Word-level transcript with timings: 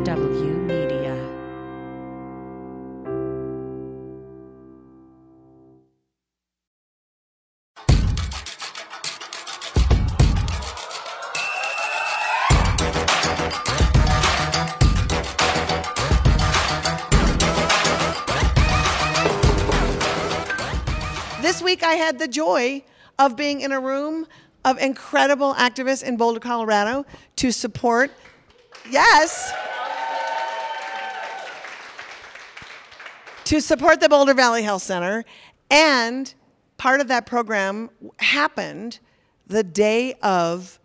Media. 0.00 1.14
This 21.40 21.62
week 21.62 21.84
I 21.84 21.94
had 21.94 22.18
the 22.18 22.26
joy 22.26 22.82
of 23.18 23.36
being 23.36 23.60
in 23.60 23.70
a 23.70 23.78
room 23.78 24.26
of 24.64 24.78
incredible 24.78 25.54
activists 25.54 26.02
in 26.02 26.16
Boulder, 26.16 26.40
Colorado 26.40 27.06
to 27.36 27.52
support, 27.52 28.10
yes, 28.90 29.52
to 33.44 33.60
support 33.60 34.00
the 34.00 34.08
Boulder 34.08 34.34
Valley 34.34 34.62
Health 34.62 34.82
Center. 34.82 35.24
And 35.70 36.32
part 36.76 37.00
of 37.00 37.08
that 37.08 37.26
program 37.26 37.90
happened 38.18 38.98
the 39.46 39.62
day 39.62 40.14
of 40.22 40.78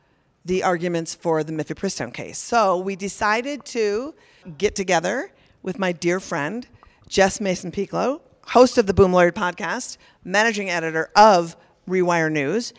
the 0.45 0.63
arguments 0.63 1.15
for 1.15 1.43
the 1.43 1.53
Mifepristone 1.53 2.13
case. 2.13 2.37
So 2.37 2.77
we 2.77 2.95
decided 2.95 3.65
to 3.65 4.13
get 4.57 4.75
together 4.75 5.31
with 5.63 5.77
my 5.79 5.91
dear 5.91 6.19
friend, 6.19 6.67
Jess 7.07 7.39
Mason 7.39 7.71
Pieklo, 7.71 8.21
host 8.47 8.77
of 8.77 8.87
the 8.87 8.93
Boom 8.93 9.11
Lawyered 9.11 9.33
podcast, 9.33 9.97
managing 10.23 10.69
editor 10.69 11.09
of 11.15 11.55
Rewire 11.87 12.31
News, 12.31 12.73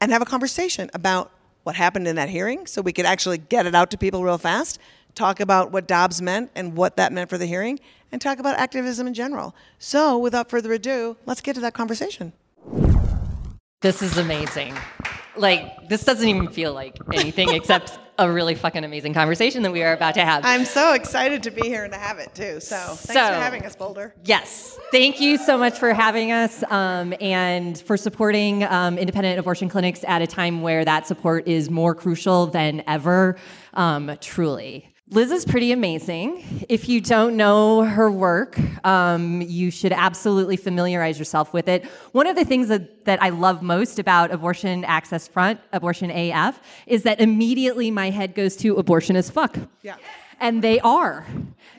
and 0.00 0.12
have 0.12 0.22
a 0.22 0.26
conversation 0.26 0.90
about 0.94 1.32
what 1.62 1.74
happened 1.74 2.06
in 2.06 2.16
that 2.16 2.28
hearing 2.28 2.66
so 2.66 2.80
we 2.80 2.92
could 2.92 3.06
actually 3.06 3.38
get 3.38 3.66
it 3.66 3.74
out 3.74 3.90
to 3.90 3.98
people 3.98 4.22
real 4.22 4.38
fast, 4.38 4.78
talk 5.14 5.40
about 5.40 5.72
what 5.72 5.88
Dobbs 5.88 6.22
meant 6.22 6.50
and 6.54 6.76
what 6.76 6.96
that 6.96 7.12
meant 7.12 7.28
for 7.28 7.38
the 7.38 7.46
hearing, 7.46 7.80
and 8.12 8.20
talk 8.20 8.38
about 8.38 8.58
activism 8.58 9.06
in 9.06 9.14
general. 9.14 9.54
So 9.78 10.18
without 10.18 10.50
further 10.50 10.72
ado, 10.72 11.16
let's 11.26 11.40
get 11.40 11.54
to 11.54 11.60
that 11.60 11.74
conversation. 11.74 12.32
This 13.82 14.02
is 14.02 14.16
amazing. 14.18 14.74
Like, 15.36 15.88
this 15.88 16.02
doesn't 16.04 16.26
even 16.26 16.48
feel 16.48 16.72
like 16.72 16.96
anything 17.12 17.50
except 17.54 17.98
a 18.18 18.30
really 18.30 18.54
fucking 18.54 18.82
amazing 18.84 19.12
conversation 19.12 19.62
that 19.62 19.70
we 19.72 19.82
are 19.82 19.92
about 19.92 20.14
to 20.14 20.24
have. 20.24 20.42
I'm 20.46 20.64
so 20.64 20.94
excited 20.94 21.42
to 21.42 21.50
be 21.50 21.68
here 21.68 21.84
and 21.84 21.92
to 21.92 21.98
have 21.98 22.18
it 22.18 22.34
too. 22.34 22.60
So 22.60 22.76
thanks 22.76 23.00
So- 23.02 23.12
for 23.12 23.34
having 23.40 23.66
us, 23.66 23.76
Boulder. 23.76 24.14
Yes. 24.24 24.78
Thank 24.90 25.20
you 25.20 25.36
so 25.36 25.58
much 25.58 25.78
for 25.78 25.92
having 25.92 26.32
us 26.32 26.64
um, 26.70 27.12
and 27.20 27.78
for 27.78 27.98
supporting 27.98 28.64
um, 28.64 28.96
independent 28.96 29.38
abortion 29.38 29.68
clinics 29.68 30.02
at 30.08 30.22
a 30.22 30.26
time 30.26 30.62
where 30.62 30.84
that 30.86 31.06
support 31.06 31.46
is 31.46 31.68
more 31.68 31.94
crucial 31.94 32.46
than 32.46 32.82
ever. 32.86 33.36
Um, 33.74 34.16
truly. 34.22 34.90
Lizz 35.08 35.30
is 35.30 35.44
pretty 35.44 35.70
amazing. 35.70 36.66
If 36.68 36.88
you 36.88 37.00
don't 37.00 37.36
know 37.36 37.84
her 37.84 38.10
work, 38.10 38.58
um, 38.84 39.40
you 39.40 39.70
should 39.70 39.92
absolutely 39.92 40.56
familiarize 40.56 41.16
yourself 41.16 41.52
with 41.52 41.68
it. 41.68 41.84
One 42.10 42.26
of 42.26 42.34
the 42.34 42.44
things 42.44 42.66
that, 42.68 43.04
that 43.04 43.22
I 43.22 43.28
love 43.28 43.62
most 43.62 44.00
about 44.00 44.32
Abortion 44.32 44.84
Access 44.84 45.28
Front, 45.28 45.60
Abortion 45.72 46.10
AF, 46.10 46.60
is 46.88 47.04
that 47.04 47.20
immediately 47.20 47.92
my 47.92 48.10
head 48.10 48.34
goes 48.34 48.56
to 48.56 48.78
abortion 48.78 49.14
as 49.14 49.30
fuck. 49.30 49.56
Yeah. 49.82 49.94
And 50.40 50.60
they 50.60 50.80
are. 50.80 51.24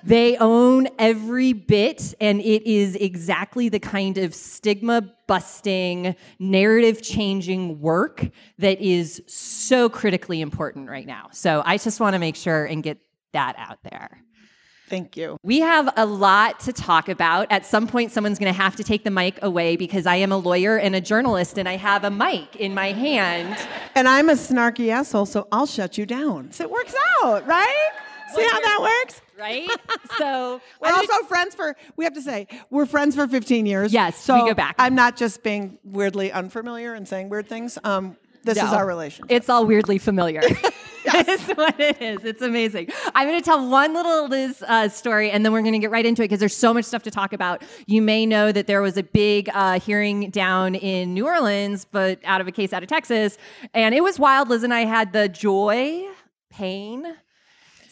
They 0.05 0.37
own 0.37 0.87
every 0.97 1.51
bit, 1.51 2.15
and 2.21 2.39
it 2.39 2.65
is 2.65 2.95
exactly 2.95 3.67
the 3.67 3.79
kind 3.79 4.17
of 4.17 4.33
stigma 4.33 5.13
busting, 5.27 6.15
narrative 6.39 7.01
changing 7.01 7.81
work 7.81 8.25
that 8.57 8.79
is 8.79 9.21
so 9.27 9.89
critically 9.89 10.39
important 10.39 10.89
right 10.89 11.05
now. 11.05 11.27
So 11.33 11.61
I 11.65 11.77
just 11.77 11.99
want 11.99 12.13
to 12.13 12.19
make 12.19 12.37
sure 12.37 12.63
and 12.63 12.81
get 12.81 12.99
that 13.33 13.55
out 13.57 13.79
there. 13.83 14.23
Thank 14.89 15.17
you. 15.17 15.37
We 15.43 15.59
have 15.59 15.91
a 15.97 16.05
lot 16.05 16.61
to 16.61 16.71
talk 16.71 17.09
about. 17.09 17.47
At 17.51 17.65
some 17.65 17.87
point, 17.87 18.11
someone's 18.11 18.39
going 18.39 18.53
to 18.53 18.57
have 18.57 18.77
to 18.77 18.85
take 18.85 19.03
the 19.03 19.11
mic 19.11 19.37
away 19.41 19.75
because 19.75 20.05
I 20.05 20.15
am 20.15 20.31
a 20.31 20.37
lawyer 20.37 20.77
and 20.77 20.95
a 20.95 21.01
journalist, 21.01 21.57
and 21.57 21.67
I 21.67 21.75
have 21.75 22.05
a 22.05 22.09
mic 22.09 22.55
in 22.55 22.73
my 22.73 22.93
hand. 22.93 23.57
And 23.95 24.07
I'm 24.07 24.29
a 24.29 24.33
snarky 24.33 24.89
asshole, 24.89 25.25
so 25.25 25.47
I'll 25.51 25.65
shut 25.65 25.97
you 25.97 26.05
down. 26.05 26.53
So 26.53 26.63
it 26.63 26.71
works 26.71 26.95
out, 27.21 27.45
right? 27.45 27.89
See 28.33 28.43
how 28.43 28.59
that 28.59 28.79
works? 28.81 29.21
Right? 29.37 29.69
So 30.17 30.61
We're 30.81 30.93
also 30.93 31.23
friends 31.27 31.53
for, 31.55 31.75
we 31.95 32.05
have 32.05 32.13
to 32.13 32.21
say, 32.21 32.47
we're 32.69 32.85
friends 32.85 33.15
for 33.15 33.27
15 33.27 33.65
years. 33.65 33.93
Yes, 33.93 34.17
so 34.17 34.35
we 34.35 34.49
go 34.49 34.55
back. 34.55 34.75
I'm 34.79 34.95
not 34.95 35.17
just 35.17 35.43
being 35.43 35.79
weirdly 35.83 36.31
unfamiliar 36.31 36.93
and 36.93 37.07
saying 37.07 37.29
weird 37.29 37.47
things. 37.47 37.77
Um, 37.83 38.17
this 38.47 38.63
is 38.63 38.73
our 38.73 38.85
relationship. 38.85 39.31
It's 39.31 39.49
all 39.49 39.65
weirdly 39.65 39.97
familiar. 39.97 40.41
It's 41.13 41.47
what 41.55 41.79
it 41.79 42.01
is. 42.01 42.25
It's 42.25 42.41
amazing. 42.41 42.89
I'm 43.15 43.27
going 43.27 43.39
to 43.39 43.45
tell 43.45 43.65
one 43.69 43.93
little 43.93 44.27
Lizz 44.27 44.61
uh, 44.63 44.89
story, 44.89 45.31
and 45.31 45.45
then 45.45 45.53
we're 45.53 45.61
going 45.61 45.73
to 45.73 45.79
get 45.79 45.89
right 45.89 46.05
into 46.05 46.21
it 46.21 46.25
because 46.25 46.39
there's 46.39 46.55
so 46.55 46.73
much 46.73 46.83
stuff 46.83 47.03
to 47.03 47.11
talk 47.11 47.31
about. 47.31 47.63
You 47.85 48.01
may 48.01 48.25
know 48.25 48.51
that 48.51 48.67
there 48.67 48.81
was 48.81 48.97
a 48.97 49.03
big 49.03 49.49
uh, 49.53 49.79
hearing 49.79 50.29
down 50.31 50.75
in 50.75 51.13
New 51.13 51.25
Orleans, 51.25 51.85
but 51.85 52.19
out 52.25 52.41
of 52.41 52.47
a 52.47 52.51
case 52.51 52.73
out 52.73 52.83
of 52.83 52.89
Texas, 52.89 53.37
and 53.73 53.95
it 53.95 54.03
was 54.03 54.19
wild. 54.19 54.49
Lizz 54.49 54.63
and 54.63 54.73
I 54.73 54.81
had 54.81 55.13
the 55.13 55.29
joy, 55.29 56.05
pain, 56.49 57.15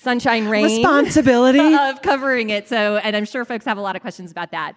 sunshine, 0.06 0.48
rain 0.48 0.64
Responsibility. 0.64 1.74
of 1.74 2.02
covering 2.04 2.52
it. 2.52 2.70
So, 2.70 2.98
and 2.98 3.16
I'm 3.16 3.26
sure 3.26 3.44
folks 3.44 3.66
have 3.66 3.78
a 3.78 3.82
lot 3.82 3.96
of 3.96 4.04
questions 4.04 4.32
about 4.32 4.52
that. 4.52 4.74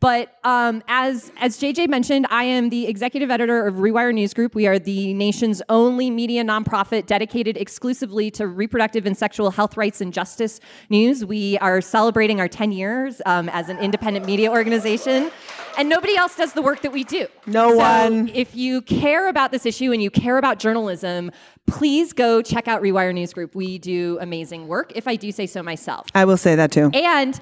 But 0.00 0.36
um, 0.42 0.82
as 0.88 1.30
as 1.40 1.58
JJ 1.58 1.88
mentioned, 1.88 2.26
I 2.28 2.44
am 2.44 2.68
the 2.68 2.88
executive 2.88 3.30
editor 3.30 3.66
of 3.66 3.76
Rewire 3.76 4.12
News 4.12 4.34
Group. 4.34 4.54
We 4.56 4.66
are 4.66 4.78
the 4.78 5.14
nation's 5.14 5.62
only 5.68 6.10
media 6.10 6.42
nonprofit 6.42 7.06
dedicated 7.06 7.56
exclusively 7.56 8.30
to 8.32 8.48
reproductive 8.48 9.06
and 9.06 9.16
sexual 9.16 9.52
health 9.52 9.76
rights 9.76 10.00
and 10.00 10.12
justice 10.12 10.58
news. 10.90 11.24
We 11.24 11.56
are 11.58 11.80
celebrating 11.80 12.40
our 12.40 12.48
10 12.48 12.72
years 12.72 13.22
um, 13.24 13.48
as 13.50 13.68
an 13.68 13.78
independent 13.78 14.26
media 14.26 14.50
organization. 14.50 15.30
And 15.78 15.88
nobody 15.88 16.16
else 16.16 16.36
does 16.36 16.52
the 16.52 16.62
work 16.62 16.82
that 16.82 16.92
we 16.92 17.04
do. 17.04 17.26
No 17.46 17.70
So 17.70 17.76
one. 17.76 18.28
If 18.28 18.54
you 18.54 18.82
care 18.82 19.28
about 19.28 19.50
this 19.52 19.66
issue 19.66 19.92
and 19.92 20.02
you 20.02 20.10
care 20.10 20.38
about 20.38 20.58
journalism, 20.58 21.30
please 21.66 22.12
go 22.12 22.42
check 22.42 22.68
out 22.68 22.82
Rewire 22.82 23.14
News 23.14 23.32
Group. 23.32 23.54
We 23.54 23.78
do 23.78 24.18
amazing 24.20 24.68
work, 24.68 24.92
if 24.94 25.08
I 25.08 25.16
do 25.16 25.32
say 25.32 25.46
so 25.46 25.62
myself. 25.62 26.06
I 26.14 26.24
will 26.24 26.36
say 26.36 26.54
that 26.56 26.72
too. 26.72 26.90
And 26.92 27.40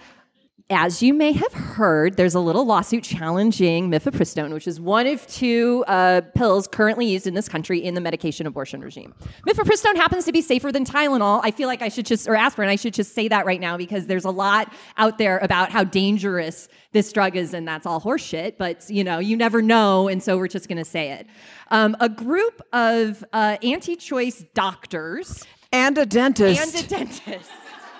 as 0.70 1.02
you 1.02 1.12
may 1.12 1.32
have 1.32 1.52
heard, 1.52 2.16
there's 2.16 2.34
a 2.34 2.40
little 2.40 2.64
lawsuit 2.64 3.02
challenging 3.02 3.90
mifepristone, 3.90 4.52
which 4.52 4.68
is 4.68 4.80
one 4.80 5.06
of 5.06 5.26
two 5.26 5.84
uh, 5.88 6.20
pills 6.34 6.68
currently 6.68 7.06
used 7.06 7.26
in 7.26 7.34
this 7.34 7.48
country 7.48 7.82
in 7.82 7.94
the 7.94 8.00
medication 8.00 8.46
abortion 8.46 8.80
regime. 8.80 9.12
Mifepristone 9.46 9.96
happens 9.96 10.24
to 10.26 10.32
be 10.32 10.40
safer 10.40 10.70
than 10.70 10.84
Tylenol. 10.84 11.40
I 11.42 11.50
feel 11.50 11.66
like 11.66 11.82
I 11.82 11.88
should 11.88 12.06
just, 12.06 12.28
or 12.28 12.36
aspirin, 12.36 12.68
I 12.68 12.76
should 12.76 12.94
just 12.94 13.14
say 13.14 13.26
that 13.28 13.44
right 13.46 13.60
now 13.60 13.76
because 13.76 14.06
there's 14.06 14.24
a 14.24 14.30
lot 14.30 14.72
out 14.96 15.18
there 15.18 15.38
about 15.38 15.70
how 15.70 15.82
dangerous 15.82 16.68
this 16.92 17.12
drug 17.12 17.36
is, 17.36 17.52
and 17.52 17.66
that's 17.66 17.84
all 17.84 18.00
horseshit. 18.00 18.56
But 18.56 18.88
you 18.88 19.02
know, 19.02 19.18
you 19.18 19.36
never 19.36 19.60
know, 19.60 20.06
and 20.08 20.22
so 20.22 20.38
we're 20.38 20.48
just 20.48 20.68
going 20.68 20.78
to 20.78 20.84
say 20.84 21.10
it. 21.12 21.26
Um, 21.72 21.96
a 22.00 22.08
group 22.08 22.62
of 22.72 23.24
uh, 23.32 23.56
anti-choice 23.62 24.44
doctors 24.54 25.44
And 25.72 25.98
a 25.98 26.06
dentist. 26.06 26.76
and 26.76 26.84
a 26.84 26.88
dentist. 26.88 27.50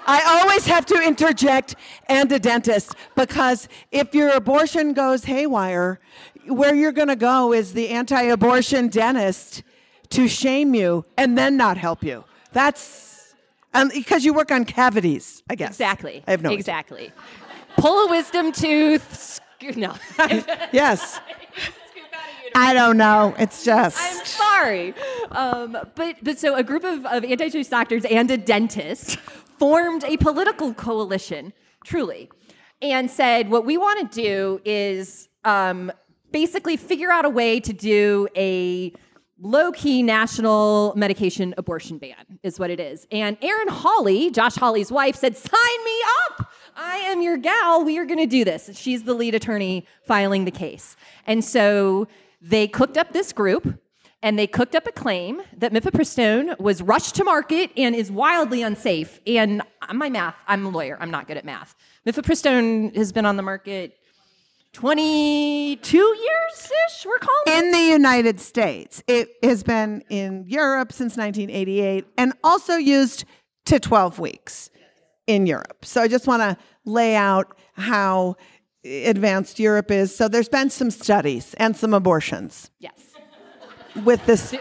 I 0.07 0.41
always 0.41 0.67
have 0.67 0.87
to 0.87 1.03
interject 1.03 1.77
and 2.09 2.31
a 2.33 2.39
dentist 2.39 2.95
because 3.15 3.69
if 3.93 4.15
your 4.15 4.31
abortion 4.31 4.93
goes 4.93 5.25
haywire, 5.25 6.01
where 6.47 6.75
you're 6.75 6.93
going 6.93 7.09
to 7.09 7.17
go 7.17 7.53
is 7.53 7.73
the 7.73 7.89
anti 7.89 8.23
abortion 8.23 8.89
dentist 8.89 9.63
to 10.11 10.29
shame 10.29 10.75
you 10.75 11.05
and 11.17 11.37
then 11.37 11.57
not 11.57 11.77
help 11.77 12.03
you. 12.03 12.25
That's 12.53 13.35
um, 13.73 13.91
because 13.95 14.25
you 14.25 14.35
work 14.35 14.51
on 14.51 14.65
cavities, 14.65 15.43
I 15.49 15.55
guess. 15.55 15.71
Exactly. 15.71 16.25
I 16.27 16.33
have 16.33 16.43
no 16.43 16.49
idea. 16.49 16.59
Exactly. 16.59 17.13
Pull 17.77 18.09
a 18.09 18.11
wisdom 18.11 18.53
tooth. 18.53 19.41
No. 19.77 19.95
Yes. 20.73 21.21
I 22.55 22.75
don't 22.75 22.97
know. 22.97 23.35
It's 23.39 23.65
just. 23.65 23.97
I'm 24.01 24.27
sorry. 24.27 24.95
Um, 25.31 25.79
but, 25.95 26.17
but 26.23 26.39
so 26.39 26.57
a 26.57 26.65
group 26.65 26.83
of, 26.83 27.07
of 27.07 27.25
anti 27.25 27.49
choice 27.49 27.69
doctors 27.69 28.05
and 28.05 28.29
a 28.31 28.37
dentist 28.37 29.19
formed 29.61 30.05
a 30.05 30.17
political 30.17 30.73
coalition, 30.73 31.53
truly, 31.85 32.31
and 32.81 33.11
said, 33.11 33.51
what 33.51 33.67
we 33.67 33.77
want 33.77 34.11
to 34.11 34.23
do 34.23 34.61
is 34.65 35.29
um, 35.45 35.93
basically 36.33 36.79
figure 36.79 37.11
out 37.11 37.27
a 37.27 37.29
way 37.29 37.61
to 37.61 37.73
do 37.75 38.27
a 38.35 38.91
low 39.39 39.71
key 39.71 40.03
national 40.03 40.95
medication 40.97 41.55
abortion 41.59 41.99
ban, 41.99 42.39
is 42.43 42.59
what 42.59 42.71
it 42.71 42.81
is. 42.81 43.07
And 43.13 43.37
Erin 43.43 43.69
Hawley, 43.69 44.31
Josh 44.31 44.57
Hawley's 44.57 44.91
wife, 44.91 45.15
said, 45.15 45.37
sign 45.37 45.85
me 45.85 45.99
up. 46.29 46.51
I 46.75 46.97
am 47.09 47.21
your 47.21 47.37
gal. 47.37 47.85
We 47.85 47.99
are 47.99 48.07
going 48.07 48.19
to 48.19 48.27
do 48.27 48.45
this. 48.47 48.71
She's 48.75 49.03
the 49.03 49.15
lead 49.15 49.35
attorney 49.35 49.87
filing 50.07 50.47
the 50.47 50.51
case. 50.51 50.97
And 51.27 51.45
so 51.45 52.09
they 52.41 52.67
cooked 52.67 52.97
up 52.97 53.13
this 53.13 53.35
group 53.35 53.79
and 54.23 54.39
they 54.39 54.47
cooked 54.47 54.75
up 54.75 54.87
a 54.87 54.93
claim 54.93 55.43
that 55.57 55.73
mifepristone 55.73 56.59
was 56.61 56.83
rushed 56.83 57.15
to 57.17 57.25
market 57.25 57.71
and 57.77 57.95
is 57.95 58.11
wildly 58.11 58.63
unsafe. 58.63 59.21
And 59.27 59.63
my 59.95 60.11
math, 60.11 60.35
I'm 60.47 60.67
a 60.67 60.69
lawyer, 60.69 60.99
I'm 61.01 61.11
not 61.11 61.27
good 61.27 61.37
at 61.37 61.45
math. 61.45 61.75
Mifepristone 62.07 62.95
has 62.97 63.13
been 63.13 63.25
on 63.27 63.37
the 63.37 63.43
market 63.43 63.97
22 64.73 65.99
years 65.99 66.73
ish, 66.89 67.05
we're 67.07 67.19
calling 67.19 67.43
it. 67.47 67.65
in 67.65 67.71
the 67.73 67.81
United 67.93 68.39
States. 68.41 69.03
It 69.09 69.31
has 69.43 69.63
been 69.63 70.03
in 70.11 70.45
Europe 70.47 70.93
since 70.93 71.17
1988 71.17 72.07
and 72.17 72.33
also 72.45 72.75
used 72.77 73.25
to 73.67 73.81
12 73.81 74.19
weeks. 74.19 74.71
in 75.27 75.47
Europe. 75.47 75.85
So 75.85 76.01
I 76.03 76.09
just 76.09 76.27
want 76.27 76.43
to 76.43 76.57
lay 76.85 77.15
out 77.15 77.57
how 77.75 78.35
advanced 78.85 79.61
Europe 79.61 79.91
is. 79.93 80.15
So 80.17 80.27
there's 80.27 80.49
been 80.49 80.71
some 80.71 80.91
studies 80.91 81.55
and 81.55 81.77
some 81.77 81.95
abortions 81.95 82.71
Yes. 82.81 82.95
With 84.05 84.25
this 84.27 84.55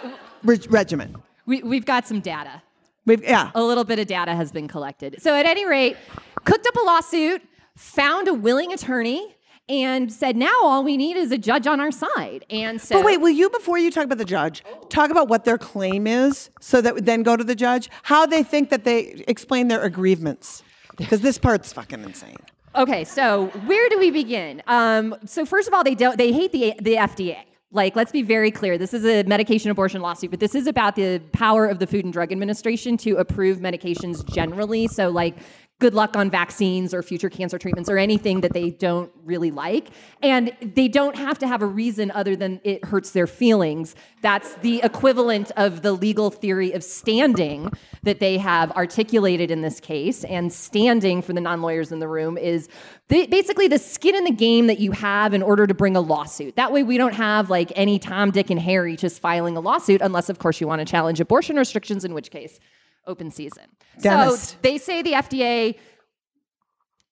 re- 0.43 0.59
regimen. 0.69 1.15
We, 1.45 1.63
we've 1.63 1.85
got 1.85 2.07
some 2.07 2.19
data. 2.19 2.61
We've, 3.05 3.23
yeah. 3.23 3.51
A 3.55 3.63
little 3.63 3.83
bit 3.83 3.99
of 3.99 4.07
data 4.07 4.35
has 4.35 4.51
been 4.51 4.67
collected. 4.67 5.21
So, 5.21 5.35
at 5.35 5.45
any 5.45 5.65
rate, 5.65 5.97
cooked 6.45 6.67
up 6.67 6.75
a 6.75 6.81
lawsuit, 6.81 7.41
found 7.75 8.27
a 8.27 8.33
willing 8.33 8.71
attorney, 8.71 9.35
and 9.69 10.11
said, 10.11 10.35
now 10.35 10.53
all 10.61 10.83
we 10.83 10.97
need 10.97 11.15
is 11.15 11.31
a 11.31 11.37
judge 11.37 11.67
on 11.67 11.79
our 11.79 11.91
side. 11.91 12.43
And 12.49 12.81
so. 12.81 12.95
But 12.95 13.05
wait, 13.05 13.21
will 13.21 13.29
you, 13.29 13.49
before 13.49 13.77
you 13.77 13.91
talk 13.91 14.03
about 14.05 14.17
the 14.17 14.25
judge, 14.25 14.63
talk 14.89 15.11
about 15.11 15.27
what 15.27 15.45
their 15.45 15.59
claim 15.59 16.07
is 16.07 16.49
so 16.59 16.81
that 16.81 16.95
we 16.95 17.01
then 17.01 17.23
go 17.23 17.37
to 17.37 17.43
the 17.43 17.55
judge? 17.55 17.89
How 18.03 18.25
they 18.25 18.43
think 18.43 18.71
that 18.71 18.83
they 18.83 19.23
explain 19.27 19.67
their 19.67 19.81
aggrievements? 19.83 20.63
Because 20.97 21.21
this 21.21 21.37
part's 21.37 21.71
fucking 21.71 22.03
insane. 22.03 22.35
Okay, 22.75 23.03
so 23.03 23.47
where 23.65 23.89
do 23.89 23.99
we 23.99 24.11
begin? 24.11 24.61
Um, 24.67 25.15
so 25.25 25.45
first 25.45 25.67
of 25.67 25.73
all, 25.73 25.83
they 25.83 25.95
don't 25.95 26.17
they 26.17 26.31
hate 26.31 26.51
the 26.51 26.75
the 26.79 26.95
FDA. 26.95 27.37
Like, 27.71 27.95
let's 27.95 28.11
be 28.11 28.23
very 28.23 28.49
clear. 28.49 28.79
This 28.79 28.95
is 28.95 29.05
a 29.05 29.21
medication 29.27 29.69
abortion 29.69 30.01
lawsuit, 30.01 30.31
but 30.31 30.39
this 30.39 30.55
is 30.55 30.65
about 30.65 30.95
the 30.95 31.19
power 31.33 31.67
of 31.67 31.77
the 31.77 31.85
Food 31.85 32.03
and 32.03 32.11
Drug 32.11 32.31
Administration 32.31 32.97
to 32.97 33.17
approve 33.17 33.59
medications 33.59 34.27
generally. 34.33 34.87
So, 34.87 35.09
like, 35.09 35.37
good 35.79 35.93
luck 35.93 36.17
on 36.17 36.29
vaccines 36.29 36.93
or 36.93 37.01
future 37.01 37.29
cancer 37.29 37.57
treatments 37.57 37.89
or 37.89 37.97
anything 37.97 38.41
that 38.41 38.51
they 38.53 38.69
don't 38.69 39.11
really 39.23 39.49
like. 39.49 39.87
And 40.21 40.51
they 40.61 40.89
don't 40.89 41.15
have 41.15 41.39
to 41.39 41.47
have 41.47 41.61
a 41.61 41.65
reason 41.65 42.11
other 42.11 42.35
than 42.35 42.59
it 42.65 42.83
hurts 42.83 43.11
their 43.11 43.27
feelings. 43.27 43.95
That's 44.21 44.55
the 44.55 44.81
equivalent 44.83 45.51
of 45.55 45.81
the 45.81 45.93
legal 45.93 46.31
theory 46.31 46.73
of 46.73 46.83
standing 46.83 47.71
that 48.03 48.19
they 48.19 48.37
have 48.37 48.71
articulated 48.71 49.51
in 49.51 49.61
this 49.61 49.79
case. 49.79 50.25
And 50.25 50.51
standing, 50.51 51.21
for 51.21 51.31
the 51.31 51.41
non 51.41 51.61
lawyers 51.61 51.93
in 51.93 51.99
the 51.99 52.09
room, 52.09 52.37
is 52.37 52.67
basically 53.07 53.69
the 53.69 53.79
skin 53.79 54.15
in 54.15 54.25
the 54.25 54.31
game 54.31 54.67
that 54.67 54.79
you 54.79 54.91
have 54.91 55.33
in 55.33 55.41
order 55.41 55.65
to 55.65 55.73
bring 55.73 55.95
a 55.95 56.01
lawsuit. 56.01 56.57
That 56.57 56.73
way, 56.73 56.83
we 56.83 56.97
don't 56.97 57.13
have 57.13 57.49
like 57.49 57.71
any 57.75 57.99
Tom, 57.99 58.31
Dick, 58.31 58.49
and 58.49 58.59
Harry 58.59 58.97
just 58.97 59.21
filing 59.21 59.55
a 59.55 59.61
lawsuit, 59.61 60.01
unless, 60.01 60.29
of 60.29 60.39
course, 60.39 60.59
you 60.59 60.67
want 60.67 60.79
to 60.79 60.85
challenge 60.85 61.21
abortion 61.21 61.55
restrictions, 61.55 62.03
in 62.03 62.13
which 62.13 62.31
case, 62.31 62.59
open 63.09 63.31
season. 63.31 63.65
So 63.97 64.37
they 64.61 64.77
say 64.77 65.01
the 65.01 65.13
FDA 65.13 65.75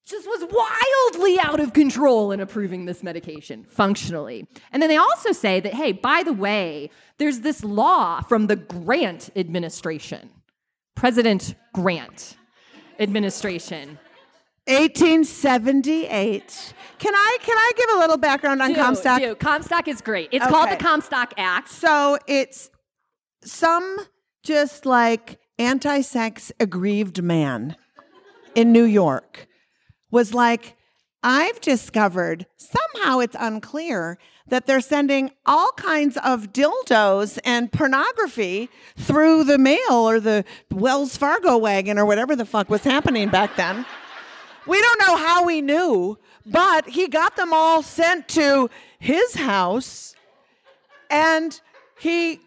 just 0.06 0.26
was 0.26 0.46
wildly 0.50 1.38
out 1.38 1.60
of 1.60 1.74
control 1.74 2.32
in 2.32 2.40
approving 2.40 2.86
this 2.86 3.02
medication 3.02 3.64
functionally. 3.64 4.46
And 4.72 4.82
then 4.82 4.88
they 4.88 4.96
also 4.96 5.32
say 5.32 5.60
that, 5.60 5.74
hey, 5.74 5.92
by 5.92 6.22
the 6.22 6.32
way, 6.32 6.88
there's 7.18 7.40
this 7.40 7.62
law 7.62 8.22
from 8.22 8.46
the 8.46 8.56
Grant 8.56 9.28
administration, 9.36 10.30
President 10.94 11.54
Grant 11.74 12.36
administration. 12.98 13.98
1878. 14.66 16.74
Can 16.98 17.14
I 17.14 17.38
can 17.40 17.56
I 17.56 17.72
give 17.74 17.88
a 17.96 17.98
little 18.00 18.18
background 18.18 18.60
on 18.60 18.70
Do, 18.70 18.76
Comstock? 18.76 19.18
do. 19.18 19.34
Comstock 19.34 19.88
is 19.88 20.02
great. 20.02 20.28
It's 20.30 20.46
called 20.46 20.70
the 20.70 20.76
Comstock 20.76 21.32
Act. 21.38 21.70
So 21.70 22.18
it's 22.26 22.68
some 23.42 23.96
just 24.42 24.84
like 24.84 25.38
anti-sex 25.58 26.52
aggrieved 26.60 27.22
man 27.22 27.76
in 28.54 28.72
New 28.72 28.84
York 28.84 29.46
was 30.10 30.32
like, 30.32 30.76
I've 31.22 31.60
discovered 31.60 32.46
somehow 32.56 33.18
it's 33.18 33.36
unclear 33.38 34.18
that 34.48 34.66
they're 34.66 34.80
sending 34.80 35.30
all 35.44 35.72
kinds 35.72 36.16
of 36.24 36.52
dildos 36.52 37.38
and 37.44 37.70
pornography 37.70 38.70
through 38.96 39.44
the 39.44 39.58
mail 39.58 39.78
or 39.90 40.20
the 40.20 40.44
Wells 40.70 41.16
Fargo 41.16 41.56
wagon 41.58 41.98
or 41.98 42.06
whatever 42.06 42.34
the 42.34 42.46
fuck 42.46 42.70
was 42.70 42.84
happening 42.84 43.28
back 43.28 43.56
then. 43.56 43.84
We 44.66 44.80
don't 44.80 45.00
know 45.00 45.16
how 45.16 45.46
he 45.48 45.60
knew, 45.60 46.18
but 46.46 46.88
he 46.88 47.08
got 47.08 47.36
them 47.36 47.52
all 47.52 47.82
sent 47.82 48.28
to 48.28 48.70
his 48.98 49.34
house 49.34 50.14
and 51.10 51.60
he 51.98 52.40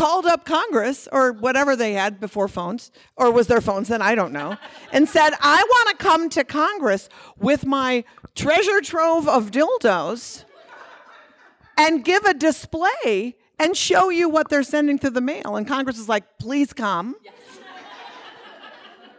called 0.00 0.24
up 0.24 0.46
Congress 0.46 1.06
or 1.12 1.30
whatever 1.30 1.76
they 1.76 1.92
had 1.92 2.18
before 2.18 2.48
phones, 2.48 2.90
or 3.16 3.30
was 3.30 3.48
there 3.48 3.60
phones 3.60 3.88
then? 3.88 4.00
I 4.00 4.14
don't 4.14 4.32
know, 4.32 4.56
and 4.92 5.06
said, 5.06 5.34
I 5.40 5.62
want 5.62 5.90
to 5.90 6.02
come 6.02 6.30
to 6.30 6.42
Congress 6.42 7.10
with 7.38 7.66
my 7.66 8.04
treasure 8.34 8.80
trove 8.80 9.28
of 9.28 9.50
dildos 9.50 10.44
and 11.76 12.02
give 12.02 12.24
a 12.24 12.32
display 12.32 13.36
and 13.58 13.76
show 13.76 14.08
you 14.08 14.30
what 14.30 14.48
they're 14.48 14.62
sending 14.62 14.98
through 14.98 15.10
the 15.10 15.20
mail. 15.20 15.56
And 15.56 15.68
Congress 15.68 15.98
is 15.98 16.08
like, 16.08 16.24
please 16.38 16.72
come. 16.72 17.16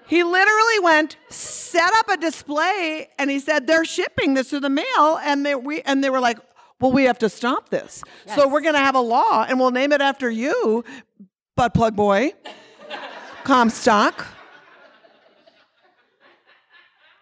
He 0.07 0.23
literally 0.23 0.79
went, 0.81 1.15
set 1.29 1.93
up 1.93 2.09
a 2.09 2.17
display, 2.17 3.07
and 3.17 3.29
he 3.29 3.39
said, 3.39 3.65
"They're 3.65 3.85
shipping 3.85 4.33
this 4.33 4.49
through 4.49 4.59
the 4.59 4.69
mail," 4.69 5.17
and 5.23 5.45
they 5.45 5.55
we 5.55 5.81
and 5.83 6.03
they 6.03 6.09
were 6.09 6.19
like, 6.19 6.37
"Well, 6.81 6.91
we 6.91 7.03
have 7.05 7.19
to 7.19 7.29
stop 7.29 7.69
this. 7.69 8.03
So 8.35 8.47
we're 8.47 8.61
going 8.61 8.73
to 8.73 8.79
have 8.79 8.95
a 8.95 9.01
law, 9.01 9.45
and 9.47 9.59
we'll 9.59 9.71
name 9.71 9.91
it 9.91 10.01
after 10.01 10.29
you, 10.29 10.83
butt 11.55 11.73
plug 11.73 11.95
boy, 11.95 12.33
Comstock." 13.43 14.25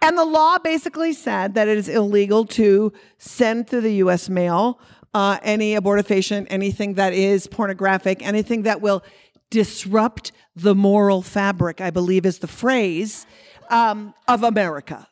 And 0.01 0.17
the 0.17 0.25
law 0.25 0.57
basically 0.57 1.13
said 1.13 1.55
that 1.55 1.67
it 1.67 1.77
is 1.77 1.89
illegal 1.89 2.45
to 2.45 2.93
send 3.17 3.67
through 3.69 3.81
the 3.81 3.95
U.S. 3.95 4.29
mail 4.29 4.79
uh, 5.13 5.39
any 5.41 5.75
abortifacient, 5.75 6.47
anything 6.49 6.93
that 6.93 7.13
is 7.13 7.47
pornographic, 7.47 8.25
anything 8.25 8.63
that 8.63 8.81
will 8.81 9.03
disrupt 9.49 10.31
the 10.55 10.75
moral 10.75 11.21
fabric, 11.21 11.81
I 11.81 11.89
believe 11.89 12.25
is 12.25 12.39
the 12.39 12.47
phrase, 12.47 13.25
um, 13.69 14.13
of 14.27 14.43
America. 14.43 15.07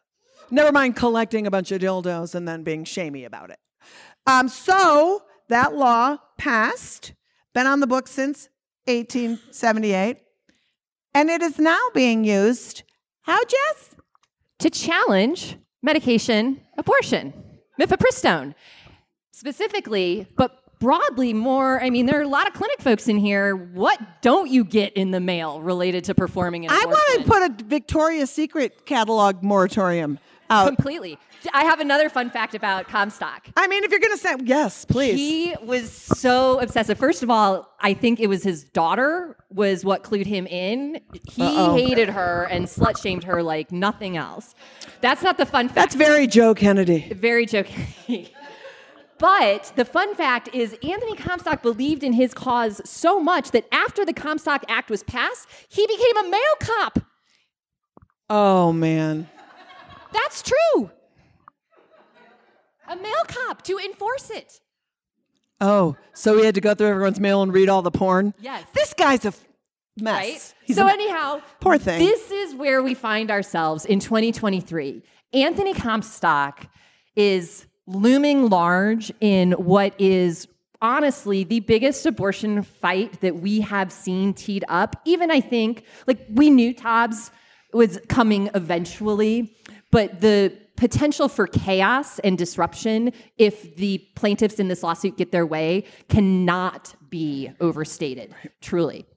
Never 0.50 0.72
mind 0.72 0.96
collecting 0.96 1.46
a 1.48 1.52
bunch 1.52 1.72
of 1.72 1.82
dildos 1.82 2.36
and 2.36 2.48
then 2.48 2.64
being 2.64 2.84
shamey 2.84 3.26
about 3.26 3.50
it. 3.50 3.60
Um, 4.28 4.48
so 4.50 5.24
that 5.50 5.74
law 5.76 6.18
passed, 6.38 7.14
been 7.54 7.66
on 7.66 7.80
the 7.80 7.88
books 7.88 8.12
since 8.12 8.50
1878, 8.86 10.18
and 11.16 11.30
it 11.30 11.42
is 11.42 11.58
now 11.58 11.80
being 11.94 12.24
used. 12.24 12.84
How, 13.22 13.40
Jess? 13.44 13.96
to 14.60 14.70
challenge 14.70 15.58
medication 15.82 16.62
abortion, 16.78 17.34
mifepristone, 17.80 18.56
specifically, 19.32 20.28
but 20.36 20.80
broadly 20.80 21.34
more. 21.34 21.82
I 21.82 21.90
mean, 21.90 22.06
there 22.06 22.20
are 22.20 22.24
a 22.24 22.28
lot 22.28 22.48
of 22.48 22.54
clinic 22.54 22.82
folks 22.82 23.08
in 23.08 23.18
here. 23.18 23.56
What 23.56 24.00
don't 24.22 24.50
you 24.50 24.64
get 24.64 24.94
in 24.94 25.12
the 25.12 25.20
mail 25.20 25.62
related 25.62 26.04
to 26.06 26.16
performing 26.16 26.66
an 26.66 26.72
I 26.72 26.84
want 26.86 27.22
to 27.22 27.32
put 27.32 27.44
a 27.44 27.66
Victoria's 27.66 28.32
Secret 28.32 28.86
catalog 28.86 29.44
moratorium 29.44 30.20
out. 30.50 30.68
completely. 30.68 31.18
I 31.54 31.64
have 31.64 31.80
another 31.80 32.10
fun 32.10 32.30
fact 32.30 32.56
about 32.56 32.88
Comstock. 32.88 33.48
I 33.56 33.68
mean, 33.68 33.84
if 33.84 33.92
you're 33.92 34.00
going 34.00 34.14
to 34.14 34.18
say 34.18 34.36
yes, 34.44 34.86
please. 34.86 35.16
He 35.16 35.56
was 35.64 35.92
so 35.92 36.60
obsessive. 36.60 36.98
First 36.98 37.24
of 37.24 37.30
all, 37.30 37.70
I 37.80 37.94
think 37.94 38.20
it 38.20 38.28
was 38.28 38.44
his 38.44 38.64
daughter 38.64 39.36
was 39.50 39.86
what 39.86 40.04
clued 40.04 40.26
him 40.26 40.48
in. 40.48 41.00
He 41.32 41.42
Uh-oh. 41.44 41.76
hated 41.76 42.10
her 42.10 42.48
and 42.50 42.66
slut 42.66 43.02
shamed 43.02 43.24
her 43.26 43.44
like 43.44 43.72
nothing 43.72 44.18
else. 44.18 44.56
That's 45.02 45.22
not 45.22 45.38
the 45.38 45.46
fun 45.46 45.68
fact. 45.68 45.76
That's 45.76 45.96
very 45.96 46.28
Joe 46.28 46.54
Kennedy. 46.56 47.12
very 47.14 47.46
joking. 47.46 48.28
but 49.20 49.72
the 49.76 49.86
fun 49.86 50.16
fact 50.16 50.50
is, 50.54 50.74
Anthony 50.84 51.16
Comstock 51.16 51.62
believed 51.62 52.04
in 52.04 52.14
his 52.14 52.34
cause 52.34 52.82
so 52.84 53.20
much 53.20 53.52
that 53.52 53.66
after 53.72 54.06
the 54.06 54.14
Comstock 54.14 54.64
Act 54.68 54.90
was 54.90 55.04
passed, 55.04 55.48
he 55.70 55.86
became 55.88 56.18
a 56.26 56.30
mail 56.30 56.56
cop. 56.60 57.00
Oh 58.30 58.74
man. 58.74 59.30
That's 60.18 60.42
true. 60.44 60.92
A 62.90 62.96
mail 62.96 63.24
cop 63.28 63.62
to 63.64 63.78
enforce 63.78 64.30
it. 64.30 64.60
Oh, 65.60 65.96
so 66.14 66.38
he 66.38 66.46
had 66.46 66.56
to 66.56 66.62
go 66.62 66.74
through 66.74 66.88
everyone's 66.88 67.20
mail 67.20 67.42
and 67.42 67.52
read 67.54 67.70
all 67.70 67.82
the 67.82 67.92
porn. 67.92 68.34
Yes. 68.40 68.64
This 68.74 68.94
guy's 68.94 69.26
a 69.26 69.30
f- 69.30 69.44
mess. 70.00 70.14
right? 70.14 70.54
He's 70.64 70.76
so 70.78 70.88
a- 70.88 70.92
anyhow, 70.92 71.42
Poor 71.60 71.78
thing. 71.78 72.00
This 72.00 72.32
is 72.32 72.54
where 72.56 72.82
we 72.84 72.94
find 72.94 73.32
ourselves 73.32 73.84
in 73.84 74.00
2023. 74.00 75.02
Anthony 75.34 75.74
Comstock 75.74 76.68
is 77.16 77.66
looming 77.88 78.50
large 78.50 79.12
in 79.20 79.54
what 79.54 80.00
is 80.00 80.48
honestly 80.82 81.44
the 81.44 81.60
biggest 81.62 82.06
abortion 82.06 82.62
fight 82.62 83.20
that 83.22 83.38
we 83.38 83.62
have 83.62 83.92
seen 83.92 84.34
teed 84.34 84.64
up. 84.70 84.96
Even 85.06 85.32
I 85.32 85.42
think, 85.42 85.84
like 86.06 86.20
we 86.30 86.50
knew 86.52 86.74
Dobbs 86.74 87.32
was 87.74 88.00
coming 88.08 88.50
eventually, 88.54 89.56
but 89.98 90.22
the 90.22 90.56
potential 90.76 91.28
for 91.28 91.48
chaos 91.48 92.20
and 92.20 92.38
disruption 92.38 93.12
if 93.40 93.76
the 93.78 93.98
plaintiffs 94.14 94.60
in 94.60 94.68
this 94.68 94.84
lawsuit 94.84 95.18
get 95.18 95.32
their 95.32 95.44
way 95.44 95.84
cannot 96.08 96.94
be 97.10 97.50
overstated, 97.60 98.32
truly. 98.62 99.08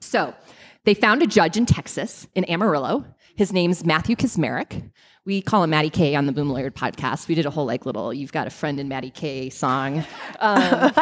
So 0.00 0.34
they 0.82 0.94
found 0.94 1.22
a 1.22 1.28
judge 1.28 1.56
in 1.56 1.66
Texas, 1.66 2.26
in 2.34 2.44
Amarillo. 2.46 3.04
His 3.36 3.52
name's 3.52 3.84
Matthew 3.84 4.16
Kacsmaryk. 4.16 4.90
We 5.26 5.40
call 5.40 5.64
him 5.64 5.70
Maddie 5.70 5.88
K 5.88 6.14
on 6.16 6.26
the 6.26 6.32
Boom 6.32 6.50
Lawyered 6.50 6.72
podcast. 6.72 7.28
We 7.28 7.34
did 7.34 7.46
a 7.46 7.50
whole 7.50 7.64
like 7.64 7.86
little 7.86 8.12
"You've 8.12 8.32
Got 8.32 8.46
a 8.46 8.50
Friend 8.50 8.78
in 8.78 8.88
Maddie 8.88 9.08
K" 9.10 9.48
song. 9.48 10.04
Um, 10.38 10.92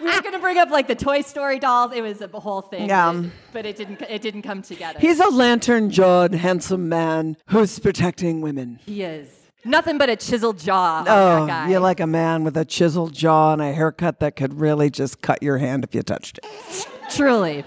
we 0.00 0.06
were 0.14 0.22
gonna 0.22 0.38
bring 0.38 0.58
up 0.58 0.70
like 0.70 0.86
the 0.86 0.94
Toy 0.94 1.22
Story 1.22 1.58
dolls. 1.58 1.90
It 1.92 2.02
was 2.02 2.20
a 2.20 2.28
whole 2.28 2.60
thing. 2.60 2.88
Yeah. 2.88 3.12
but, 3.12 3.30
but 3.52 3.66
it 3.66 3.74
didn't. 3.76 4.00
It 4.02 4.22
didn't 4.22 4.42
come 4.42 4.62
together. 4.62 5.00
He's 5.00 5.18
a 5.18 5.28
lantern 5.28 5.90
jawed, 5.90 6.34
handsome 6.34 6.88
man 6.88 7.36
who's 7.46 7.80
protecting 7.80 8.42
women. 8.42 8.78
he 8.86 9.02
is 9.02 9.28
nothing 9.64 9.98
but 9.98 10.08
a 10.08 10.14
chiseled 10.14 10.60
jaw. 10.60 11.02
Oh, 11.08 11.66
you're 11.68 11.80
like 11.80 11.98
a 11.98 12.06
man 12.06 12.44
with 12.44 12.56
a 12.56 12.64
chiseled 12.64 13.12
jaw 13.12 13.54
and 13.54 13.60
a 13.62 13.72
haircut 13.72 14.20
that 14.20 14.36
could 14.36 14.60
really 14.60 14.88
just 14.88 15.20
cut 15.20 15.42
your 15.42 15.58
hand 15.58 15.82
if 15.82 15.96
you 15.96 16.02
touched 16.02 16.38
it. 16.38 16.86
Truly. 17.10 17.64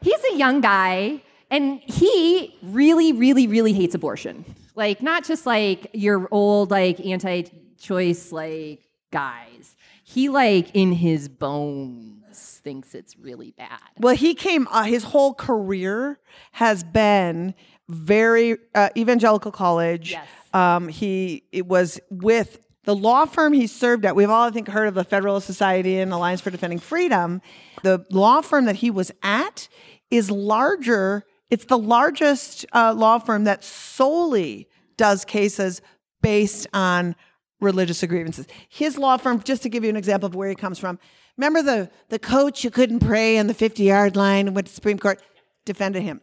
He's 0.00 0.24
a 0.32 0.36
young 0.36 0.62
guy, 0.62 1.20
and 1.50 1.80
he 1.80 2.56
really, 2.62 3.12
really, 3.12 3.46
really 3.46 3.74
hates 3.74 3.94
abortion. 3.94 4.46
Like, 4.74 5.02
not 5.02 5.24
just 5.24 5.46
like 5.46 5.88
your 5.92 6.28
old, 6.30 6.70
like, 6.70 7.00
anti 7.00 7.44
choice, 7.78 8.32
like, 8.32 8.82
guys. 9.10 9.76
He, 10.02 10.28
like, 10.28 10.70
in 10.74 10.92
his 10.92 11.28
bones, 11.28 12.60
thinks 12.64 12.94
it's 12.94 13.16
really 13.18 13.52
bad. 13.52 13.78
Well, 13.98 14.16
he 14.16 14.34
came, 14.34 14.66
uh, 14.70 14.84
his 14.84 15.04
whole 15.04 15.34
career 15.34 16.18
has 16.52 16.82
been 16.82 17.54
very 17.88 18.56
uh, 18.74 18.88
evangelical 18.96 19.52
college. 19.52 20.12
Yes. 20.12 20.26
Um, 20.52 20.88
he 20.88 21.44
it 21.52 21.66
was 21.66 22.00
with 22.10 22.58
the 22.84 22.94
law 22.94 23.24
firm 23.26 23.52
he 23.52 23.66
served 23.66 24.04
at. 24.04 24.16
We've 24.16 24.30
all, 24.30 24.48
I 24.48 24.50
think, 24.50 24.68
heard 24.68 24.88
of 24.88 24.94
the 24.94 25.04
Federalist 25.04 25.46
Society 25.46 25.98
and 25.98 26.12
Alliance 26.12 26.40
for 26.40 26.50
Defending 26.50 26.78
Freedom. 26.78 27.40
The 27.82 28.04
law 28.10 28.40
firm 28.40 28.64
that 28.66 28.76
he 28.76 28.90
was 28.90 29.10
at 29.22 29.68
is 30.10 30.30
larger. 30.30 31.24
It's 31.50 31.66
the 31.66 31.78
largest 31.78 32.66
uh, 32.72 32.94
law 32.94 33.18
firm 33.18 33.44
that 33.44 33.64
solely 33.64 34.68
does 34.96 35.24
cases 35.24 35.82
based 36.22 36.66
on 36.72 37.14
religious 37.60 38.02
grievances. 38.04 38.46
His 38.68 38.98
law 38.98 39.16
firm, 39.16 39.42
just 39.42 39.62
to 39.62 39.68
give 39.68 39.84
you 39.84 39.90
an 39.90 39.96
example 39.96 40.26
of 40.26 40.34
where 40.34 40.48
he 40.48 40.54
comes 40.54 40.78
from, 40.78 40.98
remember 41.36 41.62
the, 41.62 41.90
the 42.08 42.18
coach 42.18 42.62
who 42.62 42.70
couldn't 42.70 43.00
pray 43.00 43.38
on 43.38 43.46
the 43.46 43.54
50 43.54 43.82
yard 43.82 44.16
line 44.16 44.46
and 44.46 44.54
went 44.54 44.66
to 44.68 44.72
Supreme 44.72 44.98
Court? 44.98 45.20
Defended 45.64 46.02
him. 46.02 46.20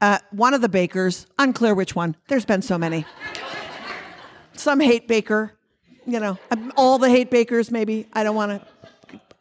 Uh, 0.00 0.18
one 0.30 0.54
of 0.54 0.60
the 0.60 0.68
bakers, 0.68 1.26
unclear 1.38 1.74
which 1.74 1.94
one, 1.94 2.16
there's 2.28 2.44
been 2.44 2.62
so 2.62 2.76
many. 2.76 3.06
Some 4.52 4.80
hate 4.80 5.08
baker, 5.08 5.52
you 6.06 6.20
know, 6.20 6.38
um, 6.50 6.72
all 6.76 6.98
the 6.98 7.08
hate 7.08 7.30
bakers, 7.30 7.70
maybe. 7.70 8.06
I 8.12 8.22
don't 8.22 8.36
want 8.36 8.52
to 8.52 8.88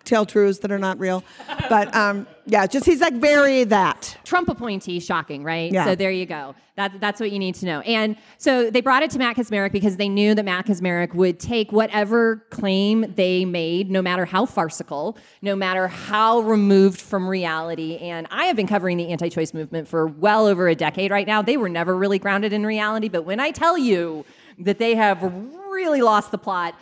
tell 0.05 0.25
truths 0.25 0.59
that 0.59 0.71
are 0.71 0.79
not 0.79 0.99
real. 0.99 1.23
But 1.69 1.93
um, 1.95 2.27
yeah, 2.45 2.67
just 2.67 2.85
he's 2.85 3.01
like 3.01 3.15
very 3.15 3.63
that. 3.65 4.17
Trump 4.23 4.49
appointee, 4.49 4.99
shocking, 4.99 5.43
right? 5.43 5.71
Yeah. 5.71 5.85
So 5.85 5.95
there 5.95 6.11
you 6.11 6.25
go. 6.25 6.55
That, 6.75 6.99
that's 6.99 7.19
what 7.19 7.31
you 7.31 7.37
need 7.37 7.53
to 7.55 7.67
know. 7.67 7.81
And 7.81 8.17
so 8.39 8.71
they 8.71 8.81
brought 8.81 9.03
it 9.03 9.11
to 9.11 9.19
Matt 9.19 9.35
Kacsmaryk 9.35 9.71
because 9.71 9.97
they 9.97 10.09
knew 10.09 10.33
that 10.33 10.43
Matt 10.43 10.65
Kacsmaryk 10.65 11.13
would 11.13 11.39
take 11.39 11.71
whatever 11.71 12.45
claim 12.49 13.13
they 13.15 13.45
made, 13.45 13.91
no 13.91 14.01
matter 14.01 14.25
how 14.25 14.47
farcical, 14.47 15.15
no 15.43 15.55
matter 15.55 15.87
how 15.87 16.39
removed 16.39 16.99
from 16.99 17.29
reality. 17.29 17.97
And 17.97 18.27
I 18.31 18.45
have 18.45 18.55
been 18.55 18.67
covering 18.67 18.97
the 18.97 19.09
anti-choice 19.09 19.53
movement 19.53 19.87
for 19.87 20.07
well 20.07 20.47
over 20.47 20.67
a 20.67 20.73
decade 20.75 21.11
right 21.11 21.27
now. 21.27 21.43
They 21.43 21.57
were 21.57 21.69
never 21.69 21.95
really 21.95 22.17
grounded 22.17 22.53
in 22.53 22.65
reality, 22.65 23.07
but 23.07 23.23
when 23.23 23.39
I 23.39 23.51
tell 23.51 23.77
you 23.77 24.25
that 24.57 24.79
they 24.79 24.95
have 24.95 25.21
really 25.69 26.01
lost 26.01 26.31
the 26.31 26.39
plot, 26.39 26.73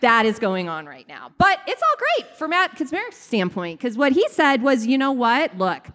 that 0.00 0.26
is 0.26 0.38
going 0.38 0.68
on 0.68 0.86
right 0.86 1.06
now. 1.08 1.30
But 1.38 1.60
it's 1.66 1.82
all 1.82 1.96
great 1.98 2.36
from 2.36 2.50
Matt 2.50 2.76
Kacsmaryk's 2.76 3.16
standpoint 3.16 3.78
because 3.78 3.96
what 3.96 4.12
he 4.12 4.26
said 4.28 4.62
was, 4.62 4.86
you 4.86 4.98
know 4.98 5.12
what? 5.12 5.56
Look, 5.56 5.88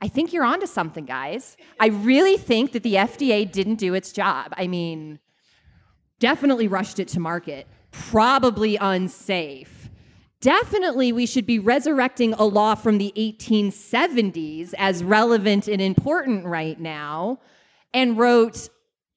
I 0.00 0.08
think 0.08 0.32
you're 0.32 0.44
onto 0.44 0.66
something, 0.66 1.04
guys. 1.04 1.56
I 1.78 1.86
really 1.88 2.36
think 2.36 2.72
that 2.72 2.82
the 2.82 2.94
FDA 2.94 3.50
didn't 3.50 3.76
do 3.76 3.94
its 3.94 4.12
job. 4.12 4.52
I 4.56 4.66
mean, 4.66 5.20
definitely 6.18 6.68
rushed 6.68 6.98
it 6.98 7.08
to 7.08 7.20
market, 7.20 7.66
probably 7.90 8.76
unsafe. 8.76 9.90
Definitely, 10.40 11.12
we 11.12 11.24
should 11.24 11.46
be 11.46 11.60
resurrecting 11.60 12.34
a 12.34 12.44
law 12.44 12.74
from 12.74 12.98
the 12.98 13.12
1870s 13.16 14.74
as 14.76 15.04
relevant 15.04 15.68
and 15.68 15.80
important 15.80 16.46
right 16.46 16.80
now, 16.80 17.38
and 17.94 18.18
wrote 18.18 18.68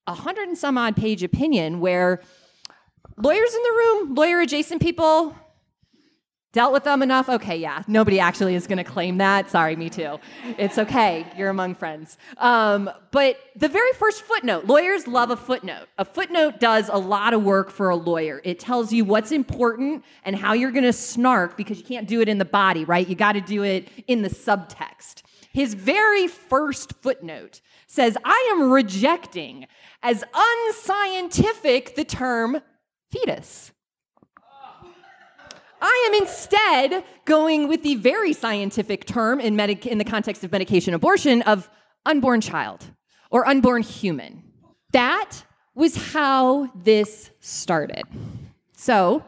a 0.06 0.14
hundred 0.14 0.48
and 0.50 0.58
some 0.58 0.78
odd 0.78 0.96
page 0.96 1.24
opinion 1.24 1.80
where 1.80 2.22
lawyers 3.18 3.54
in 3.54 3.64
the 3.64 3.72
room, 3.72 4.16
lawyer 4.16 4.42
adjacent 4.42 4.82
people, 4.82 5.36
dealt 6.56 6.72
with 6.72 6.86
them 6.86 7.04
enough. 7.04 7.28
Okay, 7.28 7.58
yeah, 7.58 7.84
nobody 7.86 8.18
actually 8.18 8.56
is 8.56 8.66
going 8.66 8.78
to 8.78 8.84
claim 8.84 9.18
that. 9.18 9.52
Sorry, 9.52 9.76
me 9.76 9.90
too. 9.90 10.18
It's 10.58 10.78
okay. 10.78 11.26
You're 11.38 11.50
among 11.50 11.76
friends. 11.76 12.18
Um, 12.38 12.90
but 13.12 13.38
the 13.58 13.68
very 13.68 13.92
first 13.92 14.22
footnote 14.22 14.64
lawyers 14.64 15.06
love 15.06 15.32
a 15.32 15.36
footnote. 15.36 15.88
A 15.98 16.06
footnote 16.06 16.62
does 16.62 16.88
a 16.88 16.98
lot 16.98 17.34
of 17.34 17.44
work 17.44 17.70
for 17.70 17.90
a 17.90 17.96
lawyer. 17.96 18.42
It 18.46 18.58
tells 18.58 18.94
you 18.94 19.04
what's 19.04 19.34
important 19.34 20.06
and 20.24 20.34
how 20.34 20.54
you're 20.54 20.72
going 20.72 20.86
to 20.86 20.94
snark 20.94 21.58
because 21.58 21.78
you 21.78 21.84
can't 21.84 22.08
do 22.08 22.22
it 22.22 22.30
in 22.30 22.38
the 22.38 22.46
body, 22.46 22.86
right? 22.86 23.06
You 23.06 23.16
got 23.16 23.34
to 23.34 23.42
do 23.42 23.64
it 23.64 23.90
in 24.08 24.22
the 24.22 24.30
subtext. 24.30 25.24
His 25.52 25.74
very 25.74 26.28
first 26.28 26.94
footnote 27.02 27.60
says, 27.88 28.18
I 28.24 28.50
am 28.54 28.72
rejecting 28.72 29.68
as 30.02 30.24
unscientific 30.34 31.96
the 31.96 32.06
term 32.06 32.62
fetus. 33.16 33.72
I 35.82 36.10
am 36.10 36.22
instead 36.22 37.04
going 37.26 37.68
with 37.68 37.84
the 37.84 37.96
very 37.96 38.34
scientific 38.34 39.06
term 39.06 39.40
in, 39.40 39.56
medic- 39.56 39.86
in 39.86 39.98
the 39.98 40.04
context 40.04 40.44
of 40.44 40.52
medication 40.52 40.94
abortion 40.94 41.42
of 41.44 41.70
unborn 42.06 42.42
child 42.42 42.86
or 43.30 43.48
unborn 43.48 43.84
human. 43.84 44.44
That 44.92 45.44
was 45.76 46.14
how 46.14 46.72
this 46.76 47.32
started. 47.40 48.04
So 48.76 49.24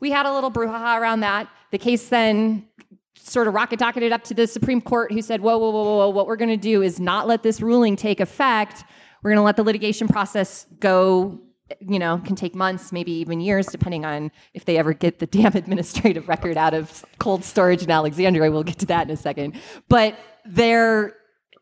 we 0.00 0.10
had 0.10 0.26
a 0.26 0.32
little 0.32 0.50
brouhaha 0.50 1.00
around 1.00 1.20
that. 1.20 1.48
The 1.70 1.78
case 1.78 2.08
then 2.08 2.66
sort 3.14 3.46
of 3.46 3.54
rocket 3.54 3.78
docketed 3.78 4.12
up 4.12 4.24
to 4.24 4.34
the 4.34 4.46
Supreme 4.46 4.80
Court, 4.80 5.12
who 5.12 5.22
said, 5.22 5.40
whoa, 5.40 5.56
whoa, 5.56 5.70
whoa, 5.70 5.96
whoa, 5.96 6.08
what 6.10 6.26
we're 6.26 6.36
going 6.36 6.50
to 6.50 6.56
do 6.56 6.82
is 6.82 6.98
not 6.98 7.28
let 7.28 7.42
this 7.42 7.60
ruling 7.60 7.94
take 7.94 8.20
effect. 8.20 8.84
We're 9.22 9.30
going 9.30 9.38
to 9.38 9.44
let 9.44 9.56
the 9.56 9.62
litigation 9.62 10.08
process 10.08 10.66
go 10.80 11.40
you 11.80 11.98
know, 11.98 12.18
can 12.18 12.36
take 12.36 12.54
months, 12.54 12.92
maybe 12.92 13.12
even 13.12 13.40
years, 13.40 13.66
depending 13.66 14.04
on 14.04 14.30
if 14.54 14.64
they 14.64 14.76
ever 14.78 14.92
get 14.92 15.18
the 15.18 15.26
damn 15.38 15.54
administrative 15.56 16.28
record 16.28 16.56
out 16.56 16.74
of 16.74 17.04
cold 17.18 17.44
storage 17.44 17.82
in 17.82 17.90
Alexandria. 17.90 18.50
We'll 18.50 18.62
get 18.62 18.78
to 18.80 18.86
that 18.86 19.06
in 19.06 19.10
a 19.12 19.16
second. 19.16 19.54
But 19.88 20.18
they're, 20.44 21.16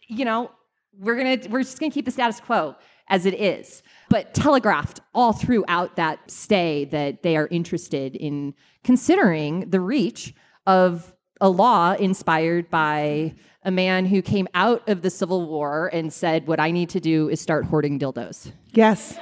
you 0.08 0.24
know, 0.24 0.50
we're 0.98 1.16
gonna 1.16 1.38
we're 1.48 1.62
just 1.62 1.78
gonna 1.78 1.92
keep 1.92 2.04
the 2.04 2.10
status 2.10 2.40
quo 2.40 2.76
as 3.08 3.26
it 3.26 3.34
is. 3.34 3.82
But 4.08 4.34
telegraphed 4.34 5.00
all 5.14 5.32
throughout 5.32 5.96
that 5.96 6.30
stay 6.30 6.84
that 6.86 7.22
they 7.22 7.36
are 7.36 7.48
interested 7.50 8.16
in 8.16 8.54
considering 8.84 9.70
the 9.70 9.80
reach 9.80 10.34
of 10.66 11.14
a 11.40 11.48
law 11.48 11.92
inspired 11.92 12.70
by 12.70 13.34
a 13.64 13.70
man 13.70 14.06
who 14.06 14.22
came 14.22 14.48
out 14.54 14.88
of 14.88 15.02
the 15.02 15.10
Civil 15.10 15.48
War 15.48 15.90
and 15.92 16.12
said, 16.12 16.46
What 16.46 16.60
I 16.60 16.70
need 16.70 16.90
to 16.90 17.00
do 17.00 17.28
is 17.28 17.40
start 17.40 17.64
hoarding 17.66 17.98
dildos. 17.98 18.52
Yes. 18.72 19.18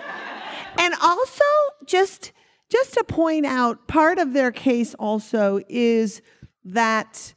And 0.79 0.95
also 1.03 1.45
just 1.87 2.33
just 2.71 2.95
to 2.95 3.05
point 3.05 3.47
out 3.47 3.89
part 3.89 4.19
of 4.19 4.33
their 4.33 4.53
case 4.53 4.95
also 4.95 5.61
is 5.69 6.21
that 6.65 7.35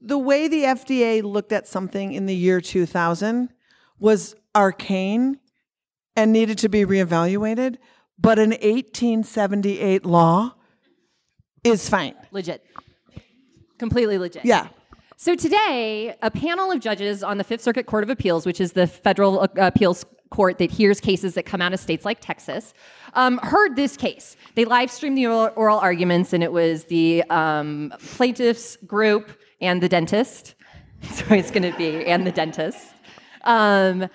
the 0.00 0.18
way 0.18 0.46
the 0.46 0.62
FDA 0.62 1.22
looked 1.22 1.52
at 1.52 1.66
something 1.66 2.12
in 2.12 2.26
the 2.26 2.34
year 2.34 2.60
2000 2.60 3.48
was 3.98 4.36
arcane 4.54 5.38
and 6.14 6.32
needed 6.32 6.58
to 6.58 6.68
be 6.68 6.84
reevaluated, 6.84 7.76
but 8.18 8.38
an 8.38 8.50
1878 8.50 10.06
law 10.06 10.54
is 11.64 11.88
fine. 11.88 12.14
Legit. 12.30 12.64
Completely 13.78 14.18
legit. 14.18 14.44
Yeah. 14.44 14.68
So 15.16 15.34
today, 15.34 16.14
a 16.22 16.30
panel 16.30 16.70
of 16.70 16.80
judges 16.80 17.24
on 17.24 17.38
the 17.38 17.44
Fifth 17.44 17.62
Circuit 17.62 17.86
Court 17.86 18.04
of 18.04 18.10
Appeals, 18.10 18.46
which 18.46 18.60
is 18.60 18.72
the 18.72 18.86
federal 18.86 19.40
uh, 19.40 19.48
appeals 19.56 20.04
court 20.30 20.58
that 20.58 20.70
hears 20.70 21.00
cases 21.00 21.34
that 21.34 21.44
come 21.44 21.60
out 21.60 21.72
of 21.72 21.80
states 21.80 22.04
like 22.04 22.20
Texas, 22.20 22.74
um, 23.14 23.38
heard 23.38 23.76
this 23.76 23.96
case. 23.96 24.36
They 24.54 24.64
live 24.64 24.90
streamed 24.90 25.16
the 25.16 25.26
oral, 25.26 25.50
oral 25.56 25.78
arguments, 25.78 26.32
and 26.32 26.42
it 26.42 26.52
was 26.52 26.84
the 26.84 27.24
um, 27.30 27.92
plaintiffs 28.16 28.76
group 28.76 29.30
and 29.60 29.82
the 29.82 29.88
dentist. 29.88 30.54
So 31.12 31.24
it's 31.32 31.52
going 31.52 31.62
to 31.62 31.78
be 31.78 32.04
and 32.06 32.26
the 32.26 32.32
dentist. 32.32 32.88
Um, 33.44 34.08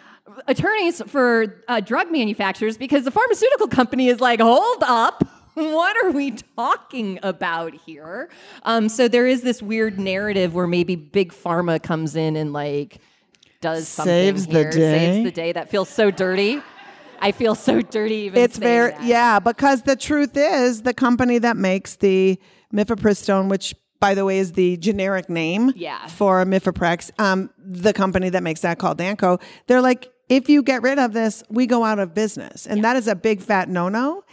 attorneys 0.48 1.02
for 1.08 1.64
uh, 1.70 1.80
drug 1.80 2.12
manufacturers 2.12 2.78
because 2.78 3.06
the 3.06 3.12
pharmaceutical 3.12 3.68
company 3.68 4.10
is 4.10 4.20
like, 4.20 4.42
hold 4.42 4.84
up. 4.84 5.24
What 5.54 6.04
are 6.04 6.12
we 6.12 6.32
talking 6.58 7.20
about 7.22 7.74
here? 7.74 8.30
Um, 8.64 8.90
so 8.90 9.08
there 9.08 9.28
is 9.28 9.44
this 9.44 9.62
weird 9.62 10.00
narrative 10.00 10.56
where 10.56 10.68
maybe 10.68 10.96
big 10.96 11.32
pharma 11.32 11.82
comes 11.82 12.16
in 12.16 12.36
and 12.36 12.54
like 12.54 13.00
does 13.64 13.88
something 13.88 14.12
Saves 14.14 14.46
the 14.48 14.66
day. 14.66 14.72
saves 14.72 15.24
the 15.26 15.32
day. 15.32 15.52
That 15.54 15.70
feels 15.70 15.90
so 15.90 16.12
dirty. 16.12 16.62
I 17.20 17.32
feel 17.32 17.56
so 17.56 17.82
dirty 17.82 18.16
even. 18.28 18.40
It's 18.44 18.58
very 18.58 18.92
that. 18.92 19.04
yeah, 19.04 19.40
because 19.40 19.84
the 19.84 19.96
truth 19.96 20.36
is 20.36 20.82
the 20.84 20.94
company 20.94 21.38
that 21.40 21.58
makes 21.58 21.96
the 21.96 22.38
mifepristone, 22.74 23.50
which 23.50 23.74
by 24.00 24.14
the 24.14 24.26
way 24.26 24.40
is 24.40 24.52
the 24.52 24.76
generic 24.78 25.30
name 25.30 25.72
Yeah. 25.76 26.06
for 26.08 26.44
mifeprex, 26.44 27.12
um, 27.20 27.50
the 27.58 27.94
company 27.94 28.30
that 28.30 28.44
makes 28.44 28.60
that 28.62 28.78
called 28.78 28.98
Danco, 28.98 29.42
they're 29.68 29.82
like 29.82 30.10
if 30.30 30.50
you 30.50 30.64
get 30.64 30.82
rid 30.82 31.00
of 31.00 31.14
this, 31.14 31.44
we 31.50 31.66
go 31.68 31.84
out 31.84 32.00
of 32.00 32.14
business. 32.14 32.66
And 32.66 32.84
that 32.84 32.96
is 32.96 33.08
a 33.08 33.16
big 33.16 33.42
fat 33.42 33.70
no 33.70 33.88
no. 33.90 34.24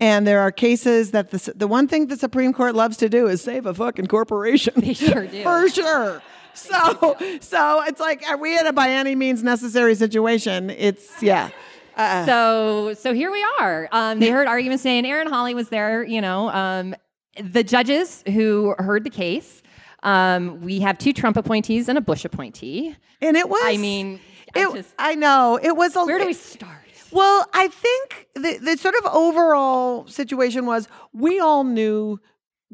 And 0.00 0.26
there 0.26 0.40
are 0.40 0.50
cases 0.50 1.12
that 1.12 1.30
the, 1.30 1.52
the 1.54 1.68
one 1.68 1.86
thing 1.86 2.06
the 2.08 2.16
Supreme 2.16 2.52
Court 2.52 2.74
loves 2.74 2.96
to 2.98 3.08
do 3.08 3.28
is 3.28 3.40
save 3.42 3.66
a 3.66 3.74
fucking 3.74 4.06
corporation. 4.06 4.74
They 4.76 4.94
sure 4.94 5.26
do. 5.36 5.42
For 5.44 5.68
sure. 5.68 6.22
So, 6.62 7.16
so 7.40 7.82
it's 7.82 8.00
like, 8.00 8.22
are 8.28 8.36
we 8.36 8.58
in 8.58 8.66
a 8.66 8.72
by 8.72 8.90
any 8.90 9.14
means 9.14 9.42
necessary 9.42 9.94
situation? 9.94 10.70
It's, 10.70 11.22
yeah. 11.22 11.50
Uh, 11.96 12.26
so, 12.26 12.94
so 12.94 13.14
here 13.14 13.30
we 13.30 13.44
are. 13.58 13.88
Um, 13.92 14.20
they 14.20 14.30
heard 14.30 14.48
arguments 14.48 14.82
saying 14.82 15.06
Erin 15.06 15.28
Hawley 15.28 15.54
was 15.54 15.68
there, 15.68 16.04
you 16.04 16.20
know, 16.20 16.50
um, 16.50 16.94
the 17.42 17.62
judges 17.62 18.22
who 18.26 18.74
heard 18.78 19.04
the 19.04 19.10
case. 19.10 19.62
Um, 20.02 20.60
we 20.60 20.80
have 20.80 20.98
two 20.98 21.12
Trump 21.12 21.36
appointees 21.36 21.88
and 21.88 21.96
a 21.96 22.00
Bush 22.00 22.24
appointee. 22.24 22.96
And 23.20 23.36
it 23.36 23.48
was. 23.48 23.62
I 23.64 23.76
mean, 23.76 24.20
it, 24.54 24.66
I, 24.66 24.72
just, 24.72 24.94
I 24.98 25.14
know 25.14 25.58
it 25.62 25.76
was. 25.76 25.94
A, 25.96 26.04
where 26.04 26.18
do 26.18 26.26
we 26.26 26.32
start? 26.32 26.82
Well, 27.12 27.46
I 27.52 27.68
think 27.68 28.28
the, 28.34 28.58
the 28.58 28.76
sort 28.78 28.94
of 28.96 29.06
overall 29.12 30.06
situation 30.06 30.66
was 30.66 30.88
we 31.12 31.38
all 31.38 31.62
knew 31.62 32.18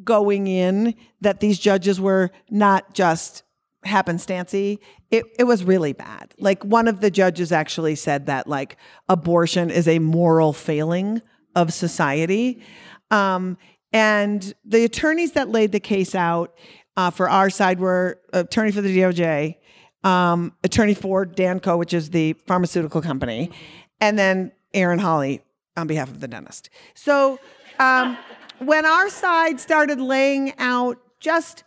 going 0.04 0.46
in 0.46 0.94
that 1.20 1.40
these 1.40 1.58
judges 1.58 2.00
were 2.00 2.30
not 2.50 2.94
just 2.94 3.42
happenstancy. 3.84 4.78
It, 5.10 5.24
it 5.38 5.44
was 5.44 5.64
really 5.64 5.92
bad. 5.92 6.34
Like 6.38 6.64
one 6.64 6.88
of 6.88 7.00
the 7.00 7.10
judges 7.10 7.52
actually 7.52 7.94
said 7.94 8.26
that 8.26 8.46
like 8.46 8.76
abortion 9.08 9.70
is 9.70 9.88
a 9.88 9.98
moral 9.98 10.52
failing 10.52 11.22
of 11.54 11.72
society. 11.72 12.62
Um, 13.10 13.56
and 13.92 14.52
the 14.64 14.84
attorneys 14.84 15.32
that 15.32 15.48
laid 15.48 15.72
the 15.72 15.80
case 15.80 16.14
out 16.14 16.54
uh, 16.96 17.10
for 17.10 17.28
our 17.28 17.48
side 17.48 17.80
were 17.80 18.20
attorney 18.32 18.72
for 18.72 18.80
the 18.80 18.96
DOJ, 18.96 19.56
um, 20.04 20.52
attorney 20.64 20.94
for 20.94 21.24
Danco, 21.24 21.78
which 21.78 21.94
is 21.94 22.10
the 22.10 22.34
pharmaceutical 22.46 23.00
company, 23.00 23.50
and 24.00 24.18
then 24.18 24.52
Erin 24.74 24.98
Hawley 24.98 25.42
on 25.76 25.86
behalf 25.86 26.10
of 26.10 26.20
the 26.20 26.28
dentist. 26.28 26.70
So 26.94 27.38
um, 27.78 28.18
when 28.58 28.84
our 28.84 29.08
side 29.08 29.60
started 29.60 30.00
laying 30.00 30.52
out 30.58 30.98
just 31.20 31.64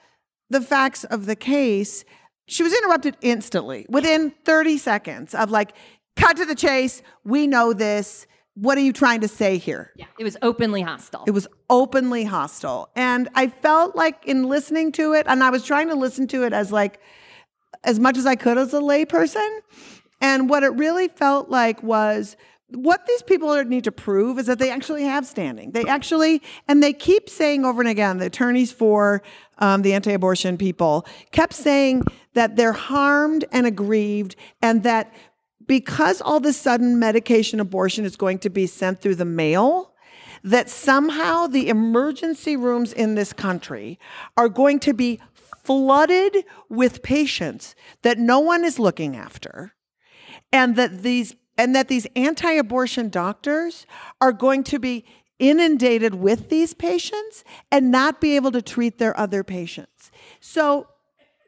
the 0.51 0.62
facts 0.62 1.03
of 1.05 1.25
the 1.25 1.36
case, 1.36 2.03
she 2.48 2.63
was 2.63 2.74
interrupted 2.74 3.17
instantly 3.22 3.86
within 3.89 4.31
30 4.43 4.77
seconds 4.77 5.34
of 5.34 5.50
like, 5.50 5.74
cut 6.15 6.38
to 6.38 6.46
the 6.46 6.55
chase. 6.55 7.01
We 7.24 7.48
know 7.48 7.74
this. 7.74 8.27
What 8.55 8.77
are 8.77 8.81
you 8.81 8.91
trying 8.91 9.22
to 9.22 9.29
say 9.29 9.58
here? 9.58 9.93
Yeah, 9.96 10.08
it 10.20 10.25
was 10.25 10.36
openly 10.41 10.81
hostile. 10.81 11.24
It 11.25 11.31
was 11.31 11.48
openly 11.70 12.25
hostile. 12.25 12.89
And 12.98 13.29
I 13.34 13.48
felt 13.48 13.96
like 13.96 14.25
in 14.25 14.43
listening 14.43 14.91
to 14.93 15.13
it, 15.13 15.25
and 15.27 15.41
I 15.41 15.50
was 15.50 15.63
trying 15.63 15.88
to 15.88 15.96
listen 15.96 16.27
to 16.27 16.43
it 16.43 16.51
as 16.51 16.70
like, 16.72 17.00
as 17.86 17.98
much 17.98 18.17
as 18.17 18.25
I 18.25 18.36
could 18.36 18.58
as 18.58 18.74
a 18.74 18.81
layperson. 18.81 19.60
And 20.20 20.50
what 20.50 20.63
it 20.63 20.74
really 20.74 21.08
felt 21.08 21.50
like 21.50 21.81
was 21.81 22.36
what 22.75 23.06
these 23.06 23.22
people 23.22 23.63
need 23.63 23.84
to 23.84 23.92
prove 23.92 24.40
is 24.40 24.46
that 24.46 24.60
they 24.60 24.72
actually 24.72 25.04
have 25.04 25.25
standing. 25.25 25.72
They 25.72 25.86
actually, 25.86 26.42
and 26.68 26.82
they 26.82 26.94
keep 26.94 27.30
saying 27.30 27.66
over 27.66 27.82
and 27.82 27.90
again, 27.90 28.18
the 28.18 28.28
attorneys 28.28 28.72
for 28.72 29.22
um, 29.58 29.82
the 29.82 29.94
anti 29.94 30.12
abortion 30.12 30.58
people 30.58 31.06
kept 31.32 31.54
saying 31.54 32.04
that 32.34 32.56
they're 32.56 32.74
harmed 32.74 33.46
and 33.51 33.66
aggrieved, 33.66 34.36
and 34.62 34.84
that 34.84 35.13
because 35.68 36.22
all 36.22 36.38
of 36.38 36.46
a 36.46 36.54
sudden 36.54 37.00
medication 37.00 37.60
abortion 37.60 38.06
is 38.06 38.16
going 38.16 38.40
to 38.40 38.50
be 38.50 38.68
sent 38.68 39.01
through 39.01 39.16
the 39.16 39.25
mail, 39.25 39.94
that 40.44 40.70
somehow 40.70 41.48
the 41.48 41.70
emergency 41.70 42.58
rooms 42.58 42.92
in 42.94 43.16
this 43.16 43.34
country 43.34 44.00
are 44.38 44.50
going 44.50 44.80
to 44.80 44.94
be 44.94 45.20
flooded 45.63 46.38
with 46.70 47.04
patients 47.04 47.75
that 48.01 48.18
no 48.18 48.40
one 48.40 48.66
is 48.66 48.80
looking 48.80 49.16
after 49.16 49.74
and 50.51 50.75
that 50.75 51.04
these 51.04 51.36
and 51.62 51.75
that 51.75 51.88
these 51.88 52.08
anti-abortion 52.15 53.08
doctors 53.10 53.86
are 54.20 54.32
going 54.32 54.63
to 54.63 54.80
be 54.80 55.06
inundated 55.38 56.15
with 56.15 56.50
these 56.50 56.74
patients 56.74 57.44
and 57.72 57.91
not 57.91 58.20
be 58.20 58.36
able 58.36 58.51
to 58.51 58.63
treat 58.63 58.98
their 58.98 59.15
other 59.15 59.44
patients. 59.44 60.10
So 60.39 60.88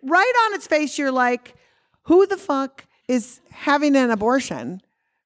right 0.03 0.33
on 0.45 0.53
its 0.53 0.67
face 0.67 0.99
you're 0.99 1.11
like 1.11 1.55
who 2.03 2.27
the 2.27 2.37
fuck 2.37 2.85
is 3.07 3.41
having 3.49 3.95
an 3.95 4.11
abortion 4.11 4.81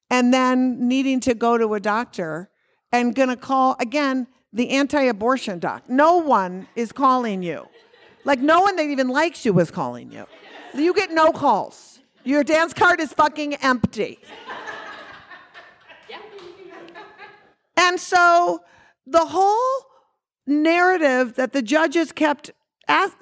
and 0.09 0.33
then 0.33 0.87
needing 0.87 1.19
to 1.19 1.33
go 1.33 1.57
to 1.57 1.73
a 1.73 1.81
doctor 1.81 2.49
and 2.93 3.13
to 3.13 3.35
call 3.35 3.75
again 3.81 4.25
the 4.53 4.69
anti-abortion 4.69 5.59
doc. 5.59 5.89
No 5.89 6.15
one 6.15 6.69
is 6.77 6.93
calling 6.93 7.43
you. 7.43 7.67
Like 8.23 8.39
no 8.39 8.61
one 8.61 8.77
that 8.77 8.85
even 8.85 9.09
likes 9.09 9.43
you 9.43 9.59
is 9.59 9.69
calling 9.69 10.13
you. 10.13 10.27
You 10.73 10.93
get 10.93 11.11
no 11.11 11.33
calls. 11.33 11.99
Your 12.23 12.43
dance 12.45 12.73
card 12.73 13.01
is 13.01 13.11
fucking 13.11 13.55
empty. 13.55 14.19
And 17.77 17.99
so 17.99 18.61
the 19.05 19.27
whole 19.27 19.85
narrative 20.45 21.35
that 21.35 21.53
the 21.53 21.61
judges 21.61 22.11
kept 22.11 22.51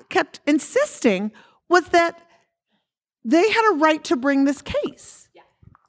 kept 0.09 0.39
insisting 0.45 1.31
was 1.69 1.87
that 1.87 2.21
they 3.23 3.49
had 3.49 3.73
a 3.73 3.75
right 3.77 4.03
to 4.03 4.15
bring 4.15 4.45
this 4.45 4.61
case. 4.61 5.24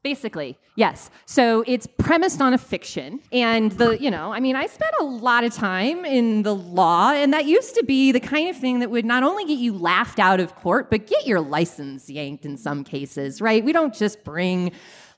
Basically, 0.07 0.57
yes. 0.77 1.11
So 1.25 1.65
it's 1.67 1.89
premised 1.89 2.41
on 2.41 2.55
a 2.55 2.59
fiction. 2.59 3.19
And 3.33 3.73
the, 3.73 4.01
you 4.01 4.09
know, 4.09 4.33
I 4.33 4.39
mean, 4.39 4.55
I 4.55 4.67
spent 4.67 4.95
a 5.01 5.03
lot 5.03 5.43
of 5.43 5.53
time 5.53 6.05
in 6.05 6.45
the 6.45 6.55
law, 6.55 7.11
and 7.11 7.33
that 7.33 7.47
used 7.47 7.75
to 7.75 7.83
be 7.83 8.13
the 8.13 8.21
kind 8.21 8.49
of 8.49 8.57
thing 8.57 8.79
that 8.79 8.89
would 8.89 9.05
not 9.05 9.25
only 9.25 9.45
get 9.45 9.59
you 9.59 9.77
laughed 9.77 10.21
out 10.21 10.39
of 10.39 10.55
court, 10.55 10.91
but 10.91 11.09
get 11.09 11.27
your 11.27 11.41
license 11.41 12.09
yanked 12.09 12.47
in 12.47 12.57
some 12.57 12.85
cases, 12.85 13.41
right? 13.41 13.65
We 13.65 13.73
don't 13.73 13.93
just 13.93 14.23
bring 14.23 14.71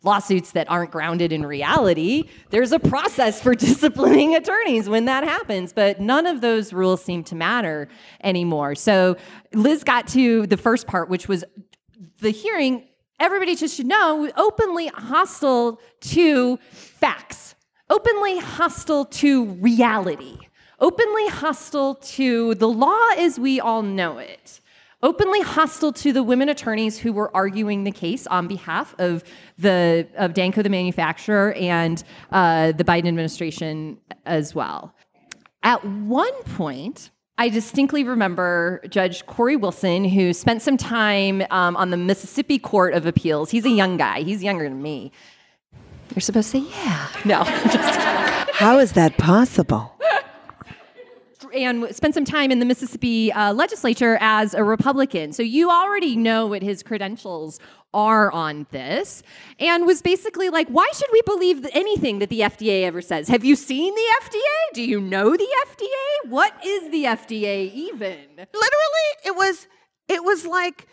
lawsuits 0.05 0.53
that 0.53 0.71
aren't 0.71 0.91
grounded 0.91 1.35
in 1.35 1.45
reality. 1.45 2.31
There's 2.49 2.73
a 2.73 2.79
process 2.79 3.43
for 3.43 3.55
disciplining 3.67 4.37
attorneys 4.37 4.89
when 4.89 5.05
that 5.05 5.23
happens, 5.23 5.75
but 5.75 6.01
none 6.01 6.25
of 6.25 6.41
those 6.41 6.73
rules 6.73 7.05
seem 7.05 7.25
to 7.25 7.35
matter 7.35 7.89
anymore. 8.25 8.75
So 8.75 9.19
Lizz 9.53 9.85
got 9.85 10.09
to 10.09 10.47
the 10.47 10.57
first 10.57 10.87
part, 10.87 11.11
which 11.11 11.29
was 11.29 11.45
the 12.21 12.31
hearing 12.31 12.88
everybody 13.21 13.55
just 13.55 13.77
should 13.77 13.87
know, 13.87 14.31
openly 14.37 14.89
hostile 14.89 15.81
to 16.01 16.57
facts, 16.71 17.55
openly 17.91 18.39
hostile 18.39 19.05
to 19.05 19.45
reality, 19.45 20.39
openly 20.81 21.29
hostile 21.29 21.97
to 21.97 22.55
the 22.55 22.69
law 22.69 23.09
as 23.17 23.39
we 23.39 23.61
all 23.61 23.83
know 23.83 24.19
it. 24.19 24.61
Openly 25.01 25.43
hostile 25.43 25.93
to 25.93 26.13
the 26.13 26.25
women 26.25 26.49
attorneys 26.49 26.99
who 26.99 27.13
were 27.13 27.31
arguing 27.35 27.85
the 27.85 27.93
case 27.93 28.27
on 28.27 28.49
behalf 28.49 28.97
of 28.99 29.23
the 29.57 30.09
of 30.17 30.35
Danco, 30.35 30.61
the 30.61 30.69
manufacturer, 30.69 31.53
and 31.53 32.03
uh, 32.33 32.73
the 32.73 32.83
Biden 32.83 33.07
administration 33.07 33.99
as 34.27 34.57
well. 34.57 34.93
At 35.63 35.85
one 35.85 36.35
point, 36.57 37.11
I 37.41 37.49
distinctly 37.51 38.03
remember 38.03 38.83
Judge 38.89 39.25
Cory 39.27 39.55
Wilson, 39.55 40.05
who 40.05 40.33
spent 40.33 40.61
some 40.61 40.77
time 40.77 41.45
um, 41.51 41.77
on 41.77 41.91
the 41.91 41.97
Mississippi 41.97 42.59
Court 42.59 42.95
of 42.95 43.07
Appeals. 43.07 43.51
He's 43.51 43.65
a 43.65 43.71
young 43.71 43.97
guy, 43.97 44.23
he's 44.23 44.43
younger 44.43 44.69
than 44.69 44.83
me. 44.83 45.13
You're 46.15 46.21
supposed 46.21 46.51
to 46.51 46.63
say, 46.63 46.71
yeah. 46.85 47.09
No, 47.25 47.45
just 47.45 48.01
How 48.55 48.81
is 48.81 48.93
that 48.93 49.19
possible? 49.19 49.95
And 51.55 51.95
spent 51.95 52.15
some 52.15 52.25
time 52.25 52.51
in 52.51 52.59
the 52.59 52.67
Mississippi 52.67 53.33
uh, 53.33 53.53
legislature 53.53 54.19
as 54.21 54.55
a 54.55 54.65
Republican. 54.65 55.33
So 55.33 55.43
you 55.43 55.71
already 55.71 56.17
know 56.17 56.47
what 56.47 56.63
his 56.63 56.83
credentials 56.83 57.61
are 57.95 58.31
on 58.33 58.67
this, 58.71 59.23
and 59.59 59.87
was 59.87 60.03
basically 60.03 60.51
like, 60.51 60.69
why 60.69 60.89
should 60.95 61.09
we 61.13 61.23
believe 61.23 61.67
anything 61.73 62.19
that 62.19 62.29
the 62.29 62.41
FDA 62.41 62.83
ever 62.83 63.01
says? 63.01 63.29
Have 63.29 63.45
you 63.45 63.57
seen 63.57 63.95
the 63.95 64.15
FDA? 64.23 64.75
Do 64.75 64.83
you 64.83 65.01
know 65.01 65.37
the 65.37 65.49
FDA? 65.67 66.31
What 66.31 66.53
is 66.65 66.91
the 66.91 67.05
FDA 67.05 67.73
even? 67.73 68.19
Literally, 68.37 69.09
it 69.25 69.35
was 69.35 69.67
it 70.09 70.23
was 70.23 70.47
like 70.47 70.87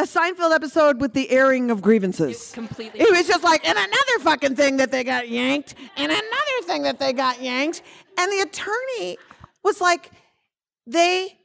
a 0.00 0.04
Seinfeld 0.04 0.54
episode 0.54 1.00
with 1.00 1.12
the 1.12 1.30
airing 1.30 1.70
of 1.70 1.82
grievances. 1.82 2.52
completely. 2.52 3.00
It 3.00 3.10
was 3.10 3.28
just 3.28 3.44
like, 3.44 3.66
and 3.68 3.76
another 3.76 4.18
fucking 4.20 4.56
thing 4.56 4.78
that 4.78 4.90
they 4.90 5.04
got 5.04 5.28
yanked, 5.28 5.74
and 5.96 6.10
another 6.10 6.62
thing 6.64 6.82
that 6.84 6.98
they 6.98 7.12
got 7.12 7.42
yanked. 7.42 7.82
And 8.18 8.32
the 8.32 8.40
attorney 8.40 9.18
was 9.62 9.80
like, 9.80 10.10
they 10.86 11.38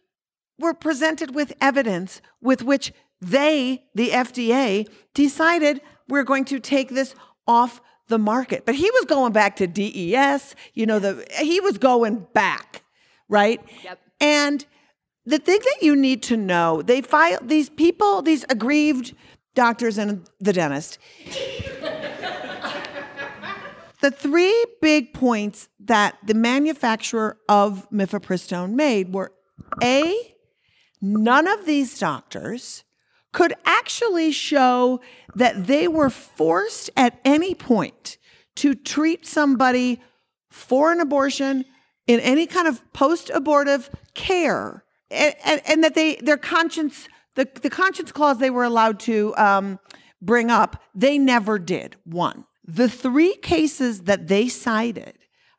were 0.59 0.73
presented 0.73 1.35
with 1.35 1.53
evidence 1.59 2.21
with 2.41 2.63
which 2.63 2.93
they, 3.21 3.85
the 3.93 4.09
FDA, 4.09 4.87
decided 5.13 5.81
we're 6.07 6.23
going 6.23 6.45
to 6.45 6.59
take 6.59 6.89
this 6.89 7.15
off 7.47 7.81
the 8.07 8.17
market. 8.17 8.65
But 8.65 8.75
he 8.75 8.89
was 8.91 9.05
going 9.05 9.33
back 9.33 9.55
to 9.57 9.67
DES, 9.67 10.55
you 10.73 10.85
know, 10.85 10.99
the 10.99 11.25
he 11.39 11.59
was 11.59 11.77
going 11.77 12.27
back, 12.33 12.83
right? 13.27 13.61
Yep. 13.83 13.99
And 14.21 14.65
the 15.25 15.39
thing 15.39 15.59
that 15.59 15.77
you 15.81 15.95
need 15.95 16.21
to 16.23 16.37
know, 16.37 16.81
they 16.81 17.01
filed 17.01 17.49
these 17.49 17.69
people, 17.69 18.21
these 18.21 18.45
aggrieved 18.49 19.15
doctors 19.55 19.97
and 19.97 20.27
the 20.39 20.53
dentist. 20.53 20.99
The 24.05 24.11
three 24.11 24.65
big 24.83 25.15
points 25.15 25.67
that 25.79 26.15
the 26.23 26.35
manufacturer 26.35 27.39
of 27.49 27.89
mifepristone 27.89 28.73
made 28.73 29.11
were 29.11 29.31
A, 29.81 30.35
none 31.01 31.47
of 31.47 31.65
these 31.65 31.97
doctors 31.97 32.83
could 33.33 33.55
actually 33.65 34.31
show 34.31 35.01
that 35.33 35.65
they 35.65 35.87
were 35.87 36.11
forced 36.11 36.91
at 36.95 37.19
any 37.25 37.55
point 37.55 38.17
to 38.57 38.75
treat 38.75 39.25
somebody 39.25 39.99
for 40.51 40.91
an 40.91 40.99
abortion 40.99 41.65
in 42.05 42.19
any 42.19 42.45
kind 42.45 42.67
of 42.67 42.83
post-abortive 42.93 43.89
care 44.13 44.83
and, 45.09 45.33
and, 45.43 45.61
and 45.65 45.83
that 45.83 45.95
they 45.95 46.17
their 46.17 46.37
conscience 46.37 47.09
the, 47.33 47.49
the 47.63 47.71
conscience 47.71 48.11
clause 48.11 48.37
they 48.37 48.51
were 48.51 48.63
allowed 48.63 48.99
to 48.99 49.35
um, 49.35 49.79
bring 50.21 50.51
up 50.51 50.79
they 50.93 51.17
never 51.17 51.57
did 51.57 51.95
one 52.03 52.45
the 52.67 52.89
three 52.89 53.35
cases 53.37 54.01
that 54.01 54.27
they 54.27 54.49
cited 54.49 55.17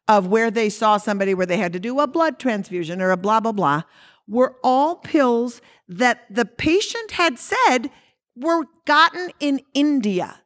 of 0.08 0.26
where 0.26 0.50
they 0.50 0.68
saw 0.68 0.96
somebody 0.96 1.34
where 1.34 1.46
they 1.46 1.56
had 1.56 1.72
to 1.72 1.80
do 1.80 1.98
a 2.00 2.06
blood 2.06 2.38
transfusion 2.38 3.00
or 3.00 3.10
a 3.10 3.16
blah 3.16 3.40
blah 3.40 3.52
blah 3.52 3.82
were 4.28 4.56
all 4.62 4.96
pills 4.96 5.60
that 5.88 6.24
the 6.28 6.44
patient 6.44 7.12
had 7.12 7.38
said 7.38 7.90
were 8.34 8.64
gotten 8.84 9.30
in 9.40 9.60
India. 9.72 10.42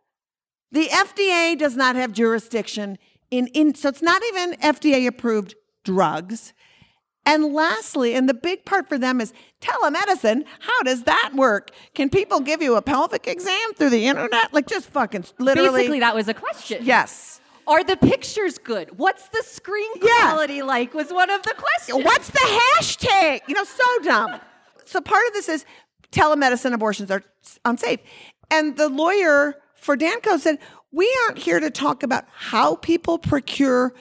The 0.70 0.86
FDA 0.86 1.58
does 1.58 1.76
not 1.76 1.96
have 1.96 2.12
jurisdiction 2.12 2.98
in, 3.30 3.46
in 3.48 3.74
so 3.74 3.88
it's 3.88 4.02
not 4.02 4.22
even 4.28 4.52
FDA 4.54 5.06
approved 5.06 5.54
drugs. 5.84 6.52
And 7.26 7.52
lastly, 7.52 8.14
and 8.14 8.28
the 8.28 8.34
big 8.34 8.64
part 8.64 8.88
for 8.88 8.98
them 8.98 9.20
is 9.20 9.32
telemedicine. 9.60 10.44
How 10.60 10.82
does 10.82 11.04
that 11.04 11.32
work? 11.34 11.70
Can 11.94 12.08
people 12.08 12.40
give 12.40 12.62
you 12.62 12.76
a 12.76 12.82
pelvic 12.82 13.26
exam 13.28 13.74
through 13.74 13.90
the 13.90 14.06
internet? 14.06 14.52
Like 14.52 14.66
just 14.66 14.88
fucking 14.90 15.24
literally. 15.38 15.70
Basically, 15.80 16.00
that 16.00 16.14
was 16.14 16.28
a 16.28 16.34
question. 16.34 16.78
Yes. 16.82 17.40
Are 17.66 17.84
the 17.84 17.96
pictures 17.96 18.58
good? 18.58 18.98
What's 18.98 19.28
the 19.28 19.42
screen 19.44 19.90
Yeah. 20.02 20.30
quality 20.32 20.62
like? 20.62 20.94
Was 20.94 21.12
one 21.12 21.30
of 21.30 21.42
the 21.42 21.54
questions. 21.56 22.04
What's 22.04 22.30
the 22.30 22.38
hashtag? 22.38 23.40
You 23.46 23.54
know, 23.54 23.64
so 23.64 23.84
dumb. 24.02 24.40
So 24.86 25.00
part 25.00 25.24
of 25.28 25.34
this 25.34 25.48
is 25.48 25.64
telemedicine 26.10 26.72
abortions 26.72 27.10
are 27.10 27.22
unsafe. 27.64 28.00
And 28.50 28.76
the 28.76 28.88
lawyer 28.88 29.56
for 29.76 29.96
Danco 29.96 30.38
said, 30.38 30.58
We 30.90 31.08
aren't 31.26 31.38
here 31.38 31.60
to 31.60 31.70
talk 31.70 32.02
about 32.02 32.24
how 32.32 32.74
people 32.76 33.18
procure 33.18 33.94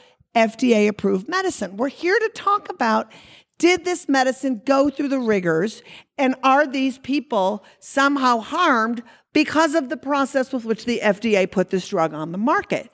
FDA 0.48 0.88
approved 0.88 1.28
medicine. 1.28 1.78
We're 1.78 1.90
here 1.90 2.18
to 2.18 2.30
talk 2.34 2.70
about 2.70 3.12
did 3.58 3.84
this 3.84 4.08
medicine 4.08 4.62
go 4.66 4.90
through 4.90 5.10
the 5.10 5.20
rigors 5.20 5.84
and 6.18 6.34
are 6.44 6.66
these 6.66 6.98
people 6.98 7.64
somehow 7.80 8.40
harmed 8.40 9.04
because 9.34 9.76
of 9.76 9.90
the 9.90 9.98
process 9.98 10.54
with 10.54 10.64
which 10.64 10.86
the 10.86 11.02
FDA 11.04 11.50
put 11.50 11.70
this 11.70 11.90
drug 11.90 12.14
on 12.14 12.32
the 12.32 12.38
market? 12.38 12.90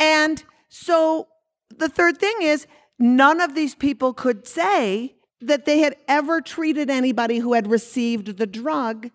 And 0.00 0.42
so 0.68 1.28
the 1.68 1.88
third 1.88 2.18
thing 2.18 2.34
is 2.40 2.66
none 2.98 3.40
of 3.40 3.54
these 3.54 3.74
people 3.74 4.14
could 4.14 4.48
say 4.48 5.14
that 5.40 5.66
they 5.66 5.80
had 5.80 5.96
ever 6.08 6.40
treated 6.40 6.90
anybody 6.90 7.38
who 7.38 7.52
had 7.52 7.70
received 7.70 8.38
the 8.38 8.46
drug 8.46 9.10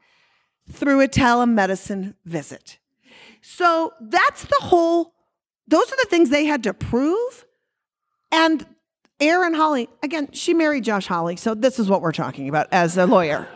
through 0.71 1.01
a 1.01 1.07
telemedicine 1.07 2.15
visit. 2.25 2.79
So 3.41 3.93
that's 4.01 4.45
the 4.45 4.59
whole, 4.61 5.13
those 5.67 5.91
are 5.91 5.97
the 5.97 6.07
things 6.09 6.29
they 6.29 6.45
had 6.45 6.63
to 6.63 6.73
prove. 6.73 7.45
And 8.35 8.65
Erin 9.21 9.53
Hawley, 9.53 9.87
again, 10.03 10.27
she 10.33 10.53
married 10.53 10.83
Josh 10.83 11.07
Hawley, 11.07 11.37
so 11.37 11.55
this 11.55 11.79
is 11.79 11.87
what 11.89 12.01
we're 12.01 12.11
talking 12.11 12.49
about 12.49 12.67
as 12.73 12.97
a 12.97 13.05
lawyer. 13.05 13.47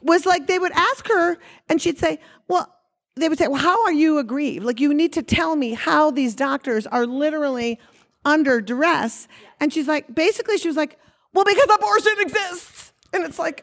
Was 0.00 0.24
like 0.24 0.46
they 0.46 0.58
would 0.58 0.72
ask 0.72 1.06
her, 1.08 1.36
and 1.68 1.80
she'd 1.80 1.98
say, 1.98 2.18
Well, 2.48 2.74
they 3.16 3.28
would 3.28 3.36
say, 3.36 3.48
Well, 3.48 3.60
how 3.60 3.84
are 3.84 3.92
you 3.92 4.16
aggrieved? 4.16 4.64
Like, 4.64 4.80
you 4.80 4.94
need 4.94 5.12
to 5.12 5.22
tell 5.22 5.56
me 5.56 5.74
how 5.74 6.10
these 6.10 6.34
doctors 6.34 6.86
are 6.86 7.06
literally 7.06 7.78
under 8.24 8.62
duress. 8.62 9.28
And 9.60 9.70
she's 9.70 9.86
like, 9.86 10.14
basically, 10.14 10.56
she 10.56 10.68
was 10.68 10.76
like, 10.76 10.98
Well, 11.34 11.44
because 11.44 11.68
abortion 11.74 12.14
exists. 12.20 12.92
And 13.12 13.24
it's 13.24 13.38
like, 13.38 13.62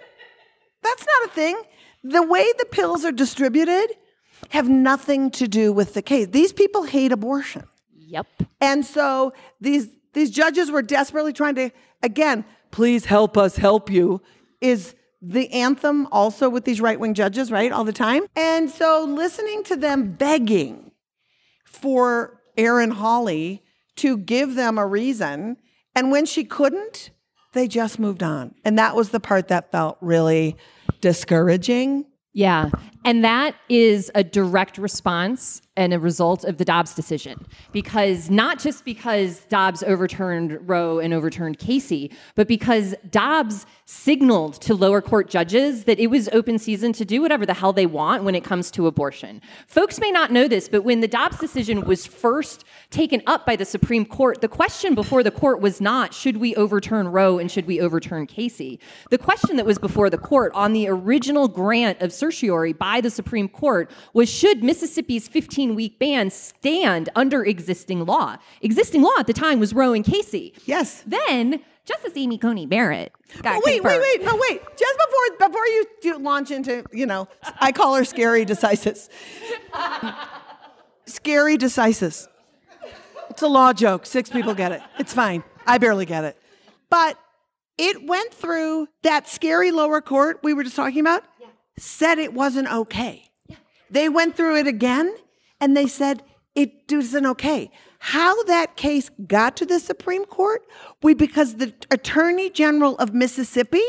that's 0.84 1.06
not 1.06 1.30
a 1.32 1.34
thing. 1.34 1.60
The 2.04 2.22
way 2.22 2.46
the 2.60 2.66
pills 2.66 3.04
are 3.04 3.12
distributed 3.12 3.88
have 4.50 4.70
nothing 4.70 5.32
to 5.32 5.48
do 5.48 5.74
with 5.74 5.96
the 5.96 6.04
case. 6.04 6.28
These 6.28 6.54
people 6.54 6.84
hate 6.84 7.12
abortion. 7.12 7.64
Yep. 8.14 8.28
And 8.62 8.86
so 8.86 9.34
these 9.60 9.90
these 10.14 10.30
judges 10.32 10.72
were 10.72 10.82
desperately 10.82 11.34
trying 11.34 11.56
to 11.56 11.70
again, 12.02 12.46
please 12.72 13.06
help 13.06 13.38
us 13.38 13.58
help 13.58 13.90
you 13.90 14.22
is 14.62 14.96
the 15.22 15.52
anthem 15.52 16.08
also 16.12 16.50
with 16.50 16.66
these 16.66 16.82
right-wing 16.82 17.14
judges, 17.14 17.52
right? 17.52 17.72
All 17.72 17.84
the 17.84 17.94
time. 17.94 18.24
And 18.36 18.70
so 18.70 19.06
listening 19.08 19.64
to 19.66 19.76
them 19.76 20.14
begging 20.14 20.92
for 21.66 22.42
Erin 22.58 22.92
Hawley 22.92 23.64
to 23.98 24.18
give 24.18 24.56
them 24.56 24.78
a 24.78 24.86
reason 24.86 25.58
and 25.96 26.12
when 26.12 26.26
she 26.26 26.44
couldn't, 26.44 27.12
they 27.54 27.68
just 27.68 28.00
moved 28.00 28.24
on. 28.24 28.56
And 28.66 28.78
that 28.80 28.96
was 28.96 29.10
the 29.10 29.20
part 29.20 29.48
that 29.50 29.72
felt 29.72 29.98
really 30.02 30.58
discouraging. 31.02 32.06
Yeah. 32.34 32.70
And 33.06 33.24
that 33.24 33.56
is 33.70 34.12
a 34.16 34.24
direct 34.24 34.78
response 34.78 35.62
and 35.76 35.94
a 35.94 36.00
result 36.00 36.44
of 36.44 36.58
the 36.58 36.66
Dobbs 36.66 36.94
decision. 36.94 37.46
Because 37.72 38.30
not 38.30 38.60
just 38.60 38.86
because 38.86 39.40
Dobbs 39.46 39.82
overturned 39.82 40.70
Roe 40.70 41.00
and 41.00 41.14
overturned 41.14 41.58
Casey, 41.58 42.12
but 42.36 42.48
because 42.48 42.94
Dobbs 43.10 43.66
signaled 43.86 44.62
to 44.62 44.76
lower 44.76 45.02
court 45.02 45.30
judges 45.30 45.86
that 45.86 46.00
it 46.00 46.08
was 46.08 46.30
open 46.30 46.60
season 46.60 46.94
to 46.94 47.06
do 47.06 47.22
whatever 47.22 47.46
the 47.46 47.56
hell 47.56 47.74
they 47.74 47.88
want 47.88 48.24
when 48.24 48.36
it 48.36 48.44
comes 48.44 48.70
to 48.72 48.86
abortion. 48.86 49.42
Folks 49.68 50.00
may 50.00 50.12
not 50.12 50.32
know 50.32 50.48
this, 50.48 50.70
but 50.70 50.84
when 50.84 51.02
the 51.02 51.08
Dobbs 51.08 51.40
decision 51.40 51.82
was 51.82 52.06
first 52.06 52.66
taken 52.92 53.22
up 53.26 53.46
by 53.46 53.56
the 53.56 53.66
Supreme 53.66 54.06
Court, 54.06 54.42
the 54.42 54.48
question 54.48 54.94
before 54.94 55.24
the 55.24 55.32
court 55.32 55.60
was 55.60 55.82
not 55.82 56.14
should 56.14 56.38
we 56.38 56.56
overturn 56.56 57.08
Roe 57.08 57.40
and 57.40 57.50
should 57.50 57.66
we 57.66 57.82
overturn 57.82 58.28
Casey? 58.28 58.80
The 59.10 59.18
question 59.18 59.58
that 59.58 59.66
was 59.66 59.80
before 59.80 60.10
the 60.10 60.18
court 60.18 60.52
on 60.54 60.74
the 60.74 60.88
original 60.88 61.48
grant 61.48 62.00
of 62.02 62.14
certiorari 62.14 62.74
by 62.74 62.93
the 63.02 63.10
Supreme 63.10 63.48
Court 63.48 63.90
was 64.14 64.30
should 64.30 64.64
Mississippi's 64.64 65.28
15 65.28 65.76
week 65.76 66.00
ban 66.00 66.30
stand 66.30 67.10
under 67.16 67.44
existing 67.44 68.06
law? 68.06 68.38
Existing 68.62 69.02
law 69.02 69.14
at 69.20 69.28
the 69.28 69.34
time 69.34 69.60
was 69.60 69.74
Roe 69.74 69.94
and 69.94 70.06
Casey. 70.06 70.54
Yes. 70.66 71.04
Then 71.06 71.62
Justice 71.86 72.14
Amy 72.16 72.38
Coney 72.38 72.66
Barrett 72.66 73.12
got 73.42 73.58
Oh, 73.58 73.62
wait, 73.66 73.84
wait, 73.84 74.00
wait, 74.00 74.24
no, 74.24 74.36
wait. 74.50 74.62
Just 74.78 74.98
before 74.98 75.50
before 75.50 75.68
you 75.68 75.86
do 76.02 76.18
launch 76.18 76.52
into, 76.52 76.84
you 76.92 77.06
know, 77.06 77.28
I 77.60 77.72
call 77.72 77.96
her 77.96 78.06
scary 78.06 78.46
decisis. 78.46 79.10
scary 81.06 81.58
decisis. 81.58 82.28
It's 83.30 83.42
a 83.42 83.48
law 83.48 83.74
joke. 83.74 84.06
Six 84.06 84.30
people 84.30 84.54
get 84.54 84.72
it. 84.72 84.82
It's 85.00 85.14
fine. 85.14 85.44
I 85.66 85.78
barely 85.78 86.06
get 86.06 86.24
it. 86.24 86.38
But 86.90 87.18
it 87.78 88.06
went 88.06 88.34
through 88.34 88.88
that 89.02 89.28
scary 89.28 89.72
lower 89.72 90.02
court 90.02 90.40
we 90.44 90.54
were 90.54 90.64
just 90.64 90.76
talking 90.76 91.00
about, 91.00 91.24
said 91.78 92.20
it 92.20 92.34
wasn't 92.34 92.72
okay. 92.72 93.30
They 93.90 94.10
went 94.10 94.36
through 94.36 94.58
it 94.58 94.68
again 94.68 95.16
and 95.60 95.76
they 95.76 95.88
said 95.88 96.24
it 96.56 96.92
isn't 96.92 97.26
okay. 97.26 97.72
How 98.00 98.44
that 98.44 98.76
case 98.76 99.10
got 99.28 99.56
to 99.58 99.66
the 99.66 99.80
Supreme 99.80 100.26
Court 100.26 100.66
we 101.02 101.14
because 101.14 101.56
the 101.56 101.74
Attorney 101.90 102.50
General 102.50 102.96
of 102.98 103.14
Mississippi 103.14 103.84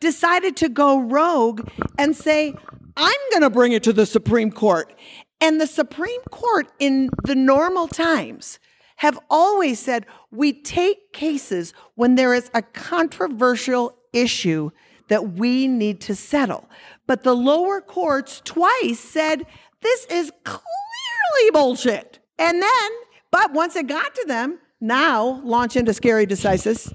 decided 0.00 0.56
to 0.58 0.68
go 0.68 1.00
rogue 1.00 1.68
and 1.98 2.16
say, 2.16 2.54
I'm 2.96 3.20
going 3.30 3.42
to 3.42 3.50
bring 3.50 3.72
it 3.72 3.82
to 3.84 3.92
the 3.92 4.06
Supreme 4.06 4.50
Court. 4.50 4.94
And 5.40 5.60
the 5.60 5.66
Supreme 5.66 6.22
Court 6.30 6.68
in 6.78 7.10
the 7.24 7.34
normal 7.34 7.88
times 7.88 8.58
have 8.96 9.18
always 9.28 9.78
said 9.78 10.06
we 10.30 10.52
take 10.52 11.12
cases 11.12 11.74
when 11.94 12.14
there 12.14 12.34
is 12.34 12.50
a 12.54 12.62
controversial 12.62 13.96
issue 14.12 14.70
that 15.08 15.32
we 15.32 15.68
need 15.68 16.00
to 16.02 16.14
settle. 16.14 16.68
But 17.06 17.22
the 17.22 17.34
lower 17.34 17.80
courts 17.80 18.42
twice 18.44 18.98
said 18.98 19.46
this 19.80 20.06
is 20.06 20.32
clearly 20.44 21.50
bullshit. 21.52 22.18
And 22.38 22.60
then, 22.60 22.90
but 23.30 23.52
once 23.52 23.76
it 23.76 23.86
got 23.86 24.14
to 24.14 24.24
them, 24.26 24.58
now 24.80 25.40
launch 25.44 25.76
into 25.76 25.94
scary 25.94 26.26
decisis. 26.26 26.92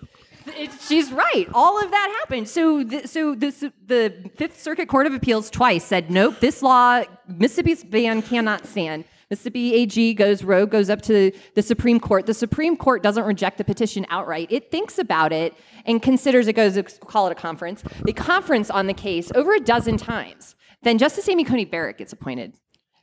It- 0.47 0.71
she's 0.81 1.11
right. 1.11 1.47
All 1.53 1.81
of 1.81 1.91
that 1.91 2.15
happened. 2.19 2.47
So, 2.49 2.83
so 3.05 3.35
this, 3.35 3.59
the 3.85 4.31
Fifth 4.35 4.61
Circuit 4.61 4.87
Court 4.89 5.07
of 5.07 5.13
Appeals 5.13 5.49
twice 5.49 5.83
said, 5.85 6.09
nope, 6.11 6.39
this 6.39 6.61
law, 6.61 7.03
Mississippi's 7.27 7.83
ban 7.83 8.21
cannot 8.21 8.65
stand. 8.67 9.05
Mississippi 9.31 9.73
AG 9.73 10.13
goes 10.15 10.43
rogue, 10.43 10.69
goes 10.69 10.89
up 10.89 11.01
to 11.03 11.31
the 11.55 11.61
Supreme 11.61 11.99
Court. 11.99 12.25
The 12.25 12.33
Supreme 12.33 12.75
Court 12.77 13.01
doesn't 13.01 13.23
reject 13.23 13.57
the 13.57 13.63
petition 13.63 14.05
outright. 14.09 14.47
It 14.51 14.69
thinks 14.69 14.99
about 14.99 15.31
it 15.31 15.55
and 15.85 16.01
considers 16.01 16.47
it 16.47 16.53
goes, 16.53 16.77
call 17.07 17.27
it 17.27 17.31
a 17.31 17.35
conference. 17.35 17.81
The 18.03 18.11
conference 18.13 18.69
on 18.69 18.87
the 18.87 18.93
case 18.93 19.31
over 19.33 19.53
a 19.55 19.59
dozen 19.61 19.95
times. 19.97 20.55
Then 20.83 20.97
Justice 20.97 21.29
Amy 21.29 21.45
Coney 21.45 21.63
Barrett 21.65 21.97
gets 21.97 22.11
appointed. 22.11 22.55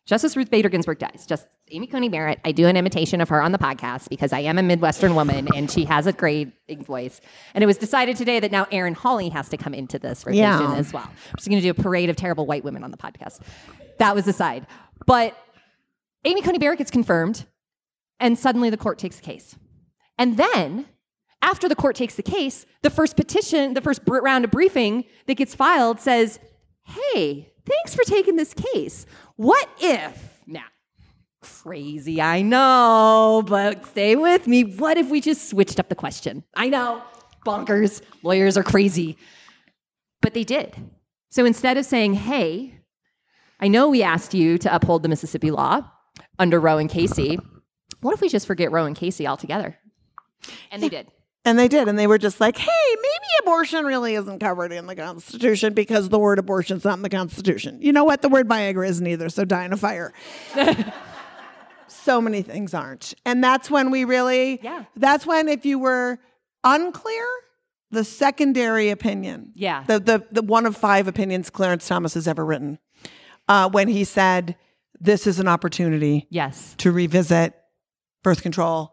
Justice 0.04 0.36
Ruth 0.36 0.50
Bader 0.50 0.68
Ginsburg 0.68 0.98
dies. 0.98 1.26
Justice 1.26 1.48
Amy 1.70 1.86
Coney 1.86 2.08
Barrett. 2.08 2.40
I 2.44 2.52
do 2.52 2.66
an 2.66 2.76
imitation 2.76 3.20
of 3.20 3.28
her 3.30 3.42
on 3.42 3.52
the 3.52 3.58
podcast 3.58 4.08
because 4.10 4.32
I 4.32 4.40
am 4.40 4.58
a 4.58 4.62
Midwestern 4.62 5.14
woman 5.14 5.48
and 5.54 5.70
she 5.70 5.84
has 5.86 6.06
a 6.06 6.12
great 6.12 6.50
voice. 6.86 7.20
And 7.54 7.62
it 7.64 7.66
was 7.66 7.76
decided 7.78 8.16
today 8.16 8.40
that 8.40 8.50
now 8.52 8.66
Erin 8.70 8.94
Hawley 8.94 9.28
has 9.30 9.48
to 9.50 9.56
come 9.56 9.72
into 9.74 9.98
this 9.98 10.24
revision 10.26 10.44
Yeah. 10.44 10.74
as 10.76 10.92
well. 10.92 11.06
We're 11.06 11.36
just 11.36 11.48
going 11.48 11.60
to 11.60 11.62
do 11.62 11.70
a 11.70 11.82
parade 11.82 12.08
of 12.10 12.16
terrible 12.16 12.44
white 12.46 12.64
women 12.64 12.84
on 12.84 12.90
the 12.90 12.96
podcast. 12.98 13.40
That 13.98 14.14
was 14.14 14.26
aside. 14.28 14.66
But 15.06 15.36
Amy 16.24 16.42
Coney 16.42 16.58
Barrett 16.58 16.78
gets 16.78 16.90
confirmed, 16.90 17.46
and 18.18 18.38
suddenly 18.38 18.70
the 18.70 18.76
court 18.76 18.98
takes 18.98 19.16
the 19.16 19.22
case. 19.22 19.56
And 20.18 20.36
then, 20.36 20.86
after 21.42 21.68
the 21.68 21.76
court 21.76 21.94
takes 21.94 22.16
the 22.16 22.22
case, 22.22 22.66
the 22.82 22.90
first 22.90 23.16
petition, 23.16 23.74
the 23.74 23.80
first 23.80 24.00
round 24.06 24.44
of 24.44 24.50
briefing 24.50 25.04
that 25.26 25.34
gets 25.34 25.54
filed 25.54 26.00
says, 26.00 26.40
hey, 26.84 27.52
thanks 27.64 27.94
for 27.94 28.02
taking 28.02 28.36
this 28.36 28.52
case. 28.54 29.06
What 29.36 29.68
if, 29.80 30.40
now, 30.46 30.64
crazy, 31.40 32.20
I 32.20 32.42
know, 32.42 33.44
but 33.46 33.86
stay 33.86 34.16
with 34.16 34.48
me. 34.48 34.64
What 34.64 34.98
if 34.98 35.10
we 35.10 35.20
just 35.20 35.48
switched 35.48 35.78
up 35.78 35.88
the 35.88 35.94
question? 35.94 36.42
I 36.56 36.68
know, 36.68 37.02
bonkers, 37.46 38.02
lawyers 38.24 38.56
are 38.56 38.64
crazy. 38.64 39.16
But 40.20 40.34
they 40.34 40.42
did. 40.42 40.74
So 41.30 41.44
instead 41.44 41.76
of 41.76 41.84
saying, 41.84 42.14
hey, 42.14 42.80
I 43.60 43.68
know 43.68 43.88
we 43.88 44.02
asked 44.02 44.34
you 44.34 44.58
to 44.58 44.74
uphold 44.74 45.04
the 45.04 45.08
Mississippi 45.08 45.52
law 45.52 45.88
under 46.38 46.60
Roe 46.60 46.78
and 46.78 46.88
Casey, 46.90 47.38
what 48.00 48.14
if 48.14 48.20
we 48.20 48.28
just 48.28 48.46
forget 48.46 48.70
Roe 48.72 48.84
and 48.86 48.96
Casey 48.96 49.26
altogether? 49.26 49.76
And 50.70 50.82
they 50.82 50.88
did. 50.88 51.08
And 51.44 51.58
they 51.58 51.68
did. 51.68 51.88
And 51.88 51.98
they 51.98 52.06
were 52.06 52.18
just 52.18 52.40
like, 52.40 52.56
hey, 52.58 52.70
maybe 52.94 53.26
abortion 53.42 53.84
really 53.84 54.14
isn't 54.14 54.38
covered 54.38 54.70
in 54.72 54.86
the 54.86 54.94
Constitution 54.94 55.72
because 55.72 56.08
the 56.10 56.18
word 56.18 56.38
abortion's 56.38 56.84
not 56.84 56.96
in 56.98 57.02
the 57.02 57.08
Constitution. 57.08 57.78
You 57.80 57.92
know 57.92 58.04
what? 58.04 58.22
The 58.22 58.28
word 58.28 58.48
Viagra 58.48 58.86
isn't 58.88 59.06
either, 59.06 59.28
so 59.30 59.44
die 59.44 59.64
in 59.64 59.72
a 59.72 59.76
fire. 59.76 60.12
so 61.86 62.20
many 62.20 62.42
things 62.42 62.74
aren't. 62.74 63.14
And 63.24 63.42
that's 63.42 63.70
when 63.70 63.90
we 63.90 64.04
really, 64.04 64.60
Yeah. 64.62 64.84
that's 64.96 65.26
when 65.26 65.48
if 65.48 65.64
you 65.64 65.78
were 65.78 66.18
unclear, 66.64 67.26
the 67.90 68.04
secondary 68.04 68.90
opinion, 68.90 69.52
Yeah. 69.54 69.84
the, 69.86 69.98
the, 69.98 70.26
the 70.30 70.42
one 70.42 70.66
of 70.66 70.76
five 70.76 71.08
opinions 71.08 71.48
Clarence 71.50 71.88
Thomas 71.88 72.14
has 72.14 72.28
ever 72.28 72.44
written, 72.44 72.78
uh, 73.48 73.70
when 73.70 73.88
he 73.88 74.04
said, 74.04 74.56
this 75.00 75.26
is 75.26 75.38
an 75.38 75.48
opportunity 75.48 76.26
Yes. 76.30 76.74
to 76.78 76.90
revisit 76.92 77.54
birth 78.22 78.42
control, 78.42 78.92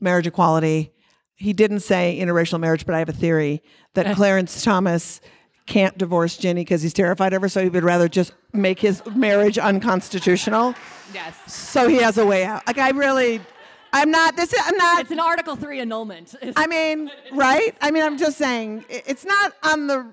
marriage 0.00 0.26
equality. 0.26 0.92
He 1.34 1.52
didn't 1.52 1.80
say 1.80 2.18
interracial 2.20 2.60
marriage, 2.60 2.86
but 2.86 2.94
I 2.94 3.00
have 3.00 3.08
a 3.08 3.12
theory 3.12 3.62
that 3.94 4.14
Clarence 4.16 4.62
Thomas 4.62 5.20
can't 5.66 5.96
divorce 5.96 6.36
Ginni 6.36 6.56
because 6.56 6.82
he's 6.82 6.92
terrified 6.92 7.32
of 7.32 7.42
her, 7.42 7.48
so 7.48 7.62
he 7.62 7.68
would 7.70 7.84
rather 7.84 8.06
just 8.08 8.32
make 8.52 8.78
his 8.80 9.02
marriage 9.14 9.58
unconstitutional. 9.58 10.74
Yes. 11.12 11.36
So 11.52 11.86
he 11.86 11.98
has 11.98 12.18
a 12.18 12.26
way 12.26 12.44
out. 12.44 12.66
Like 12.66 12.78
I 12.78 12.90
really, 12.90 13.40
I'm 13.92 14.10
not. 14.10 14.34
This 14.34 14.52
is. 14.52 14.60
I'm 14.64 14.76
not. 14.76 15.02
It's 15.02 15.12
an 15.12 15.20
Article 15.20 15.54
3 15.54 15.78
annulment. 15.78 16.34
I 16.56 16.66
mean, 16.66 17.08
right? 17.32 17.76
I 17.80 17.92
mean, 17.92 18.02
I'm 18.02 18.18
just 18.18 18.36
saying 18.36 18.84
it's 18.88 19.24
not 19.24 19.52
on 19.62 19.86
the 19.86 20.10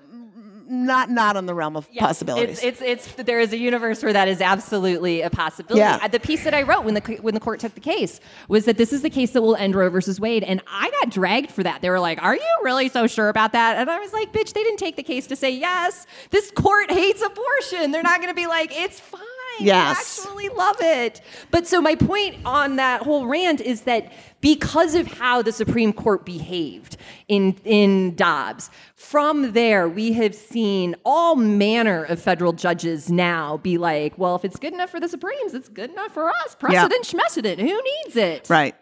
not 0.72 1.10
not 1.10 1.36
on 1.36 1.44
the 1.44 1.54
realm 1.54 1.76
of 1.76 1.86
Yes, 1.92 2.00
possibilities. 2.00 2.62
It's, 2.62 2.80
it's 2.80 3.06
it's 3.06 3.24
there 3.24 3.40
is 3.40 3.52
a 3.52 3.58
universe 3.58 4.02
where 4.02 4.12
that 4.14 4.26
is 4.26 4.40
absolutely 4.40 5.20
a 5.20 5.28
possibility. 5.28 5.80
Yeah. 5.80 6.08
The 6.08 6.18
piece 6.18 6.44
that 6.44 6.54
I 6.54 6.62
wrote 6.62 6.84
when 6.84 6.94
the 6.94 7.00
when 7.20 7.34
the 7.34 7.40
court 7.40 7.60
took 7.60 7.74
the 7.74 7.80
case 7.80 8.20
was 8.48 8.64
that 8.64 8.78
this 8.78 8.92
is 8.92 9.02
the 9.02 9.10
case 9.10 9.32
that 9.32 9.42
will 9.42 9.54
end 9.56 9.74
Roe 9.74 9.90
versus 9.90 10.18
Wade, 10.18 10.42
and 10.42 10.62
I 10.66 10.90
got 11.00 11.10
dragged 11.10 11.50
for 11.50 11.62
that. 11.62 11.82
They 11.82 11.90
were 11.90 12.00
like, 12.00 12.22
"Are 12.22 12.34
you 12.34 12.58
really 12.62 12.88
so 12.88 13.06
sure 13.06 13.28
about 13.28 13.52
that?" 13.52 13.76
And 13.76 13.90
I 13.90 13.98
was 13.98 14.12
like, 14.14 14.32
"Bitch, 14.32 14.54
they 14.54 14.62
didn't 14.62 14.78
take 14.78 14.96
the 14.96 15.02
case 15.02 15.26
to 15.26 15.36
say 15.36 15.50
yes. 15.50 16.06
This 16.30 16.50
court 16.50 16.90
hates 16.90 17.22
abortion. 17.22 17.90
They're 17.90 18.02
not 18.02 18.18
going 18.18 18.30
to 18.30 18.34
be 18.34 18.46
like 18.46 18.72
it's 18.74 18.98
fine. 18.98 19.20
Yes. 19.60 20.18
actually 20.18 20.48
love 20.48 20.76
it." 20.80 21.20
But 21.50 21.66
so 21.66 21.82
my 21.82 21.96
point 21.96 22.36
on 22.46 22.76
that 22.76 23.02
whole 23.02 23.26
rant 23.26 23.60
is 23.60 23.82
that 23.82 24.10
because 24.42 24.94
of 24.94 25.06
how 25.06 25.40
the 25.40 25.52
Supreme 25.52 25.94
Court 25.94 26.26
behaved 26.26 26.98
in 27.28 27.56
in 27.64 28.14
Dobbs, 28.14 28.70
from 28.94 29.52
there 29.52 29.88
we 29.88 30.12
have 30.12 30.34
seen 30.34 30.94
all 31.06 31.36
manner 31.36 32.04
of 32.04 32.20
federal 32.20 32.52
judges 32.52 33.10
now 33.10 33.56
be 33.56 33.78
like, 33.78 34.18
"Well, 34.18 34.36
if 34.36 34.44
it's 34.44 34.58
good 34.58 34.74
enough 34.74 34.90
for 34.90 35.00
the 35.00 35.08
Supremes, 35.08 35.54
it's 35.54 35.70
good 35.70 35.90
enough 35.90 36.12
for 36.12 36.28
us. 36.28 36.54
Precedent, 36.58 37.06
schmecedent. 37.06 37.58
Who 37.58 37.82
needs 38.04 38.16
it?" 38.16 38.50
Right. 38.50 38.74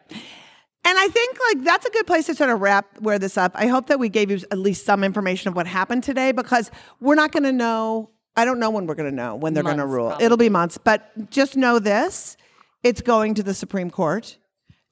And 0.82 0.98
I 0.98 1.08
think 1.08 1.36
like 1.48 1.64
that's 1.64 1.86
a 1.86 1.90
good 1.90 2.06
place 2.06 2.26
to 2.26 2.34
sort 2.34 2.50
of 2.50 2.60
wrap 2.60 2.86
where 3.00 3.18
this 3.18 3.36
up. 3.36 3.52
I 3.54 3.66
hope 3.66 3.86
that 3.88 3.98
we 4.00 4.08
gave 4.08 4.30
you 4.30 4.38
at 4.50 4.58
least 4.58 4.86
some 4.86 5.04
information 5.04 5.48
of 5.48 5.54
what 5.54 5.66
happened 5.66 6.02
today 6.02 6.32
because 6.32 6.70
we're 7.00 7.14
not 7.14 7.32
going 7.32 7.42
to 7.42 7.52
know. 7.52 8.10
I 8.34 8.46
don't 8.46 8.58
know 8.58 8.70
when 8.70 8.86
we're 8.86 8.94
going 8.94 9.10
to 9.10 9.14
know 9.14 9.36
when 9.36 9.52
they're 9.52 9.62
going 9.62 9.76
to 9.76 9.86
rule. 9.86 10.08
probably. 10.08 10.24
It'll 10.24 10.38
be 10.38 10.48
months, 10.48 10.78
but 10.78 11.30
just 11.30 11.54
know 11.54 11.78
this: 11.78 12.38
it's 12.82 13.02
going 13.02 13.34
to 13.34 13.42
the 13.42 13.52
Supreme 13.52 13.90
Court, 13.90 14.38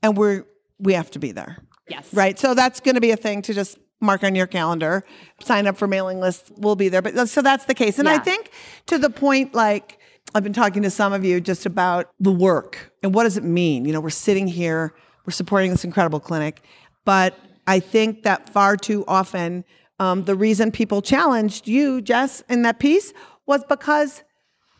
and 0.02 0.14
we're 0.14 0.44
we 0.78 0.92
have 0.94 1.10
to 1.12 1.18
be 1.18 1.32
there. 1.32 1.58
Yes. 1.88 2.12
Right. 2.12 2.38
So 2.38 2.54
that's 2.54 2.80
going 2.80 2.94
to 2.94 3.00
be 3.00 3.10
a 3.10 3.16
thing 3.16 3.42
to 3.42 3.54
just 3.54 3.78
mark 4.00 4.22
on 4.22 4.34
your 4.34 4.46
calendar. 4.46 5.04
Sign 5.40 5.66
up 5.66 5.76
for 5.76 5.86
mailing 5.86 6.20
lists. 6.20 6.50
We'll 6.56 6.76
be 6.76 6.88
there. 6.88 7.02
But 7.02 7.28
so 7.28 7.42
that's 7.42 7.64
the 7.64 7.74
case. 7.74 7.98
And 7.98 8.08
I 8.08 8.18
think 8.18 8.50
to 8.86 8.98
the 8.98 9.10
point, 9.10 9.54
like 9.54 9.98
I've 10.34 10.44
been 10.44 10.52
talking 10.52 10.82
to 10.82 10.90
some 10.90 11.12
of 11.12 11.24
you 11.24 11.40
just 11.40 11.66
about 11.66 12.10
the 12.20 12.32
work 12.32 12.92
and 13.02 13.14
what 13.14 13.24
does 13.24 13.36
it 13.36 13.44
mean? 13.44 13.84
You 13.84 13.92
know, 13.92 14.00
we're 14.00 14.10
sitting 14.10 14.46
here, 14.46 14.94
we're 15.26 15.32
supporting 15.32 15.70
this 15.70 15.84
incredible 15.84 16.20
clinic, 16.20 16.62
but 17.04 17.34
I 17.66 17.80
think 17.80 18.22
that 18.22 18.50
far 18.50 18.76
too 18.76 19.04
often 19.08 19.64
um, 19.98 20.24
the 20.24 20.36
reason 20.36 20.70
people 20.70 21.02
challenged 21.02 21.66
you, 21.66 22.00
Jess, 22.00 22.42
in 22.48 22.62
that 22.62 22.78
piece 22.78 23.12
was 23.46 23.64
because 23.64 24.22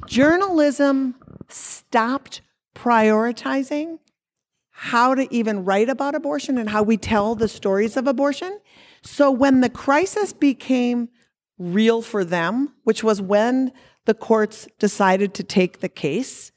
journalism 0.07 1.17
stopped 1.49 2.41
prioritizing 2.75 3.99
how 4.81 5.13
to 5.13 5.27
even 5.35 5.65
write 5.65 5.89
about 5.89 6.15
abortion 6.15 6.57
and 6.57 6.71
how 6.71 6.85
we 6.85 6.97
tell 6.97 7.35
the 7.35 7.49
stories 7.49 7.97
of 7.97 8.07
abortion. 8.07 8.61
So 9.03 9.29
when 9.29 9.61
the 9.61 9.69
crisis 9.69 10.33
became 10.33 11.09
real 11.59 12.01
for 12.01 12.25
them, 12.25 12.75
which 12.85 13.03
was 13.03 13.21
when 13.21 13.73
the 14.05 14.15
courts 14.15 14.69
decided 14.79 15.35
to 15.35 15.43
take 15.43 15.81
the 15.81 15.89
case, 15.89 16.53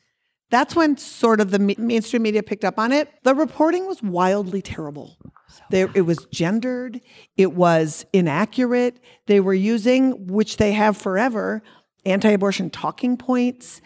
that's 0.51 0.75
when 0.75 0.97
sort 0.97 1.41
of 1.41 1.49
the 1.49 1.57
mainstream 1.57 2.21
media 2.21 2.43
picked 2.43 2.63
up 2.63 2.77
on 2.77 2.91
it. 2.91 3.09
The 3.23 3.33
reporting 3.33 3.87
was 3.87 4.03
wildly 4.03 4.61
terrible. 4.61 5.17
There, 5.71 5.89
it 5.95 6.01
was 6.01 6.27
gendered, 6.31 7.01
it 7.37 7.53
was 7.53 8.05
inaccurate. 8.13 8.99
They 9.25 9.39
were 9.39 9.55
using, 9.55 10.27
which 10.27 10.57
they 10.57 10.73
have 10.73 10.95
forever, 10.95 11.63
anti 12.05 12.29
abortion 12.29 12.69
talking 12.69 13.17
points 13.17 13.81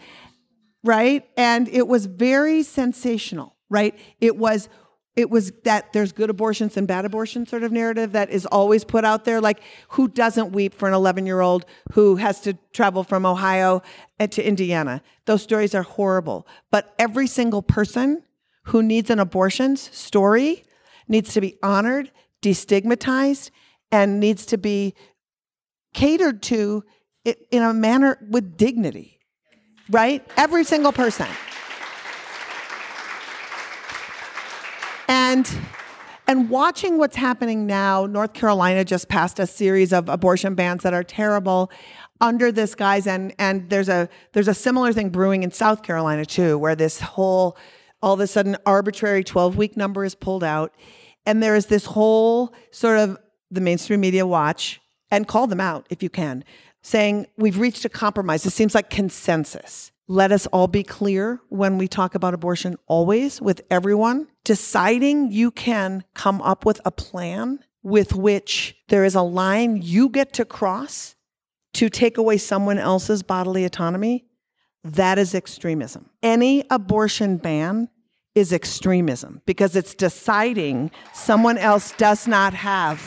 right 0.84 1.28
and 1.36 1.68
it 1.68 1.88
was 1.88 2.06
very 2.06 2.62
sensational 2.62 3.55
right 3.68 3.98
it 4.20 4.36
was 4.36 4.68
it 5.14 5.30
was 5.30 5.50
that 5.64 5.94
there's 5.94 6.12
good 6.12 6.28
abortions 6.28 6.76
and 6.76 6.86
bad 6.86 7.04
abortions 7.04 7.48
sort 7.48 7.62
of 7.62 7.72
narrative 7.72 8.12
that 8.12 8.28
is 8.30 8.44
always 8.46 8.84
put 8.84 9.04
out 9.04 9.24
there 9.24 9.40
like 9.40 9.60
who 9.90 10.08
doesn't 10.08 10.52
weep 10.52 10.74
for 10.74 10.86
an 10.88 10.94
11 10.94 11.26
year 11.26 11.40
old 11.40 11.64
who 11.92 12.16
has 12.16 12.40
to 12.40 12.54
travel 12.72 13.02
from 13.02 13.24
ohio 13.24 13.82
eh, 14.20 14.26
to 14.26 14.46
indiana 14.46 15.02
those 15.24 15.42
stories 15.42 15.74
are 15.74 15.82
horrible 15.82 16.46
but 16.70 16.94
every 16.98 17.26
single 17.26 17.62
person 17.62 18.22
who 18.64 18.82
needs 18.82 19.10
an 19.10 19.18
abortion's 19.18 19.80
story 19.96 20.64
needs 21.08 21.32
to 21.32 21.40
be 21.40 21.56
honored 21.62 22.10
destigmatized 22.42 23.50
and 23.90 24.20
needs 24.20 24.44
to 24.46 24.58
be 24.58 24.94
catered 25.94 26.42
to 26.42 26.84
in 27.24 27.62
a 27.62 27.72
manner 27.72 28.18
with 28.30 28.56
dignity 28.56 29.16
right? 29.90 30.26
Every 30.36 30.64
single 30.64 30.92
person. 30.92 31.28
And 35.08 35.50
and 36.28 36.50
watching 36.50 36.98
what's 36.98 37.16
happening 37.16 37.66
now, 37.66 38.06
North 38.06 38.32
Carolina 38.32 38.84
just 38.84 39.08
passed 39.08 39.38
a 39.38 39.46
series 39.46 39.92
of 39.92 40.08
abortion 40.08 40.54
bans 40.54 40.82
that 40.82 40.92
are 40.92 41.04
terrible 41.04 41.70
under 42.20 42.50
this 42.50 42.74
guise 42.74 43.06
and 43.06 43.34
and 43.38 43.68
there's 43.68 43.88
a 43.88 44.08
there's 44.32 44.48
a 44.48 44.54
similar 44.54 44.92
thing 44.92 45.10
brewing 45.10 45.42
in 45.42 45.50
South 45.50 45.82
Carolina 45.82 46.24
too 46.24 46.56
where 46.58 46.74
this 46.74 47.00
whole 47.00 47.56
all 48.02 48.14
of 48.14 48.20
a 48.20 48.26
sudden 48.26 48.56
arbitrary 48.64 49.22
12 49.22 49.56
week 49.56 49.76
number 49.76 50.04
is 50.04 50.14
pulled 50.14 50.42
out 50.42 50.72
and 51.26 51.42
there 51.42 51.54
is 51.54 51.66
this 51.66 51.84
whole 51.84 52.54
sort 52.70 52.98
of 52.98 53.18
the 53.50 53.60
mainstream 53.60 54.00
media 54.00 54.26
watch 54.26 54.80
and 55.10 55.28
call 55.28 55.46
them 55.46 55.60
out 55.60 55.86
if 55.90 56.02
you 56.02 56.08
can 56.08 56.42
saying 56.86 57.26
we've 57.36 57.58
reached 57.58 57.84
a 57.84 57.88
compromise. 57.88 58.46
It 58.46 58.50
seems 58.50 58.72
like 58.72 58.90
consensus. 58.90 59.90
Let 60.06 60.30
us 60.30 60.46
all 60.46 60.68
be 60.68 60.84
clear 60.84 61.40
when 61.48 61.78
we 61.78 61.88
talk 61.88 62.14
about 62.14 62.32
abortion, 62.32 62.76
always 62.86 63.42
with 63.42 63.60
everyone. 63.72 64.28
Deciding 64.46 65.32
you 65.32 65.50
can 65.50 66.04
come 66.14 66.40
up 66.40 66.64
with 66.64 66.80
a 66.84 66.92
plan 66.92 67.58
with 67.82 68.14
which 68.14 68.76
there 68.86 69.04
is 69.04 69.16
a 69.16 69.22
line 69.22 69.80
you 69.82 70.08
get 70.08 70.32
to 70.34 70.44
cross 70.44 71.16
to 71.74 71.88
take 71.88 72.16
away 72.16 72.38
someone 72.38 72.78
else's 72.78 73.24
bodily 73.24 73.64
autonomy, 73.64 74.24
that 74.84 75.18
is 75.18 75.34
extremism. 75.34 76.08
Any 76.22 76.62
abortion 76.70 77.38
ban 77.38 77.88
is 78.36 78.52
extremism 78.52 79.42
because 79.46 79.74
it's 79.74 79.96
deciding 79.96 80.92
someone 81.12 81.58
else 81.58 81.92
does 81.96 82.28
not 82.28 82.54
have 82.54 83.00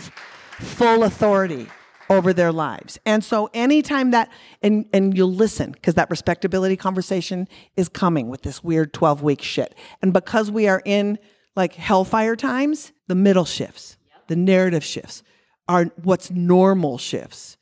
full 0.59 1.03
authority 1.03 1.67
over 2.09 2.33
their 2.33 2.51
lives. 2.51 2.97
And 3.05 3.23
so 3.23 3.49
anytime 3.53 4.11
that 4.11 4.29
and 4.61 4.85
and 4.93 5.15
you'll 5.15 5.33
listen 5.33 5.71
because 5.71 5.93
that 5.93 6.09
respectability 6.09 6.75
conversation 6.75 7.47
is 7.77 7.87
coming 7.87 8.29
with 8.29 8.41
this 8.41 8.63
weird 8.63 8.93
12 8.93 9.21
week 9.21 9.41
shit. 9.41 9.75
And 10.01 10.11
because 10.11 10.49
we 10.49 10.67
are 10.67 10.81
in 10.85 11.19
like 11.55 11.75
hellfire 11.75 12.35
times, 12.35 12.91
the 13.07 13.15
middle 13.15 13.45
shifts, 13.45 13.97
the 14.27 14.35
narrative 14.35 14.83
shifts 14.83 15.23
are 15.67 15.85
what's 16.03 16.31
normal 16.31 16.97
shifts. 16.97 17.57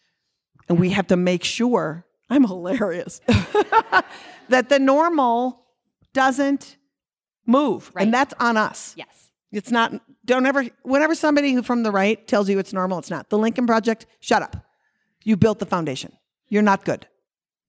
And 0.69 0.79
we 0.79 0.91
have 0.91 1.07
to 1.07 1.17
make 1.17 1.43
sure 1.43 2.05
I'm 2.29 2.45
hilarious 2.45 3.21
that 4.49 4.69
the 4.69 4.79
normal 4.79 5.65
doesn't 6.13 6.77
move. 7.45 7.91
Right. 7.93 8.03
And 8.03 8.13
that's 8.13 8.33
on 8.39 8.57
us. 8.57 8.93
Yes. 8.97 9.26
It's 9.51 9.71
not, 9.71 9.93
don't 10.25 10.45
ever, 10.45 10.65
whenever 10.83 11.15
somebody 11.15 11.53
who 11.53 11.63
from 11.63 11.83
the 11.83 11.91
right 11.91 12.27
tells 12.27 12.49
you 12.49 12.60
it's 12.60 12.73
normal, 12.73 12.99
it's 12.99 13.10
not. 13.10 13.29
The 13.29 13.38
Lincoln 13.38 13.65
Project, 13.65 14.05
shut 14.19 14.41
up. 14.41 14.65
You 15.23 15.38
built 15.38 15.60
the 15.60 15.65
foundation. 15.65 16.12
You're 16.49 16.63
not 16.63 16.86
good. 16.86 17.07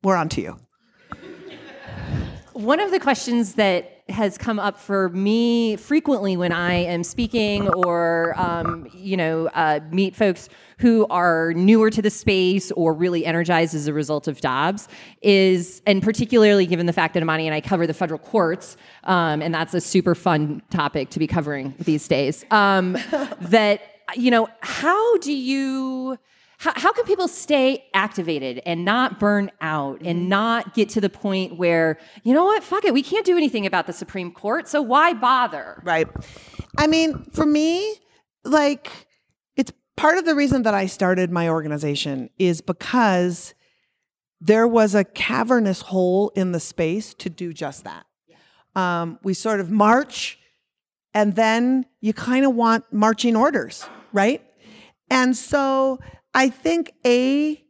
we're 0.02 0.16
on 0.16 0.28
to 0.30 0.40
you. 0.40 0.58
One 2.52 2.80
of 2.80 2.90
the 2.90 2.98
questions 2.98 3.54
that 3.54 3.97
has 4.08 4.38
come 4.38 4.58
up 4.58 4.78
for 4.78 5.10
me 5.10 5.76
frequently 5.76 6.36
when 6.36 6.52
I 6.52 6.74
am 6.74 7.04
speaking 7.04 7.68
or, 7.68 8.34
um, 8.36 8.88
you 8.94 9.16
know, 9.16 9.48
uh, 9.48 9.80
meet 9.90 10.16
folks 10.16 10.48
who 10.78 11.06
are 11.10 11.52
newer 11.54 11.90
to 11.90 12.00
the 12.00 12.10
space 12.10 12.70
or 12.72 12.94
really 12.94 13.26
energized 13.26 13.74
as 13.74 13.86
a 13.86 13.92
result 13.92 14.26
of 14.26 14.40
Dobbs 14.40 14.88
is, 15.22 15.82
and 15.86 16.02
particularly 16.02 16.66
given 16.66 16.86
the 16.86 16.92
fact 16.92 17.14
that 17.14 17.22
Imani 17.22 17.46
and 17.46 17.54
I 17.54 17.60
cover 17.60 17.86
the 17.86 17.94
federal 17.94 18.20
courts, 18.20 18.76
um, 19.04 19.42
and 19.42 19.54
that's 19.54 19.74
a 19.74 19.80
super 19.80 20.14
fun 20.14 20.62
topic 20.70 21.10
to 21.10 21.18
be 21.18 21.26
covering 21.26 21.74
these 21.78 22.08
days, 22.08 22.44
um, 22.50 22.92
that, 23.40 23.82
you 24.16 24.30
know, 24.30 24.48
how 24.60 25.18
do 25.18 25.32
you 25.32 26.18
how, 26.58 26.72
how 26.74 26.92
can 26.92 27.04
people 27.04 27.28
stay 27.28 27.84
activated 27.94 28.60
and 28.66 28.84
not 28.84 29.20
burn 29.20 29.50
out 29.60 30.00
and 30.02 30.20
mm-hmm. 30.20 30.28
not 30.28 30.74
get 30.74 30.88
to 30.90 31.00
the 31.00 31.08
point 31.08 31.56
where 31.56 31.98
you 32.24 32.34
know 32.34 32.44
what? 32.44 32.62
Fuck 32.62 32.84
it. 32.84 32.92
We 32.92 33.02
can't 33.02 33.24
do 33.24 33.36
anything 33.36 33.64
about 33.64 33.86
the 33.86 33.92
supreme 33.92 34.32
court 34.32 34.68
so 34.68 34.82
why 34.82 35.14
bother? 35.14 35.80
Right. 35.84 36.08
I 36.76 36.86
mean 36.86 37.24
for 37.32 37.46
me 37.46 37.96
like 38.44 38.90
it's 39.56 39.72
part 39.96 40.18
of 40.18 40.24
the 40.24 40.34
reason 40.34 40.62
that 40.62 40.74
i 40.74 40.86
started 40.86 41.30
my 41.30 41.48
organization 41.48 42.30
is 42.38 42.60
because 42.60 43.54
there 44.40 44.66
was 44.68 44.94
a 44.94 45.04
cavernous 45.04 45.82
hole 45.82 46.30
in 46.30 46.52
the 46.52 46.60
space 46.60 47.12
to 47.14 47.28
do 47.28 47.52
just 47.52 47.84
that. 47.84 48.06
Um, 48.76 49.18
we 49.24 49.34
sort 49.34 49.60
of 49.60 49.70
march 49.70 50.38
and 51.14 51.34
then 51.34 51.86
you 52.00 52.12
kind 52.12 52.44
of 52.44 52.54
want 52.54 52.84
marching 52.92 53.34
orders 53.34 53.88
right? 54.12 54.42
And 55.10 55.36
so 55.36 55.98
I 56.34 56.50
think 56.50 56.92
a 57.04 57.62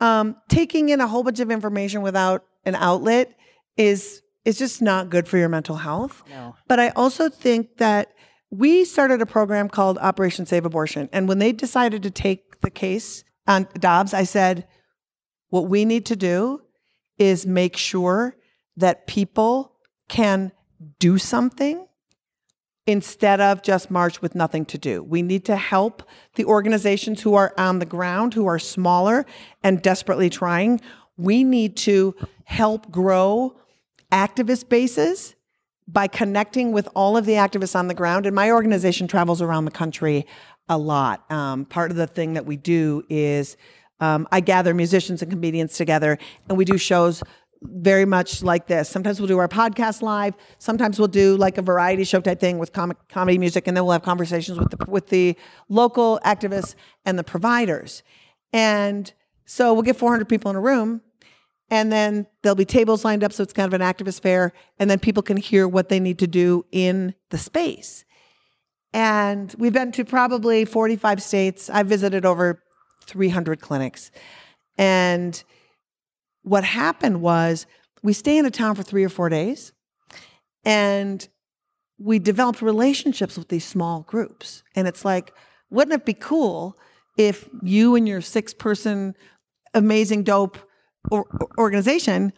um, 0.00 0.36
taking 0.48 0.90
in 0.90 1.00
a 1.00 1.06
whole 1.06 1.22
bunch 1.22 1.40
of 1.40 1.50
information 1.50 2.02
without 2.02 2.44
an 2.64 2.74
outlet 2.74 3.36
is 3.76 4.22
is 4.44 4.58
just 4.58 4.80
not 4.80 5.10
good 5.10 5.28
for 5.28 5.36
your 5.36 5.48
mental 5.48 5.76
health. 5.76 6.22
No. 6.30 6.54
But 6.68 6.80
I 6.80 6.90
also 6.90 7.28
think 7.28 7.76
that 7.78 8.12
we 8.50 8.84
started 8.84 9.20
a 9.20 9.26
program 9.26 9.68
called 9.68 9.98
Operation 9.98 10.46
Save 10.46 10.64
Abortion, 10.64 11.08
and 11.12 11.28
when 11.28 11.38
they 11.38 11.52
decided 11.52 12.02
to 12.04 12.10
take 12.10 12.60
the 12.60 12.70
case 12.70 13.24
on 13.46 13.68
Dobbs, 13.78 14.14
I 14.14 14.24
said, 14.24 14.66
what 15.48 15.68
we 15.68 15.84
need 15.84 16.06
to 16.06 16.16
do 16.16 16.62
is 17.18 17.46
make 17.46 17.76
sure 17.76 18.36
that 18.76 19.06
people 19.06 19.72
can 20.08 20.52
do 20.98 21.18
something 21.18 21.87
instead 22.88 23.38
of 23.38 23.62
just 23.62 23.90
march 23.90 24.22
with 24.22 24.34
nothing 24.34 24.64
to 24.64 24.78
do. 24.78 25.02
We 25.02 25.20
need 25.20 25.44
to 25.44 25.56
help 25.56 26.02
the 26.36 26.46
organizations 26.46 27.20
who 27.20 27.34
are 27.34 27.52
on 27.58 27.80
the 27.80 27.86
ground, 27.86 28.32
who 28.32 28.46
are 28.46 28.58
smaller 28.58 29.26
and 29.62 29.82
desperately 29.82 30.30
trying. 30.30 30.80
We 31.18 31.44
need 31.44 31.76
to 31.78 32.16
help 32.44 32.90
grow 32.90 33.54
activist 34.10 34.70
bases 34.70 35.36
by 35.86 36.06
connecting 36.06 36.72
with 36.72 36.88
all 36.96 37.18
of 37.18 37.26
the 37.26 37.34
activists 37.34 37.76
on 37.78 37.88
the 37.88 37.94
ground. 37.94 38.24
And 38.24 38.34
my 38.34 38.50
organization 38.50 39.06
travels 39.06 39.42
around 39.42 39.66
the 39.66 39.70
country 39.70 40.26
a 40.66 40.78
lot. 40.78 41.30
Um, 41.30 41.66
part 41.66 41.90
of 41.90 41.98
the 41.98 42.06
thing 42.06 42.32
that 42.34 42.46
we 42.46 42.56
do 42.56 43.02
is 43.10 43.58
um, 44.00 44.26
I 44.32 44.40
gather 44.40 44.72
musicians 44.72 45.20
and 45.20 45.30
comedians 45.30 45.74
together, 45.74 46.16
and 46.48 46.56
we 46.56 46.64
do 46.64 46.78
shows 46.78 47.22
very 47.62 48.04
much 48.04 48.42
like 48.42 48.66
this. 48.66 48.88
Sometimes 48.88 49.20
we'll 49.20 49.28
do 49.28 49.38
our 49.38 49.48
podcast 49.48 50.02
live. 50.02 50.34
Sometimes 50.58 50.98
we'll 50.98 51.08
do 51.08 51.36
like 51.36 51.58
a 51.58 51.62
variety 51.62 52.04
show 52.04 52.20
type 52.20 52.40
thing 52.40 52.58
with 52.58 52.72
comic, 52.72 52.96
comedy 53.08 53.38
music, 53.38 53.66
and 53.66 53.76
then 53.76 53.84
we'll 53.84 53.92
have 53.92 54.02
conversations 54.02 54.58
with 54.58 54.70
the, 54.70 54.78
with 54.88 55.08
the 55.08 55.36
local 55.68 56.20
activists 56.24 56.74
and 57.04 57.18
the 57.18 57.24
providers. 57.24 58.02
And 58.52 59.12
so 59.44 59.72
we'll 59.72 59.82
get 59.82 59.96
400 59.96 60.28
people 60.28 60.50
in 60.50 60.56
a 60.56 60.60
room, 60.60 61.00
and 61.70 61.90
then 61.90 62.26
there'll 62.42 62.56
be 62.56 62.64
tables 62.64 63.04
lined 63.04 63.24
up, 63.24 63.32
so 63.32 63.42
it's 63.42 63.52
kind 63.52 63.72
of 63.72 63.78
an 63.78 63.86
activist 63.86 64.20
fair, 64.20 64.52
and 64.78 64.90
then 64.90 64.98
people 64.98 65.22
can 65.22 65.36
hear 65.36 65.66
what 65.66 65.88
they 65.88 66.00
need 66.00 66.18
to 66.20 66.26
do 66.26 66.64
in 66.70 67.14
the 67.30 67.38
space. 67.38 68.04
And 68.92 69.54
we've 69.58 69.72
been 69.72 69.92
to 69.92 70.04
probably 70.04 70.64
45 70.64 71.22
states. 71.22 71.68
I've 71.68 71.86
visited 71.86 72.24
over 72.24 72.62
300 73.06 73.60
clinics, 73.60 74.10
and 74.76 75.42
what 76.48 76.64
happened 76.64 77.20
was 77.20 77.66
we 78.02 78.12
stay 78.12 78.38
in 78.38 78.46
a 78.46 78.50
town 78.50 78.74
for 78.74 78.82
three 78.82 79.04
or 79.04 79.08
four 79.08 79.28
days 79.28 79.72
and 80.64 81.28
we 81.98 82.18
developed 82.18 82.62
relationships 82.62 83.36
with 83.36 83.48
these 83.48 83.64
small 83.64 84.02
groups. 84.02 84.62
And 84.74 84.86
it's 84.86 85.04
like, 85.04 85.34
wouldn't 85.70 85.94
it 85.94 86.06
be 86.06 86.14
cool 86.14 86.78
if 87.16 87.48
you 87.62 87.96
and 87.96 88.06
your 88.06 88.20
six 88.20 88.54
person 88.54 89.14
amazing 89.74 90.22
dope 90.22 90.58
or, 91.10 91.26
organization 91.58 92.32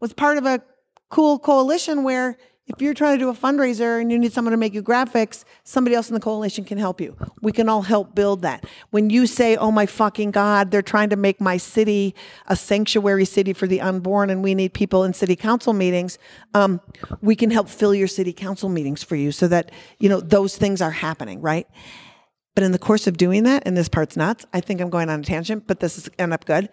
was 0.00 0.12
part 0.12 0.38
of 0.38 0.46
a 0.46 0.62
cool 1.08 1.38
coalition 1.38 2.04
where 2.04 2.36
if 2.76 2.80
you're 2.80 2.94
trying 2.94 3.18
to 3.18 3.24
do 3.24 3.28
a 3.28 3.34
fundraiser 3.34 4.00
and 4.00 4.12
you 4.12 4.18
need 4.18 4.32
someone 4.32 4.52
to 4.52 4.56
make 4.56 4.74
you 4.74 4.82
graphics, 4.82 5.44
somebody 5.64 5.96
else 5.96 6.08
in 6.08 6.14
the 6.14 6.20
coalition 6.20 6.64
can 6.64 6.78
help 6.78 7.00
you. 7.00 7.16
We 7.42 7.52
can 7.52 7.68
all 7.68 7.82
help 7.82 8.14
build 8.14 8.42
that. 8.42 8.64
When 8.90 9.10
you 9.10 9.26
say, 9.26 9.56
oh 9.56 9.70
my 9.70 9.86
fucking 9.86 10.30
God, 10.30 10.70
they're 10.70 10.82
trying 10.82 11.10
to 11.10 11.16
make 11.16 11.40
my 11.40 11.56
city 11.56 12.14
a 12.46 12.56
sanctuary 12.56 13.24
city 13.24 13.52
for 13.52 13.66
the 13.66 13.80
unborn 13.80 14.30
and 14.30 14.42
we 14.42 14.54
need 14.54 14.72
people 14.72 15.04
in 15.04 15.12
city 15.14 15.36
council 15.36 15.72
meetings, 15.72 16.18
um, 16.54 16.80
we 17.20 17.34
can 17.34 17.50
help 17.50 17.68
fill 17.68 17.94
your 17.94 18.08
city 18.08 18.32
council 18.32 18.68
meetings 18.68 19.02
for 19.02 19.16
you 19.16 19.32
so 19.32 19.48
that, 19.48 19.72
you 19.98 20.08
know, 20.08 20.20
those 20.20 20.56
things 20.56 20.80
are 20.80 20.92
happening, 20.92 21.40
right? 21.40 21.66
But 22.54 22.64
in 22.64 22.72
the 22.72 22.78
course 22.78 23.06
of 23.06 23.16
doing 23.16 23.44
that, 23.44 23.62
and 23.66 23.76
this 23.76 23.88
part's 23.88 24.16
nuts, 24.16 24.46
I 24.52 24.60
think 24.60 24.80
I'm 24.80 24.90
going 24.90 25.08
on 25.08 25.20
a 25.20 25.22
tangent, 25.22 25.66
but 25.66 25.80
this 25.80 25.98
is 25.98 26.10
end 26.18 26.32
up 26.32 26.44
good. 26.44 26.68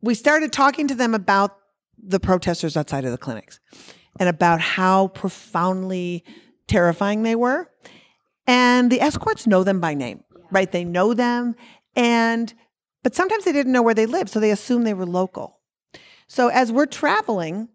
We 0.00 0.14
started 0.14 0.52
talking 0.52 0.88
to 0.88 0.94
them 0.94 1.14
about 1.14 1.56
the 2.02 2.20
protesters 2.20 2.76
outside 2.76 3.04
of 3.04 3.10
the 3.10 3.18
clinics 3.18 3.60
and 4.18 4.28
about 4.28 4.60
how 4.60 5.08
profoundly 5.08 6.24
terrifying 6.66 7.22
they 7.22 7.34
were. 7.34 7.70
And 8.46 8.90
the 8.90 9.00
escorts 9.00 9.46
know 9.46 9.64
them 9.64 9.80
by 9.80 9.94
name, 9.94 10.22
right? 10.50 10.70
They 10.70 10.84
know 10.84 11.14
them 11.14 11.56
and 11.96 12.52
but 13.04 13.14
sometimes 13.14 13.44
they 13.44 13.52
didn't 13.52 13.70
know 13.70 13.82
where 13.82 13.94
they 13.94 14.06
lived, 14.06 14.30
so 14.30 14.40
they 14.40 14.50
assumed 14.50 14.86
they 14.86 14.94
were 14.94 15.06
local. 15.06 15.60
So 16.26 16.48
as 16.48 16.72
we're 16.72 16.86
traveling 16.86 17.68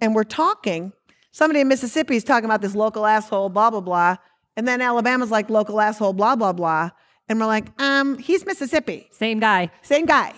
and 0.00 0.14
we're 0.14 0.22
talking, 0.22 0.92
somebody 1.32 1.60
in 1.60 1.66
Mississippi 1.68 2.14
is 2.14 2.24
talking 2.24 2.44
about 2.44 2.62
this 2.62 2.76
local 2.76 3.04
asshole, 3.04 3.48
blah, 3.48 3.70
blah, 3.70 3.80
blah. 3.80 4.16
And 4.56 4.68
then 4.68 4.80
Alabama's 4.80 5.30
like 5.30 5.50
local 5.50 5.80
asshole, 5.80 6.12
blah, 6.12 6.36
blah, 6.36 6.52
blah. 6.52 6.90
And 7.28 7.40
we're 7.40 7.46
like, 7.46 7.66
um, 7.80 8.16
he's 8.18 8.46
Mississippi. 8.46 9.08
Same 9.10 9.40
guy. 9.40 9.70
Same 9.82 10.06
guy. 10.06 10.32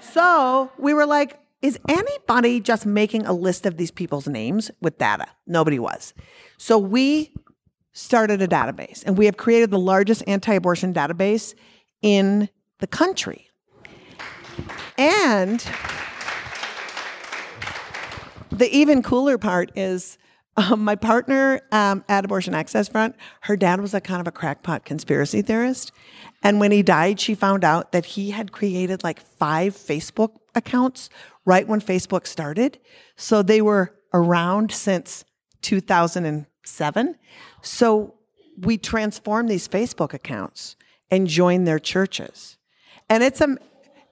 So 0.00 0.70
we 0.78 0.94
were 0.94 1.06
like, 1.06 1.38
is 1.62 1.78
anybody 1.88 2.60
just 2.60 2.84
making 2.84 3.24
a 3.24 3.32
list 3.32 3.66
of 3.66 3.76
these 3.76 3.92
people's 3.92 4.26
names 4.26 4.70
with 4.80 4.98
data? 4.98 5.26
Nobody 5.46 5.78
was. 5.78 6.12
So 6.58 6.76
we 6.76 7.32
started 7.92 8.42
a 8.42 8.48
database 8.48 9.04
and 9.06 9.16
we 9.16 9.26
have 9.26 9.36
created 9.36 9.70
the 9.70 9.78
largest 9.78 10.24
anti 10.26 10.54
abortion 10.54 10.92
database 10.92 11.54
in 12.02 12.48
the 12.80 12.86
country. 12.86 13.48
And 14.98 15.64
the 18.50 18.68
even 18.70 19.02
cooler 19.02 19.38
part 19.38 19.70
is 19.76 20.18
um, 20.56 20.84
my 20.84 20.96
partner 20.96 21.62
um, 21.70 22.04
at 22.08 22.24
Abortion 22.24 22.54
Access 22.54 22.88
Front, 22.88 23.16
her 23.42 23.56
dad 23.56 23.80
was 23.80 23.94
a 23.94 24.00
kind 24.00 24.20
of 24.20 24.26
a 24.26 24.32
crackpot 24.32 24.84
conspiracy 24.84 25.40
theorist. 25.40 25.92
And 26.42 26.60
when 26.60 26.72
he 26.72 26.82
died, 26.82 27.20
she 27.20 27.34
found 27.34 27.64
out 27.64 27.92
that 27.92 28.04
he 28.04 28.32
had 28.32 28.52
created 28.52 29.02
like 29.02 29.20
five 29.20 29.74
Facebook 29.74 30.36
accounts 30.54 31.08
right 31.44 31.66
when 31.66 31.80
Facebook 31.80 32.26
started. 32.26 32.78
So 33.16 33.42
they 33.42 33.60
were 33.60 33.94
around 34.12 34.72
since 34.72 35.24
2007. 35.62 37.14
So 37.62 38.14
we 38.58 38.78
transformed 38.78 39.48
these 39.48 39.68
Facebook 39.68 40.12
accounts 40.12 40.76
and 41.10 41.26
joined 41.26 41.66
their 41.66 41.78
churches. 41.78 42.58
And 43.08 43.22
it's 43.22 43.40
a, 43.40 43.56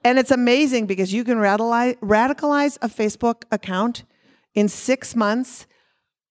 and 0.03 0.19
it's 0.19 0.31
amazing 0.31 0.87
because 0.87 1.13
you 1.13 1.23
can 1.23 1.37
radicalize, 1.37 1.97
radicalize 1.99 2.77
a 2.81 2.87
Facebook 2.87 3.43
account 3.51 4.03
in 4.53 4.67
six 4.67 5.15
months 5.15 5.67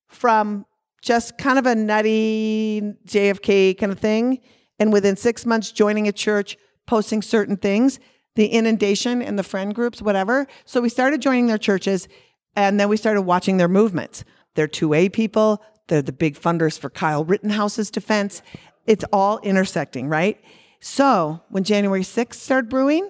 from 0.09 0.67
just 1.03 1.39
kind 1.39 1.59
of 1.59 1.67
a 1.67 1.75
nutty 1.75 2.83
JFK 3.07 3.79
kind 3.79 3.93
of 3.93 3.99
thing, 3.99 4.41
and 4.79 4.93
within 4.93 5.17
six 5.17 5.47
months 5.47 5.73
joining 5.73 6.09
a 6.09 6.13
church, 6.13 6.59
posting 6.87 7.23
certain 7.23 7.57
things, 7.57 7.99
the 8.37 8.47
inundation 8.47 9.23
and 9.23 9.39
the 9.39 9.43
friend 9.43 9.75
groups, 9.75 10.01
whatever. 10.01 10.47
So 10.65 10.81
we 10.81 10.89
started 10.89 11.21
joining 11.21 11.47
their 11.47 11.59
churches 11.59 12.09
and 12.57 12.79
then 12.79 12.89
we 12.89 12.97
started 12.97 13.23
watching 13.23 13.57
their 13.57 13.69
movements. 13.69 14.25
They're 14.55 14.69
2A 14.69 15.13
people, 15.13 15.63
they're 15.89 16.03
the 16.03 16.13
big 16.13 16.39
funders 16.39 16.79
for 16.79 16.91
Kyle 16.91 17.25
Rittenhouse's 17.25 17.91
defense. 17.91 18.43
It's 18.87 19.05
all 19.13 19.39
intersecting, 19.41 20.09
right? 20.09 20.41
So 20.81 21.43
when 21.49 21.65
January 21.65 22.03
6th 22.03 22.35
started 22.35 22.71
brewing, 22.71 23.09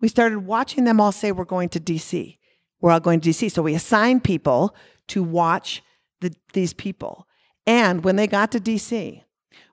we 0.00 0.08
started 0.08 0.40
watching 0.40 0.84
them 0.84 1.00
all 1.00 1.12
say, 1.12 1.32
We're 1.32 1.44
going 1.44 1.68
to 1.70 1.80
DC. 1.80 2.38
We're 2.80 2.92
all 2.92 3.00
going 3.00 3.20
to 3.20 3.30
DC. 3.30 3.50
So 3.52 3.62
we 3.62 3.74
assigned 3.74 4.24
people 4.24 4.74
to 5.08 5.22
watch 5.22 5.82
the, 6.20 6.32
these 6.52 6.72
people. 6.72 7.26
And 7.66 8.02
when 8.02 8.16
they 8.16 8.26
got 8.26 8.52
to 8.52 8.60
DC, 8.60 9.22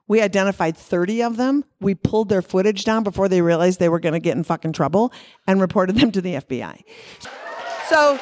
we 0.08 0.22
identified 0.22 0.76
30 0.76 1.22
of 1.22 1.36
them. 1.36 1.64
We 1.80 1.94
pulled 1.94 2.30
their 2.30 2.42
footage 2.42 2.84
down 2.84 3.04
before 3.04 3.28
they 3.28 3.42
realized 3.42 3.78
they 3.78 3.90
were 3.90 4.00
going 4.00 4.14
to 4.14 4.20
get 4.20 4.36
in 4.36 4.42
fucking 4.42 4.72
trouble 4.72 5.12
and 5.46 5.60
reported 5.60 5.96
them 5.96 6.10
to 6.12 6.20
the 6.20 6.34
FBI. 6.34 6.82
So, 7.88 8.18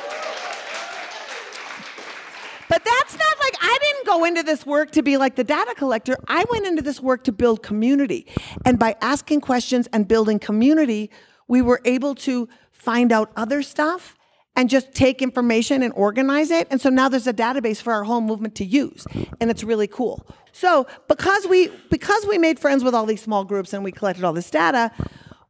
but 2.69 2.85
that's 2.85 3.17
not 3.17 3.39
like, 3.41 3.55
I 3.61 3.79
didn't 3.81 4.07
go 4.07 4.25
into 4.25 4.43
this 4.43 4.67
work 4.67 4.91
to 4.93 5.03
be 5.03 5.17
like 5.17 5.37
the 5.37 5.45
data 5.45 5.75
collector. 5.77 6.17
I 6.27 6.45
went 6.51 6.67
into 6.67 6.83
this 6.83 7.01
work 7.01 7.23
to 7.25 7.33
build 7.33 7.63
community. 7.63 8.27
And 8.65 8.79
by 8.79 8.97
asking 9.01 9.41
questions 9.43 9.89
and 9.93 10.09
building 10.09 10.41
community, 10.41 11.11
we 11.47 11.63
were 11.63 11.81
able 11.85 12.17
to 12.17 12.49
find 12.73 13.13
out 13.13 13.31
other 13.37 13.63
stuff 13.63 14.16
and 14.57 14.71
just 14.71 14.93
take 14.95 15.21
information 15.21 15.83
and 15.83 15.93
organize 15.95 16.51
it. 16.51 16.67
And 16.71 16.81
so 16.81 16.89
now 16.89 17.09
there's 17.11 17.27
a 17.27 17.35
database 17.35 17.81
for 17.81 17.93
our 17.93 18.05
whole 18.05 18.23
movement 18.23 18.55
to 18.57 18.65
use. 18.65 19.07
And 19.39 19.51
it's 19.51 19.63
really 19.63 19.87
cool. 19.87 20.27
So 20.53 20.87
because 21.07 21.47
we 21.47 21.69
because 21.91 22.27
we 22.27 22.39
made 22.39 22.59
friends 22.59 22.83
with 22.83 22.95
all 22.95 23.05
these 23.05 23.21
small 23.21 23.45
groups 23.45 23.75
and 23.75 23.85
we 23.85 23.93
collected 23.93 24.25
all 24.25 24.33
this 24.33 24.51
data, 24.51 24.91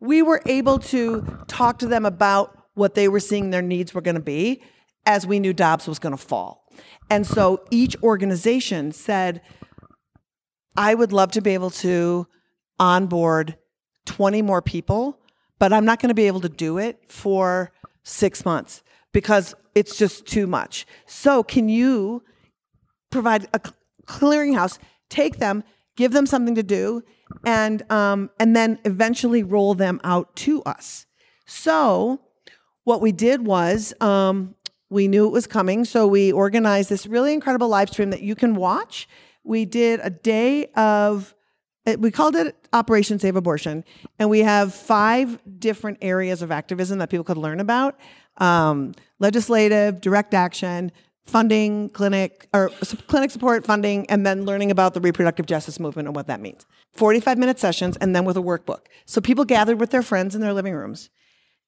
we 0.01 0.21
were 0.23 0.43
able 0.47 0.81
to 0.81 1.25
talk 1.47 1.79
to 1.79 1.87
them 1.87 2.05
about 2.05 2.59
what 2.75 2.95
they 2.95 3.09
were 3.09 3.21
seeing 3.21 3.51
their 3.51 3.63
needs 3.63 3.95
were 3.95 4.01
going 4.01 4.17
to 4.17 4.21
be 4.21 4.63
as 5.07 5.27
we 5.27 5.39
knew 5.39 5.53
Dobbs 5.53 5.87
was 5.87 6.01
going 6.01 6.15
to 6.15 6.23
fall. 6.23 6.65
And 7.09 7.25
so 7.25 7.65
each 7.71 7.97
organization 8.03 8.91
said, 8.91 9.41
I 10.77 10.95
would 10.95 11.13
love 11.13 11.31
to 11.33 11.41
be 11.41 11.55
able 11.55 11.71
to 11.71 12.27
onboard 12.79 13.57
20 14.05 14.43
more 14.43 14.61
people, 14.61 15.21
but 15.59 15.73
I'm 15.73 15.85
not 15.85 16.01
going 16.01 16.09
to 16.09 16.15
be 16.15 16.27
able 16.27 16.41
to 16.41 16.49
do 16.49 16.79
it 16.79 17.01
for 17.09 17.73
six 18.03 18.45
months 18.45 18.83
because 19.17 19.55
it's 19.75 19.97
just 19.97 20.27
too 20.27 20.47
much. 20.47 20.87
So, 21.07 21.43
can 21.43 21.71
you 21.71 22.23
provide 23.11 23.49
a 23.55 23.61
clearinghouse, 24.05 24.79
take 25.09 25.39
them, 25.39 25.65
give 25.97 26.13
them 26.13 26.27
something 26.27 26.55
to 26.55 26.63
do, 26.63 27.03
and, 27.43 27.91
um, 27.91 28.29
and 28.39 28.55
then 28.55 28.79
eventually 28.85 29.43
roll 29.43 29.73
them 29.73 30.03
out 30.05 30.37
to 30.37 30.63
us? 30.65 31.07
So, 31.47 32.21
what 32.85 33.01
we 33.01 33.11
did 33.11 33.47
was 33.47 33.95
um, 34.03 34.55
we 34.91 35.09
knew 35.09 35.27
it 35.27 35.33
was 35.33 35.47
coming, 35.47 35.87
so 35.87 36.07
we 36.07 36.31
organized 36.31 36.91
this 36.91 37.07
really 37.07 37.33
incredible 37.33 37.69
live 37.69 37.89
stream 37.89 38.11
that 38.11 38.21
you 38.21 38.35
can 38.35 38.55
watch. 38.55 39.09
We 39.45 39.65
did 39.65 39.99
a 40.03 40.11
day 40.11 40.67
of, 40.77 41.35
eh, 41.87 41.97
we 41.99 42.11
called 42.11 42.37
it 42.37 42.55
Operation 42.75 43.19
Save 43.19 43.37
Abortion, 43.37 43.83
and 44.19 44.29
we 44.29 44.41
have 44.41 44.75
five 44.75 45.39
different 45.59 45.97
areas 46.03 46.43
of 46.43 46.51
activism 46.51 46.99
that 46.99 47.09
people 47.09 47.25
could 47.25 47.39
learn 47.39 47.61
about 47.61 47.99
um, 48.39 48.95
legislative, 49.19 50.01
direct 50.01 50.35
action, 50.35 50.93
funding, 51.25 51.89
clinic, 51.91 52.49
or 52.53 52.71
clinic 53.09 53.31
support 53.31 53.65
funding, 53.65 54.09
and 54.09 54.25
then 54.25 54.45
learning 54.45 54.71
about 54.71 54.95
the 54.95 55.01
reproductive 55.01 55.47
justice 55.47 55.81
movement 55.81 56.07
and 56.09 56.15
what 56.15 56.27
that 56.29 56.41
means. 56.41 56.67
45 56.95 57.39
minute 57.39 57.59
sessions, 57.59 57.97
and 57.97 58.15
then 58.15 58.25
with 58.25 58.37
a 58.37 58.43
workbook. 58.43 58.87
So 59.05 59.21
people 59.21 59.45
gathered 59.45 59.81
with 59.81 59.91
their 59.91 60.03
friends 60.03 60.35
in 60.35 60.41
their 60.41 60.53
living 60.53 60.75
rooms 60.75 61.11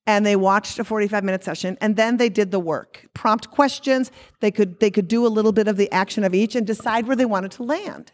and 0.08 0.24
they 0.24 0.36
watched 0.36 0.78
a 0.78 0.84
45 0.84 1.22
minute 1.22 1.44
session 1.44 1.76
and 1.80 1.94
then 1.94 2.16
they 2.16 2.28
did 2.28 2.50
the 2.50 2.58
work 2.58 3.06
prompt 3.14 3.50
questions 3.50 4.10
they 4.40 4.50
could 4.50 4.80
they 4.80 4.90
could 4.90 5.06
do 5.06 5.24
a 5.24 5.28
little 5.28 5.52
bit 5.52 5.68
of 5.68 5.76
the 5.76 5.92
action 5.92 6.24
of 6.24 6.34
each 6.34 6.56
and 6.56 6.66
decide 6.66 7.06
where 7.06 7.14
they 7.14 7.26
wanted 7.26 7.52
to 7.52 7.62
land 7.62 8.12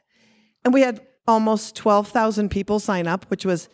and 0.64 0.74
we 0.74 0.82
had 0.82 1.00
almost 1.26 1.74
12,000 1.76 2.50
people 2.50 2.80
sign 2.80 3.06
up 3.06 3.24
which 3.30 3.46
was 3.46 3.68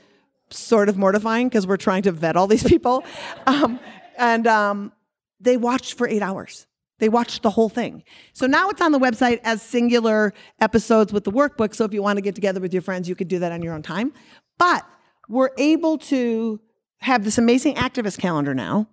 sort 0.50 0.88
of 0.88 0.96
mortifying 0.98 1.48
because 1.48 1.66
we're 1.66 1.76
trying 1.76 2.02
to 2.02 2.12
vet 2.12 2.36
all 2.36 2.46
these 2.46 2.62
people 2.62 3.02
um, 3.46 3.80
and 4.20 4.46
um, 4.46 4.92
they 5.40 5.56
watched 5.56 5.94
for 5.94 6.06
eight 6.06 6.22
hours. 6.22 6.66
They 6.98 7.08
watched 7.08 7.42
the 7.42 7.50
whole 7.50 7.70
thing. 7.70 8.04
So 8.34 8.46
now 8.46 8.68
it's 8.68 8.82
on 8.82 8.92
the 8.92 8.98
website 8.98 9.40
as 9.42 9.62
singular 9.62 10.34
episodes 10.60 11.12
with 11.14 11.24
the 11.24 11.32
workbook. 11.32 11.74
So 11.74 11.86
if 11.86 11.94
you 11.94 12.02
want 12.02 12.18
to 12.18 12.20
get 12.20 12.34
together 12.34 12.60
with 12.60 12.74
your 12.74 12.82
friends 12.82 13.08
you 13.08 13.16
could 13.16 13.28
do 13.28 13.38
that 13.38 13.50
on 13.50 13.62
your 13.62 13.72
own 13.72 13.82
time. 13.82 14.12
But 14.58 14.86
we're 15.28 15.50
able 15.56 15.96
to 15.98 16.60
have 16.98 17.24
this 17.24 17.38
amazing 17.38 17.76
activist 17.76 18.18
calendar 18.18 18.54
now 18.54 18.86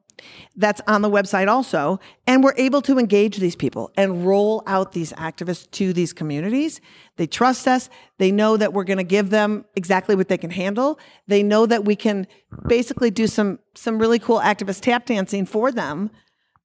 that's 0.56 0.82
on 0.88 1.02
the 1.02 1.10
website 1.10 1.48
also. 1.48 2.00
And 2.26 2.44
we're 2.44 2.56
able 2.58 2.82
to 2.84 2.98
engage 2.98 3.38
these 3.38 3.56
people 3.56 3.92
and 3.96 4.26
roll 4.26 4.64
out 4.68 4.92
these 4.92 5.14
activists 5.14 5.70
to 5.72 5.94
these 5.94 6.14
communities. 6.14 6.82
They 7.18 7.28
trust 7.28 7.68
us. 7.68 7.90
They 8.18 8.32
know 8.32 8.58
that 8.58 8.74
we're 8.74 8.84
going 8.84 8.98
to 8.98 9.04
give 9.04 9.30
them 9.30 9.66
exactly 9.76 10.16
what 10.16 10.28
they 10.28 10.38
can 10.38 10.52
handle. 10.52 11.00
They 11.28 11.44
know 11.44 11.66
that 11.66 11.86
we 11.86 11.96
can 11.96 12.28
basically 12.68 13.12
do 13.12 13.28
some, 13.28 13.60
some 13.76 14.00
really 14.00 14.20
cool 14.20 14.40
activist 14.40 14.82
tap 14.82 15.06
dancing 15.06 15.46
for 15.46 15.72
them 15.72 16.12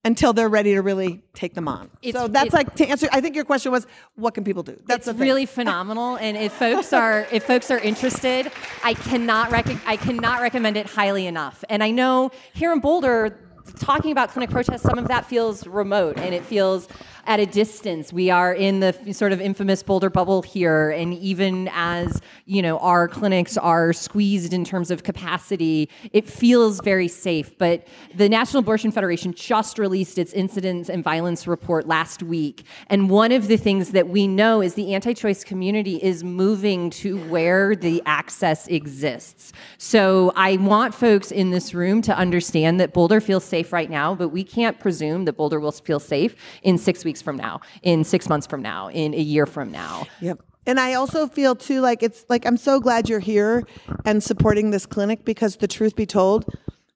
until 0.05 0.33
they're 0.33 0.49
ready 0.49 0.75
to 0.75 0.83
really 0.83 1.23
take 1.33 1.55
them 1.55 1.69
on. 1.69 1.91
It's, 2.03 2.19
so 2.19 2.29
that's 2.29 2.53
like 2.53 2.75
to 2.77 2.87
answer. 2.87 3.09
I 3.13 3.21
think 3.21 3.37
your 3.37 3.45
question 3.45 3.71
was, 3.71 3.87
what 4.17 4.35
can 4.35 4.45
people 4.45 4.63
do? 4.63 4.77
That's 4.87 5.07
really 5.09 5.47
phenomenal. 5.47 6.17
And 6.17 6.37
if 6.37 6.53
folks 6.53 6.93
are 6.93 7.27
if 7.31 7.45
folks 7.45 7.71
are 7.71 7.79
interested, 7.79 8.51
I 8.83 8.95
cannot 8.95 9.51
rec- 9.53 9.87
I 9.87 9.97
cannot 9.97 10.41
recommend 10.41 10.77
it 10.77 10.87
highly 10.87 11.27
enough. 11.27 11.65
And 11.69 11.83
I 11.83 11.91
know 11.91 12.31
here 12.53 12.73
in 12.73 12.81
Boulder, 12.81 13.39
talking 13.79 14.11
about 14.11 14.31
clinic 14.31 14.51
protests, 14.51 14.83
some 14.83 14.99
of 14.99 15.09
that 15.09 15.27
feels 15.27 15.67
remote 15.67 16.19
and 16.19 16.35
it 16.35 16.45
feels 16.45 16.89
at 17.27 17.41
a 17.41 17.47
distance. 17.47 18.13
We 18.13 18.31
are 18.31 18.53
in 18.53 18.81
the 18.81 18.95
sort 19.13 19.33
of 19.33 19.41
infamous 19.41 19.83
Boulder 19.83 20.11
bubble 20.11 20.43
here, 20.43 20.91
and 20.91 21.15
even 21.15 21.69
as 21.73 22.21
you 22.47 22.63
know, 22.63 22.79
our 22.79 23.07
clinics 23.09 23.57
are 23.57 23.93
squeezed 23.93 24.53
in 24.53 24.65
terms 24.65 24.91
of 24.91 25.03
capacity, 25.03 25.89
it 26.13 26.29
feels 26.29 26.81
very 26.81 27.09
safe. 27.09 27.57
But 27.59 27.87
the 28.15 28.29
National 28.29 28.61
Abortion 28.61 28.91
Federation 28.91 29.33
just 29.35 29.79
released 29.79 30.19
its 30.19 30.33
incidents 30.33 30.89
and 30.89 31.05
violence 31.05 31.47
report 31.47 31.87
last 31.87 32.23
week, 32.23 32.65
and 32.89 33.09
one 33.11 33.33
of 33.33 33.49
the 33.49 33.57
things 33.57 33.91
that 33.91 34.09
we 34.09 34.27
know 34.27 34.61
is 34.61 34.75
the 34.75 34.95
anti-choice 34.95 35.45
community 35.45 36.03
is 36.03 36.25
moving 36.25 36.91
to 36.91 37.19
where 37.29 37.77
the 37.77 38.03
access 38.07 38.67
exists. 38.69 39.53
So 39.79 40.33
I 40.35 40.57
want 40.57 40.95
folks 40.95 41.31
in 41.31 41.51
this 41.51 41.75
room 41.75 42.03
to 42.03 42.17
understand 42.17 42.81
that 42.81 42.93
Boulder 42.93 43.21
feels 43.21 43.45
safe 43.45 43.73
right 43.73 43.91
now, 43.91 44.15
but 44.15 44.29
we 44.29 44.43
can't 44.45 44.81
presume 44.81 45.25
that 45.27 45.35
Boulder 45.35 45.61
will 45.61 45.73
feel 45.73 46.01
safe 46.01 46.35
in 46.63 46.79
six 46.79 47.05
weeks 47.05 47.12
weeks 47.13 47.21
from 47.21 47.37
now, 47.37 47.61
in 47.83 48.05
six 48.05 48.27
months 48.27 48.47
from 48.47 48.63
now, 48.63 48.89
in 48.89 49.13
a 49.13 49.21
year 49.21 49.45
from 49.45 49.71
now. 49.71 50.07
Yep. 50.21 50.41
And 50.65 50.81
I 50.81 50.95
also 50.95 51.27
feel 51.27 51.55
too 51.55 51.81
like 51.83 52.03
it's 52.03 52.25
like 52.31 52.47
I'm 52.47 52.57
so 52.57 52.81
glad 52.81 53.09
you're 53.09 53.21
here 53.21 53.65
and 54.07 54.23
supporting 54.23 54.71
this 54.71 54.87
clinic 54.87 55.25
because 55.25 55.57
the 55.57 55.69
truth 55.69 55.95
be 55.95 56.07
told, 56.07 56.47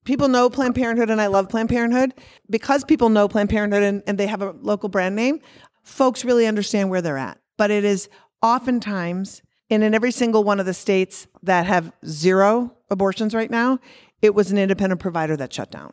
people 0.05 0.29
know 0.29 0.49
Planned 0.49 0.75
Parenthood 0.75 1.11
and 1.11 1.21
I 1.21 1.27
love 1.27 1.51
Planned 1.51 1.69
Parenthood. 1.69 2.15
Because 2.49 2.83
people 2.85 3.11
know 3.11 3.29
Planned 3.29 3.51
Parenthood 3.51 3.83
and, 3.83 4.03
and 4.07 4.17
they 4.17 4.27
have 4.27 4.41
a 4.41 4.53
local 4.63 4.89
brand 4.89 5.15
name, 5.17 5.41
folks 5.83 6.25
really 6.25 6.47
understand 6.47 6.89
where 6.89 7.03
they're 7.03 7.19
at. 7.19 7.39
But 7.59 7.71
it 7.71 7.85
is 7.85 8.09
oftentimes, 8.41 9.43
and 9.69 9.83
in 9.83 9.95
every 9.95 10.13
single 10.13 10.45
one 10.45 10.61
of 10.61 10.67
the 10.67 10.75
states 10.75 11.27
that 11.43 11.67
have 11.67 11.93
zero 12.07 12.73
abortions 12.89 13.35
right 13.35 13.51
now, 13.51 13.81
it 14.23 14.35
was 14.35 14.51
an 14.51 14.59
independent 14.59 15.01
provider 15.01 15.37
that 15.37 15.53
shut 15.53 15.71
down. 15.71 15.93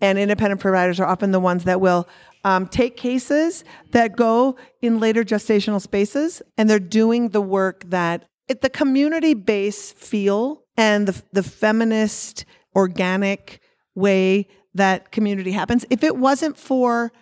And 0.00 0.18
independent 0.18 0.60
providers 0.60 0.98
are 0.98 1.06
often 1.06 1.30
the 1.30 1.40
ones 1.40 1.64
that 1.64 1.80
will 1.80 2.08
um, 2.44 2.66
take 2.66 2.96
cases 2.96 3.64
that 3.92 4.16
go 4.16 4.56
in 4.80 5.00
later 5.00 5.24
gestational 5.24 5.80
spaces, 5.80 6.42
and 6.58 6.68
they're 6.68 6.78
doing 6.78 7.30
the 7.30 7.40
work 7.40 7.84
that 7.88 8.24
it, 8.48 8.60
the 8.60 8.70
community 8.70 9.34
base 9.34 9.92
feel 9.92 10.64
and 10.76 11.08
the, 11.08 11.22
the 11.32 11.42
feminist, 11.42 12.44
organic 12.74 13.60
way 13.94 14.48
that 14.74 15.12
community 15.12 15.52
happens. 15.52 15.84
If 15.90 16.02
it 16.02 16.16
wasn't 16.16 16.56
for 16.56 17.12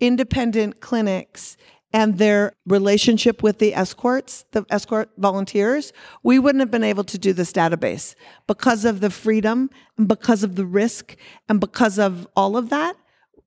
independent 0.00 0.80
clinics 0.80 1.56
and 1.92 2.18
their 2.18 2.52
relationship 2.66 3.42
with 3.42 3.58
the 3.58 3.74
escorts, 3.74 4.44
the 4.52 4.64
escort 4.70 5.10
volunteers, 5.18 5.92
we 6.22 6.38
wouldn't 6.38 6.60
have 6.60 6.70
been 6.70 6.84
able 6.84 7.04
to 7.04 7.18
do 7.18 7.32
this 7.32 7.52
database 7.52 8.14
because 8.46 8.84
of 8.84 9.00
the 9.00 9.10
freedom 9.10 9.70
and 9.96 10.08
because 10.08 10.42
of 10.42 10.56
the 10.56 10.66
risk 10.66 11.16
and 11.48 11.60
because 11.60 11.98
of 11.98 12.26
all 12.36 12.56
of 12.56 12.70
that 12.70 12.96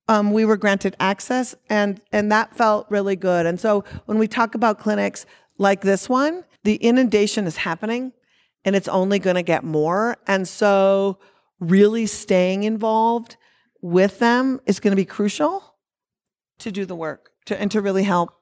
um, 0.09 0.31
we 0.31 0.43
were 0.43 0.57
granted 0.57 0.95
access, 0.99 1.55
and 1.69 2.01
and 2.11 2.31
that 2.31 2.57
felt 2.57 2.87
really 2.89 3.15
good. 3.15 3.45
And 3.45 3.59
so 3.59 3.85
when 4.07 4.17
we 4.17 4.27
talk 4.27 4.55
about 4.55 4.79
clinics 4.79 5.27
like 5.59 5.81
this 5.81 6.09
one, 6.09 6.43
the 6.63 6.75
inundation 6.75 7.45
is 7.45 7.57
happening, 7.57 8.13
and 8.65 8.75
it's 8.75 8.87
only 8.87 9.19
going 9.19 9.35
to 9.35 9.43
get 9.43 9.63
more. 9.63 10.17
And 10.25 10.47
so 10.47 11.19
really 11.59 12.07
staying 12.07 12.63
involved 12.63 13.37
with 13.81 14.17
them 14.17 14.59
is 14.65 14.79
going 14.79 14.91
to 14.91 14.95
be 14.95 15.05
crucial 15.05 15.75
to 16.57 16.71
do 16.71 16.85
the 16.85 16.95
work 16.95 17.29
to, 17.45 17.61
and 17.61 17.69
to 17.69 17.79
really 17.79 18.03
help 18.03 18.33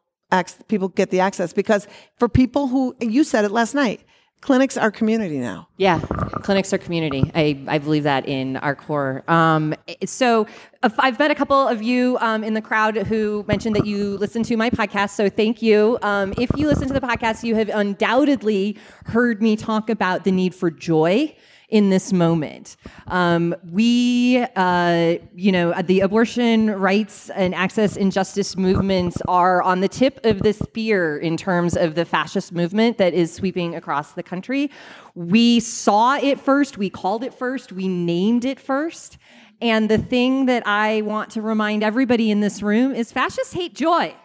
people 0.70 0.88
get 0.88 1.10
the 1.10 1.20
access 1.20 1.52
because 1.52 1.86
for 2.18 2.30
people 2.30 2.68
who 2.68 2.96
you 3.02 3.24
said 3.24 3.46
it 3.46 3.52
last 3.52 3.74
night 3.74 4.02
clinics 4.42 4.78
are 4.78 4.92
community 4.92 5.40
now. 5.40 5.68
Yeah, 5.78 6.00
clinics 6.00 6.72
are 6.74 6.78
community. 6.78 7.30
I, 7.34 7.60
I 7.68 7.78
believe 7.80 8.04
that 8.04 8.28
in 8.28 8.58
our 8.58 8.76
core. 8.76 9.24
Um, 9.28 9.74
so 10.06 10.48
I've 10.84 11.20
met 11.20 11.32
a 11.32 11.36
couple 11.36 11.68
of 11.68 11.82
you 11.82 12.18
um, 12.22 12.44
in 12.44 12.54
the 12.54 12.62
crowd 12.62 12.98
who 12.98 13.44
mentioned 13.48 13.76
that 13.76 13.86
you 13.86 14.18
listen 14.18 14.44
to 14.44 14.58
my 14.58 14.70
podcast. 14.70 15.12
So 15.12 15.30
thank 15.30 15.62
you. 15.62 15.98
Um, 16.02 16.34
if 16.38 16.50
you 16.56 16.68
listen 16.68 16.88
to 16.88 16.94
the 16.94 17.02
podcast, 17.02 17.44
you 17.44 17.56
have 17.56 17.70
undoubtedly 17.70 18.78
heard 19.06 19.42
me 19.42 19.56
talk 19.56 19.90
about 19.90 20.24
the 20.24 20.32
need 20.32 20.54
for 20.54 20.70
joy 20.72 21.36
in 21.70 21.90
this 21.90 22.14
moment. 22.14 22.78
Um, 23.08 23.54
we, 23.72 24.46
uh, 24.56 25.16
you 25.36 25.52
know, 25.52 25.74
the 25.82 26.00
abortion 26.00 26.72
rights 26.72 27.30
and 27.32 27.54
access 27.54 27.98
injustice 27.98 28.56
movements 28.56 29.22
are 29.28 29.62
on 29.62 29.82
the 29.82 29.90
tip 29.90 30.26
of 30.26 30.42
the 30.44 30.54
spear 30.54 31.18
in 31.18 31.36
terms 31.36 31.76
of 31.76 31.96
the 31.96 32.06
fascist 32.06 32.54
movement 32.54 32.98
that 33.00 33.14
is 33.14 33.34
sweeping 33.34 33.76
across 33.76 34.14
the 34.14 34.24
country. 34.24 34.72
We 35.14 35.60
saw 35.60 36.16
it 36.16 36.40
first, 36.40 36.78
we 36.78 36.90
called 36.90 37.24
it 37.24 37.34
first, 37.34 37.74
we 37.74 37.88
named 37.88 38.46
it 38.46 38.60
first. 38.60 39.18
And 39.60 39.90
the 39.90 39.98
thing 39.98 40.46
that 40.46 40.66
I 40.66 41.02
want 41.02 41.32
to 41.32 41.42
remind 41.42 41.84
everybody 41.84 42.32
in 42.32 42.40
this 42.40 42.62
room 42.62 42.94
is 42.94 43.12
fascists 43.12 43.54
hate 43.54 43.74
joy. 43.74 44.16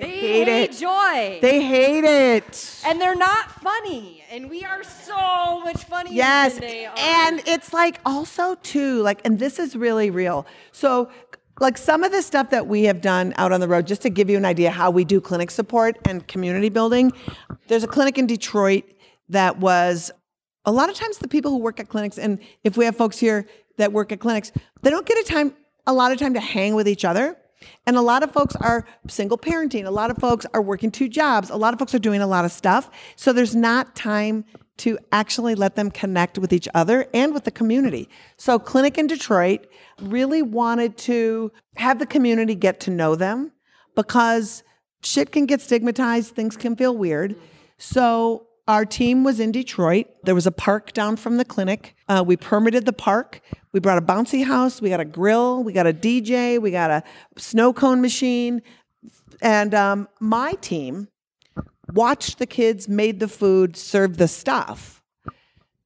They, 0.00 0.18
hate 0.18 0.48
hate, 0.48 0.70
it. 0.70 0.72
joy. 0.78 1.38
They 1.42 1.62
hate 1.62 2.04
it. 2.04 2.80
and 2.86 3.00
they're 3.00 3.14
not 3.16 3.50
funny. 3.62 4.22
And 4.30 4.50
we 4.50 4.64
are 4.64 4.82
so 4.82 5.60
much 5.60 5.84
funnier 5.84 6.12
Yes. 6.14 6.52
than 6.54 6.60
they 6.62 6.86
are. 6.86 6.94
And 6.98 7.42
it's 7.46 7.72
like 7.72 8.00
also 8.04 8.54
too, 8.56 9.00
like, 9.02 9.20
and 9.24 9.38
this 9.38 9.58
is 9.58 9.76
really 9.76 10.10
real. 10.10 10.46
So 10.72 11.08
like 11.60 11.78
some 11.78 12.04
of 12.04 12.12
the 12.12 12.20
stuff 12.22 12.50
that 12.50 12.66
we 12.66 12.84
have 12.84 13.00
done 13.00 13.32
out 13.36 13.50
on 13.52 13.60
the 13.60 13.68
road, 13.68 13.86
just 13.86 14.02
to 14.02 14.10
give 14.10 14.28
you 14.28 14.36
an 14.36 14.44
idea 14.44 14.70
how 14.70 14.90
we 14.90 15.04
do 15.04 15.20
clinic 15.20 15.50
support 15.50 15.96
and 16.04 16.26
community 16.28 16.68
building. 16.68 17.12
There's 17.68 17.82
a 17.84 17.88
clinic 17.88 18.18
in 18.18 18.26
Detroit 18.26 18.84
that 19.30 19.58
was 19.58 20.10
a 20.66 20.72
lot 20.72 20.90
of 20.90 20.96
times 20.96 21.18
the 21.18 21.28
people 21.28 21.50
who 21.52 21.58
work 21.58 21.80
at 21.80 21.88
clinics, 21.88 22.18
and 22.18 22.40
if 22.64 22.76
we 22.76 22.84
have 22.84 22.96
folks 22.96 23.18
here 23.18 23.46
that 23.78 23.92
work 23.92 24.12
at 24.12 24.20
clinics, 24.20 24.52
they 24.82 24.90
don't 24.90 25.06
get 25.06 25.16
a 25.18 25.22
time 25.24 25.54
a 25.86 25.92
lot 25.92 26.10
of 26.12 26.18
time 26.18 26.34
to 26.34 26.40
hang 26.40 26.74
with 26.74 26.88
each 26.88 27.04
other. 27.04 27.36
And 27.86 27.96
a 27.96 28.02
lot 28.02 28.22
of 28.22 28.30
folks 28.32 28.54
are 28.56 28.86
single 29.08 29.38
parenting. 29.38 29.86
A 29.86 29.90
lot 29.90 30.10
of 30.10 30.18
folks 30.18 30.46
are 30.52 30.62
working 30.62 30.90
two 30.90 31.08
jobs. 31.08 31.50
A 31.50 31.56
lot 31.56 31.72
of 31.72 31.78
folks 31.78 31.94
are 31.94 31.98
doing 31.98 32.20
a 32.20 32.26
lot 32.26 32.44
of 32.44 32.52
stuff. 32.52 32.90
So 33.16 33.32
there's 33.32 33.54
not 33.54 33.96
time 33.96 34.44
to 34.78 34.98
actually 35.10 35.54
let 35.54 35.74
them 35.74 35.90
connect 35.90 36.38
with 36.38 36.52
each 36.52 36.68
other 36.74 37.06
and 37.14 37.32
with 37.32 37.44
the 37.44 37.50
community. 37.50 38.08
So 38.36 38.58
Clinic 38.58 38.98
in 38.98 39.06
Detroit 39.06 39.66
really 40.00 40.42
wanted 40.42 40.98
to 40.98 41.50
have 41.76 41.98
the 41.98 42.06
community 42.06 42.54
get 42.54 42.80
to 42.80 42.90
know 42.90 43.14
them 43.14 43.52
because 43.94 44.62
shit 45.02 45.32
can 45.32 45.46
get 45.46 45.62
stigmatized, 45.62 46.34
things 46.34 46.56
can 46.56 46.76
feel 46.76 46.96
weird. 46.96 47.36
So 47.78 48.45
our 48.68 48.84
team 48.84 49.22
was 49.22 49.38
in 49.38 49.52
Detroit. 49.52 50.08
There 50.24 50.34
was 50.34 50.46
a 50.46 50.52
park 50.52 50.92
down 50.92 51.16
from 51.16 51.36
the 51.36 51.44
clinic. 51.44 51.94
Uh, 52.08 52.24
we 52.26 52.36
permitted 52.36 52.84
the 52.84 52.92
park. 52.92 53.40
We 53.72 53.78
brought 53.78 53.98
a 53.98 54.02
bouncy 54.02 54.44
house. 54.44 54.82
We 54.82 54.88
got 54.88 55.00
a 55.00 55.04
grill. 55.04 55.62
We 55.62 55.72
got 55.72 55.86
a 55.86 55.92
DJ. 55.92 56.60
We 56.60 56.72
got 56.72 56.90
a 56.90 57.02
snow 57.36 57.72
cone 57.72 58.00
machine. 58.00 58.62
And 59.40 59.74
um, 59.74 60.08
my 60.18 60.54
team 60.54 61.08
watched 61.92 62.38
the 62.38 62.46
kids, 62.46 62.88
made 62.88 63.20
the 63.20 63.28
food, 63.28 63.76
served 63.76 64.18
the 64.18 64.28
stuff. 64.28 65.02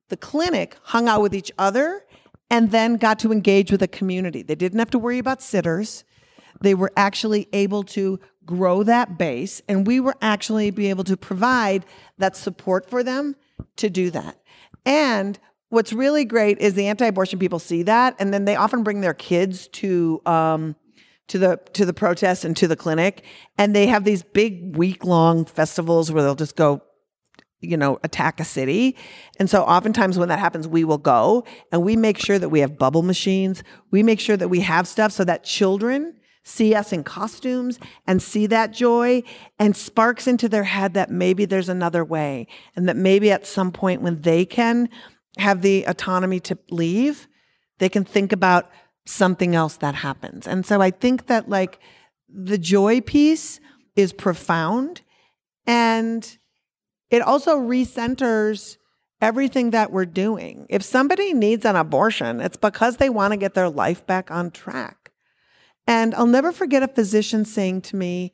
The 0.09 0.17
clinic 0.17 0.77
hung 0.85 1.07
out 1.07 1.21
with 1.21 1.35
each 1.35 1.53
other 1.59 2.05
and 2.51 2.71
then 2.71 2.97
got 2.97 3.19
to 3.21 3.31
engage 3.31 3.71
with 3.71 3.81
the 3.81 3.89
community. 3.89 4.43
They 4.43 4.55
didn't 4.55 4.79
have 4.79 4.91
to 4.91 4.99
worry 4.99 5.19
about 5.19 5.43
sitters. 5.43 6.05
They 6.61 6.75
were 6.75 6.93
actually 6.97 7.49
able 7.53 7.83
to 7.85 8.21
grow 8.45 8.83
that 8.83 9.19
base, 9.19 9.63
and 9.69 9.87
we 9.87 10.01
were 10.01 10.17
actually 10.21 10.71
be 10.71 10.91
able 10.91 11.05
to 11.05 11.17
provide 11.17 11.85
that 12.19 12.37
support 12.37 12.89
for 12.89 13.03
them 13.03 13.37
to 13.77 13.89
do 13.89 14.11
that. 14.11 14.41
And 14.85 15.39
what's 15.69 15.93
really 15.93 16.25
great 16.25 16.59
is 16.59 16.75
the 16.75 16.89
anti-abortion 16.89 17.39
people 17.39 17.59
see 17.59 17.83
that, 17.85 18.17
and 18.19 18.33
then 18.35 18.45
they 18.45 18.57
often 18.57 18.83
bring 18.83 19.01
their 19.01 19.15
kids 19.15 19.69
to 19.69 20.21
um, 20.27 20.77
to 21.29 21.39
the 21.39 21.61
to 21.75 21.85
the 21.85 21.93
protest 21.93 22.45
and 22.45 22.57
to 22.57 22.67
the 22.67 22.77
clinic, 22.77 23.25
and 23.57 23.75
they 23.75 23.87
have 23.87 24.05
these 24.05 24.23
big 24.23 24.77
week 24.77 25.05
long 25.05 25.45
festivals 25.45 26.11
where 26.11 26.23
they'll 26.23 26.35
just 26.35 26.57
go 26.57 26.83
you 27.61 27.77
know, 27.77 27.99
attack 28.03 28.41
a 28.41 28.45
city. 28.45 28.97
And 29.39 29.49
so 29.51 29.63
oftentimes 29.63 30.19
when 30.19 30.29
that 30.29 30.39
happens, 30.39 30.67
we 30.67 30.85
will 30.85 30.99
go 30.99 31.45
and 31.71 31.83
we 31.83 31.95
make 31.95 32.19
sure 32.19 32.39
that 32.39 32.49
we 32.49 32.61
have 32.61 32.79
bubble 32.79 33.03
machines. 33.03 33.63
We 33.91 34.03
make 34.03 34.19
sure 34.19 34.37
that 34.37 34.49
we 34.49 34.61
have 34.61 34.89
stuff 34.89 35.13
so 35.13 35.25
that 35.25 35.45
children 35.45 36.15
see 36.43 36.75
us 36.75 36.93
in 36.93 37.05
costumes 37.05 37.79
and 38.07 38.23
see 38.23 38.47
that 38.47 38.73
joy 38.73 39.23
and 39.59 39.77
sparks 39.77 40.27
into 40.27 40.49
their 40.49 40.65
head 40.65 40.95
that 40.95 41.11
maybe 41.11 41.45
there's 41.45 41.69
another 41.69 42.05
way 42.05 42.47
and 42.75 42.89
that 42.89 42.97
maybe 42.97 43.31
at 43.31 43.47
some 43.47 43.71
point 43.71 44.03
when 44.03 44.21
they 44.23 44.45
can 44.45 44.89
have 45.39 45.63
the 45.63 45.85
autonomy 45.85 46.41
to 46.41 46.59
leave, 46.71 47.29
they 47.79 47.89
can 47.89 48.05
think 48.05 48.33
about 48.33 48.71
something 49.07 49.55
else 49.55 49.77
that 49.77 49.97
happens. 49.97 50.47
And 50.47 50.65
so 50.65 50.81
I 50.81 50.91
think 50.91 51.27
that 51.27 51.49
like 51.49 51.79
the 52.29 52.59
joy 52.59 53.01
piece 53.01 53.61
is 53.97 54.13
profound 54.13 55.03
and 55.67 56.39
it 57.11 57.23
also 57.23 57.59
recenters 57.59 58.77
everything 59.21 59.71
that 59.71 59.93
we're 59.93 60.07
doing. 60.07 60.67
If 60.71 60.83
somebody 60.83 61.35
needs 61.35 61.65
an 61.65 61.77
abortion, 61.77 62.41
it's 62.41 62.57
because 62.57 62.97
they 62.97 63.11
want 63.11 63.33
to 63.33 63.37
get 63.37 63.55
their 63.55 63.69
life 63.69 64.07
back 64.07 64.31
on 64.31 64.51
track. 64.51 65.00
And 65.91 66.15
I'll 66.15 66.27
never 66.27 66.53
forget 66.53 66.85
a 66.85 66.89
physician 66.89 67.45
saying 67.45 67.81
to 67.83 67.97
me, 67.97 68.33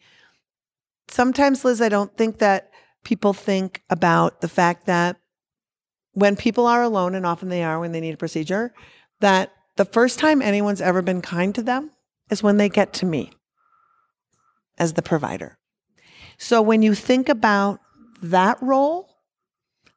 Sometimes, 1.09 1.65
Lizz, 1.65 1.81
I 1.81 1.89
don't 1.89 2.15
think 2.15 2.37
that 2.39 2.71
people 3.03 3.33
think 3.33 3.83
about 3.89 4.43
the 4.43 4.49
fact 4.49 4.85
that 4.85 5.17
when 6.13 6.37
people 6.37 6.67
are 6.67 6.83
alone, 6.83 7.15
and 7.15 7.25
often 7.25 7.49
they 7.49 7.63
are 7.63 7.81
when 7.81 7.93
they 7.93 8.01
need 8.01 8.13
a 8.13 8.19
procedure, 8.19 8.75
that 9.21 9.53
the 9.77 9.87
first 9.87 10.19
time 10.19 10.43
anyone's 10.43 10.83
ever 10.83 11.01
been 11.01 11.23
kind 11.23 11.55
to 11.55 11.63
them 11.63 11.93
is 12.29 12.43
when 12.43 12.59
they 12.59 12.69
get 12.69 12.93
to 12.95 13.07
me 13.07 13.33
as 14.77 14.93
the 14.93 15.01
provider. 15.01 15.57
So 16.37 16.61
when 16.61 16.83
you 16.83 16.95
think 16.95 17.31
about 17.31 17.81
that 18.21 18.61
role 18.61 19.09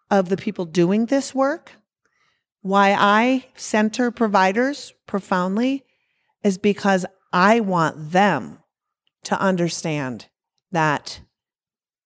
of 0.09 0.29
the 0.29 0.37
people 0.37 0.63
doing 0.63 1.07
this 1.07 1.35
work, 1.35 1.73
why 2.61 2.95
I 2.97 3.47
center 3.55 4.11
providers 4.11 4.93
profoundly 5.07 5.83
is 6.41 6.57
because 6.57 7.05
I 7.31 7.59
want 7.59 8.11
them 8.11 8.59
to 9.23 9.39
understand 9.39 10.27
that 10.71 11.21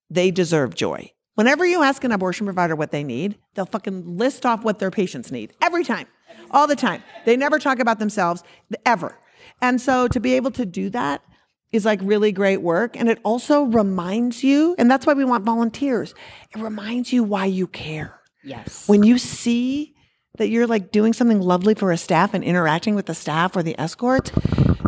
they 0.10 0.32
deserve 0.32 0.76
joy. 0.76 1.12
Whenever 1.36 1.66
you 1.66 1.82
ask 1.82 2.04
an 2.04 2.12
abortion 2.12 2.46
provider 2.46 2.76
what 2.76 2.92
they 2.92 3.04
need, 3.04 3.38
they'll 3.56 3.66
fucking 3.66 4.18
list 4.18 4.46
off 4.46 4.64
what 4.64 4.80
their 4.80 4.92
patients 4.92 5.32
need 5.32 5.54
every 5.62 5.84
time, 5.84 6.08
all 6.52 6.68
the 6.68 6.76
time. 6.76 7.02
They 7.26 7.36
never 7.36 7.58
talk 7.58 7.80
about 7.80 8.00
themselves 8.00 8.44
ever. 8.86 9.18
And 9.62 9.82
so 9.82 10.08
to 10.10 10.20
be 10.20 10.36
able 10.36 10.52
to 10.52 10.66
do 10.66 10.90
that 10.92 11.24
is 11.72 11.86
like 11.86 12.00
really 12.04 12.32
great 12.32 12.62
work. 12.62 12.96
And 12.96 13.10
it 13.10 13.20
also 13.24 13.64
reminds 13.64 14.44
you, 14.44 14.76
and 14.78 14.92
that's 14.92 15.08
why 15.08 15.14
we 15.14 15.26
want 15.26 15.44
volunteers, 15.44 16.14
it 16.56 16.62
reminds 16.62 17.12
you 17.12 17.24
why 17.24 17.46
you 17.46 17.66
care. 17.68 18.20
yes. 18.44 18.88
When 18.88 19.02
you 19.04 19.18
see 19.18 19.93
that 20.38 20.50
you're 20.50 20.68
like 20.68 20.92
doing 20.92 21.14
something 21.14 21.42
lovely 21.42 21.76
for 21.76 21.92
a 21.92 21.98
staff 21.98 22.34
and 22.34 22.44
interacting 22.44 22.96
with 22.96 23.06
the 23.06 23.14
staff 23.14 23.56
or 23.56 23.64
the 23.64 23.80
escorts, 23.80 24.32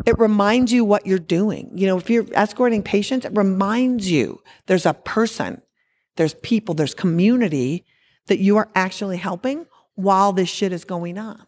it 0.06 0.18
reminds 0.18 0.72
you 0.72 0.84
what 0.84 1.06
you're 1.06 1.20
doing. 1.20 1.72
You 1.76 1.88
know, 1.88 1.98
if 1.98 2.10
you're 2.10 2.26
escorting 2.34 2.84
patients, 2.84 3.26
it 3.26 3.36
reminds 3.36 4.10
you 4.10 4.42
there's 4.66 4.86
a 4.86 4.94
person, 4.94 5.62
there's 6.16 6.34
people, 6.36 6.74
there's 6.74 6.94
community 6.94 7.86
that 8.28 8.40
you 8.40 8.58
are 8.58 8.70
actually 8.76 9.18
helping 9.18 9.68
while 9.96 10.34
this 10.34 10.50
shit 10.50 10.72
is 10.72 10.84
going 10.84 11.18
on. 11.18 11.46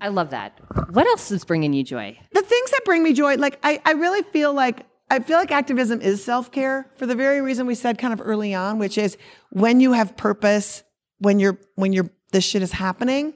I 0.00 0.08
love 0.08 0.30
that. 0.30 0.58
What 0.90 1.06
else 1.06 1.30
is 1.30 1.44
bringing 1.44 1.72
you 1.72 1.84
joy? 1.84 2.18
the 2.32 2.42
things 2.42 2.70
that 2.70 2.80
bring 2.84 3.02
me 3.02 3.12
joy, 3.12 3.36
like 3.36 3.58
I, 3.62 3.80
I 3.84 3.92
really 3.92 4.22
feel 4.22 4.52
like 4.52 4.86
I 5.10 5.20
feel 5.20 5.38
like 5.38 5.50
activism 5.50 6.00
is 6.00 6.24
self 6.24 6.50
care 6.50 6.90
for 6.96 7.06
the 7.06 7.14
very 7.14 7.40
reason 7.40 7.66
we 7.66 7.74
said 7.74 7.98
kind 7.98 8.12
of 8.12 8.20
early 8.24 8.54
on, 8.54 8.78
which 8.78 8.98
is 8.98 9.16
when 9.50 9.80
you 9.80 9.92
have 9.92 10.16
purpose, 10.16 10.82
when 11.18 11.38
you're 11.38 11.58
when 11.76 11.92
you're 11.92 12.10
this 12.34 12.44
shit 12.44 12.62
is 12.62 12.72
happening, 12.72 13.32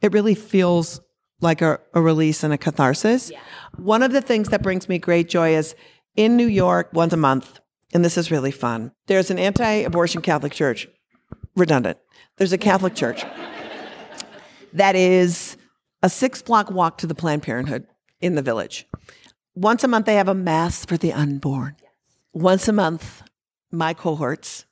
it 0.00 0.12
really 0.12 0.34
feels 0.34 1.00
like 1.40 1.60
a, 1.60 1.80
a 1.92 2.00
release 2.00 2.42
and 2.42 2.52
a 2.52 2.58
catharsis. 2.58 3.30
One 3.76 4.02
of 4.02 4.12
the 4.12 4.22
things 4.22 4.48
that 4.48 4.62
brings 4.62 4.88
me 4.88 4.98
great 4.98 5.28
joy 5.28 5.54
is 5.54 5.74
in 6.14 6.36
New 6.36 6.46
York 6.46 6.90
once 6.92 7.12
a 7.12 7.16
month, 7.16 7.60
and 7.92 8.04
this 8.04 8.16
is 8.16 8.30
really 8.30 8.52
fun. 8.52 8.92
There's 9.06 9.30
an 9.30 9.38
anti-abortion 9.38 10.22
Catholic 10.22 10.52
church, 10.52 10.88
redundant. 11.56 11.98
There's 12.38 12.52
a 12.52 12.58
Catholic 12.58 12.94
church 12.94 13.24
that 14.72 14.94
is 14.96 15.56
a 16.02 16.08
six 16.08 16.40
block 16.40 16.70
walk 16.70 16.98
to 16.98 17.06
the 17.06 17.14
Planned 17.14 17.42
Parenthood 17.42 17.86
in 18.20 18.34
the 18.34 18.42
village. 18.42 18.86
Once 19.54 19.82
a 19.84 19.88
month, 19.88 20.06
they 20.06 20.14
have 20.14 20.28
a 20.28 20.34
mass 20.34 20.84
for 20.84 20.96
the 20.96 21.12
unborn. 21.12 21.76
Once 22.32 22.68
a 22.68 22.72
month, 22.72 23.22
my 23.72 23.92
cohorts 23.92 24.66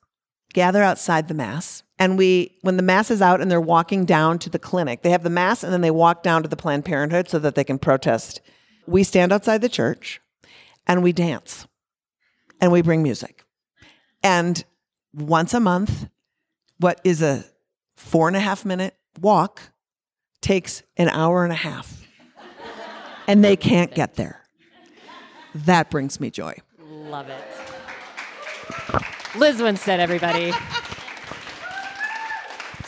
gather 0.55 0.83
outside 0.83 1.29
the 1.29 1.35
mass. 1.35 1.83
And 1.99 2.17
we, 2.17 2.57
when 2.63 2.79
the 2.79 2.83
mass 2.83 3.11
is 3.11 3.21
out 3.21 3.43
and 3.43 3.51
they're 3.51 3.61
walking 3.61 4.07
down 4.07 4.39
to 4.41 4.51
the 4.51 4.59
clinic, 4.59 5.03
they 5.03 5.11
have 5.11 5.23
the 5.23 5.31
mass 5.31 5.63
and 5.63 5.73
then 5.73 5.83
they 5.83 5.91
walk 5.91 6.23
down 6.23 6.43
to 6.43 6.49
the 6.49 6.57
Planned 6.57 6.87
Parenthood 6.87 7.29
so 7.29 7.39
that 7.41 7.55
they 7.55 7.65
can 7.65 7.79
protest. 7.79 8.41
We 8.87 9.05
stand 9.05 9.33
outside 9.33 9.61
the 9.61 9.69
church 9.69 10.21
and 10.87 11.03
we 11.03 11.13
dance 11.13 11.67
and 12.61 12.73
we 12.73 12.81
bring 12.81 13.03
music. 13.03 13.45
And 14.23 14.65
once 15.13 15.53
a 15.53 15.61
month, 15.61 16.09
what 16.79 17.01
is 17.05 17.21
a 17.21 17.45
four 17.97 18.27
and 18.27 18.37
a 18.37 18.41
half 18.41 18.65
minute 18.65 18.97
walk 19.21 19.61
takes 20.41 20.83
an 20.97 21.09
hour 21.09 21.45
and 21.45 21.53
a 21.53 21.57
half. 21.57 22.03
And 23.27 23.43
they 23.43 23.57
can't 23.57 23.95
get 23.95 24.15
there. 24.15 24.43
That 25.55 25.91
brings 25.91 26.21
me 26.21 26.31
joy. 26.31 26.57
Love 26.81 27.29
it. 27.31 29.15
Lizz 29.37 29.61
Winstead, 29.61 30.01
everybody. 30.01 30.53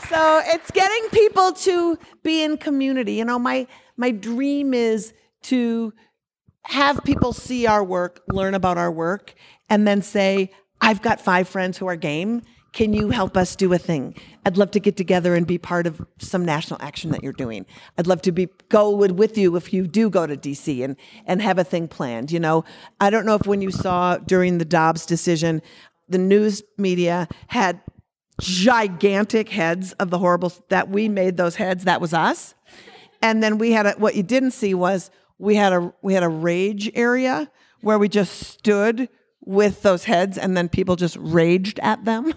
So 0.09 0.41
it's 0.45 0.71
getting 0.71 1.11
people 1.11 1.53
to 1.53 1.99
be 2.23 2.45
in 2.45 2.59
community. 2.59 3.15
You 3.15 3.25
know, 3.25 3.41
my 3.41 3.67
my 3.97 4.13
dream 4.13 4.73
is 4.73 5.13
to 5.43 5.93
have 6.63 7.03
people 7.05 7.33
see 7.33 7.67
our 7.67 7.83
work, 7.83 8.23
learn 8.29 8.55
about 8.55 8.79
our 8.79 8.91
work, 8.91 9.35
and 9.69 9.87
then 9.87 10.03
say, 10.03 10.53
I've 10.81 11.03
got 11.03 11.21
five 11.21 11.49
friends 11.49 11.77
who 11.77 11.87
are 11.89 11.97
game. 11.97 12.43
Can 12.73 12.93
you 12.93 13.11
help 13.11 13.37
us 13.37 13.57
do 13.57 13.73
a 13.73 13.79
thing? 13.79 14.15
I'd 14.45 14.57
love 14.57 14.71
to 14.73 14.81
get 14.81 14.97
together 14.97 15.35
and 15.35 15.47
be 15.47 15.59
part 15.59 15.87
of 15.87 16.01
some 16.19 16.45
national 16.45 16.81
action 16.83 17.11
that 17.11 17.23
you're 17.23 17.33
doing. 17.33 17.67
I'd 17.99 18.07
love 18.07 18.23
to 18.23 18.33
be 18.33 18.49
go 18.69 18.91
with, 18.91 19.39
you 19.39 19.57
if 19.57 19.73
you 19.73 19.87
do 19.87 20.09
go 20.09 20.27
to 20.27 20.37
DC 20.37 20.85
and 20.85 20.97
and 21.27 21.43
have 21.43 21.59
a 21.59 21.65
thing 21.65 21.89
planned. 21.89 22.31
You 22.31 22.39
know, 22.39 22.65
I 23.01 23.11
don't 23.11 23.27
know 23.27 23.35
if 23.35 23.47
when 23.47 23.61
you 23.61 23.71
saw 23.71 24.19
during 24.19 24.59
the 24.59 24.65
Dobbs 24.65 25.05
decision, 25.05 25.63
the 26.09 26.19
news 26.19 26.63
media 26.79 27.29
had 27.49 27.81
gigantic 28.41 29.49
heads 29.49 29.93
of 29.95 30.11
the 30.11 30.19
horrible 30.19 30.53
that 30.69 30.89
we 30.89 31.09
made 31.09 31.37
those 31.37 31.57
heads. 31.57 31.85
That 31.85 32.01
was 32.01 32.13
us. 32.13 32.55
And 33.23 33.43
then 33.43 33.59
we 33.59 33.73
had 33.73 33.87
a, 33.87 33.93
what 33.93 34.15
you 34.15 34.23
didn't 34.23 34.51
see 34.51 34.75
was 34.75 35.11
we 35.39 35.57
had 35.57 35.73
a 35.73 35.93
we 36.03 36.15
had 36.15 36.23
a 36.23 36.29
rage 36.29 36.91
area 36.95 37.51
where 37.81 37.99
we 37.99 38.09
just 38.09 38.33
stood 38.35 39.09
with 39.41 39.83
those 39.83 40.05
heads 40.05 40.37
and 40.37 40.57
then 40.57 40.69
people 40.69 40.97
just 40.97 41.17
raged 41.21 41.79
at 41.81 42.05
them. 42.05 42.35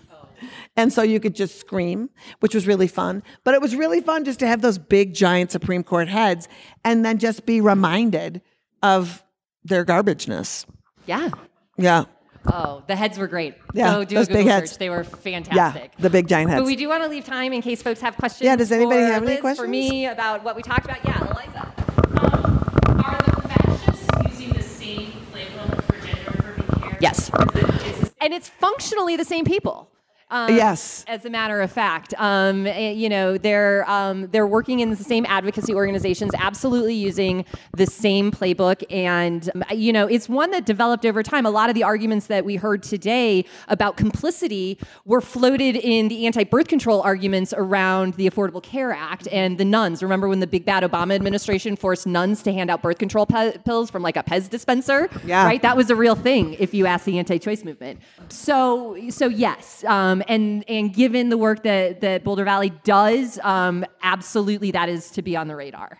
And 0.77 0.93
so 0.93 1.01
you 1.01 1.19
could 1.19 1.35
just 1.35 1.59
scream, 1.59 2.09
which 2.39 2.55
was 2.55 2.65
really 2.65 2.87
fun. 2.87 3.23
But 3.43 3.55
it 3.55 3.61
was 3.61 3.75
really 3.75 3.99
fun 3.99 4.23
just 4.23 4.39
to 4.39 4.47
have 4.47 4.61
those 4.61 4.77
big, 4.77 5.13
giant 5.13 5.51
Supreme 5.51 5.83
Court 5.83 6.07
heads 6.07 6.47
and 6.85 7.03
then 7.03 7.17
just 7.17 7.45
be 7.45 7.59
reminded 7.59 8.41
of 8.81 9.23
their 9.63 9.83
garbageness. 9.83 10.65
Yeah. 11.05 11.29
Yeah. 11.77 12.05
Oh, 12.51 12.83
the 12.87 12.95
heads 12.95 13.17
were 13.17 13.27
great. 13.27 13.55
Yeah, 13.73 13.93
Go 13.93 14.05
do 14.05 14.15
those 14.15 14.25
a 14.27 14.29
Google 14.29 14.43
big 14.43 14.51
search. 14.51 14.59
heads. 14.61 14.77
They 14.77 14.89
were 14.89 15.03
fantastic. 15.03 15.91
Yeah. 15.95 16.01
The 16.01 16.09
big, 16.09 16.27
giant 16.27 16.49
heads. 16.49 16.61
But 16.61 16.65
we 16.65 16.75
do 16.75 16.89
want 16.89 17.03
to 17.03 17.09
leave 17.09 17.25
time 17.25 17.53
in 17.53 17.61
case 17.61 17.81
folks 17.81 18.01
have 18.01 18.17
questions. 18.17 18.45
Yeah, 18.45 18.55
does 18.55 18.71
anybody 18.71 19.01
for 19.01 19.05
have 19.13 19.23
any 19.23 19.31
Lizz, 19.33 19.41
questions? 19.41 19.65
For 19.65 19.69
me 19.69 20.05
about 20.07 20.43
what 20.43 20.55
we 20.55 20.61
talked 20.63 20.85
about. 20.85 20.97
Yeah, 21.05 21.19
Eliza. 21.31 21.73
Um, 22.21 23.01
are 23.05 23.17
the 23.17 23.47
fascists 23.47 24.07
using 24.39 24.49
the 24.53 24.63
same 24.63 25.11
playbook 25.31 25.83
for 25.83 26.05
gender 26.05 26.31
affirming 26.39 26.81
care? 26.81 26.97
Yes. 27.01 27.29
Is 27.29 27.29
it- 27.29 27.69
is 27.87 28.03
it- 28.03 28.13
And 28.21 28.33
it's 28.33 28.49
functionally 28.49 29.15
the 29.15 29.25
same 29.25 29.45
people. 29.45 29.89
Um, 30.31 30.55
Yes. 30.55 31.03
As 31.07 31.25
a 31.25 31.29
matter 31.29 31.61
of 31.61 31.71
fact, 31.71 32.13
um, 32.17 32.67
eh, 32.67 32.91
you 32.91 33.09
know 33.09 33.37
they're 33.37 33.89
um, 33.89 34.27
they're 34.31 34.45
working 34.47 34.79
in 34.79 34.89
the 34.89 34.95
same 34.95 35.25
advocacy 35.27 35.73
organizations, 35.73 36.31
absolutely 36.37 36.93
using 36.93 37.45
the 37.75 37.85
same 37.85 38.31
playbook, 38.31 38.83
and 38.91 39.49
um, 39.55 39.63
you 39.75 39.91
know 39.91 40.05
it's 40.07 40.29
one 40.29 40.51
that 40.51 40.65
developed 40.65 41.05
over 41.05 41.23
time. 41.23 41.45
A 41.45 41.49
lot 41.49 41.69
of 41.69 41.75
the 41.75 41.83
arguments 41.83 42.27
that 42.27 42.45
we 42.45 42.57
heard 42.57 42.83
today 42.83 43.45
about 43.69 43.97
complicity 43.97 44.77
were 45.05 45.21
floated 45.21 45.75
in 45.75 46.09
the 46.09 46.25
anti-birth 46.27 46.67
control 46.67 47.01
arguments 47.01 47.53
around 47.57 48.13
the 48.15 48.29
Affordable 48.29 48.61
Care 48.61 48.91
Act 48.91 49.27
and 49.31 49.57
the 49.57 49.65
nuns. 49.65 50.03
Remember 50.03 50.27
when 50.27 50.39
the 50.41 50.47
big 50.47 50.65
bad 50.65 50.83
Obama 50.83 51.15
administration 51.15 51.75
forced 51.75 52.05
nuns 52.05 52.43
to 52.43 52.53
hand 52.53 52.69
out 52.69 52.81
birth 52.81 52.97
control 52.99 53.25
pe- 53.25 53.57
pills 53.59 53.89
from 53.89 54.03
like 54.03 54.17
a 54.17 54.23
Pez 54.23 54.49
dispenser? 54.49 55.09
Yeah. 55.25 55.45
Right. 55.45 55.61
That 55.61 55.75
was 55.77 55.89
a 55.89 55.95
real 55.95 56.15
thing 56.15 56.53
if 56.59 56.73
you 56.73 56.85
ask 56.85 57.05
the 57.05 57.17
anti-choice 57.17 57.63
movement. 57.63 57.99
So, 58.29 58.97
so 59.09 59.27
yes, 59.27 59.83
um, 59.85 60.18
and 60.27 60.63
and 60.69 60.93
given 60.93 61.29
the 61.29 61.37
work 61.37 61.63
that 61.63 62.01
that 62.01 62.23
Boulder 62.23 62.45
Valley 62.45 62.71
does, 62.83 63.39
um, 63.43 63.85
absolutely 64.03 64.71
that 64.71 64.89
is 64.89 65.11
to 65.11 65.21
be 65.21 65.35
on 65.35 65.47
the 65.47 65.55
radar. 65.55 65.99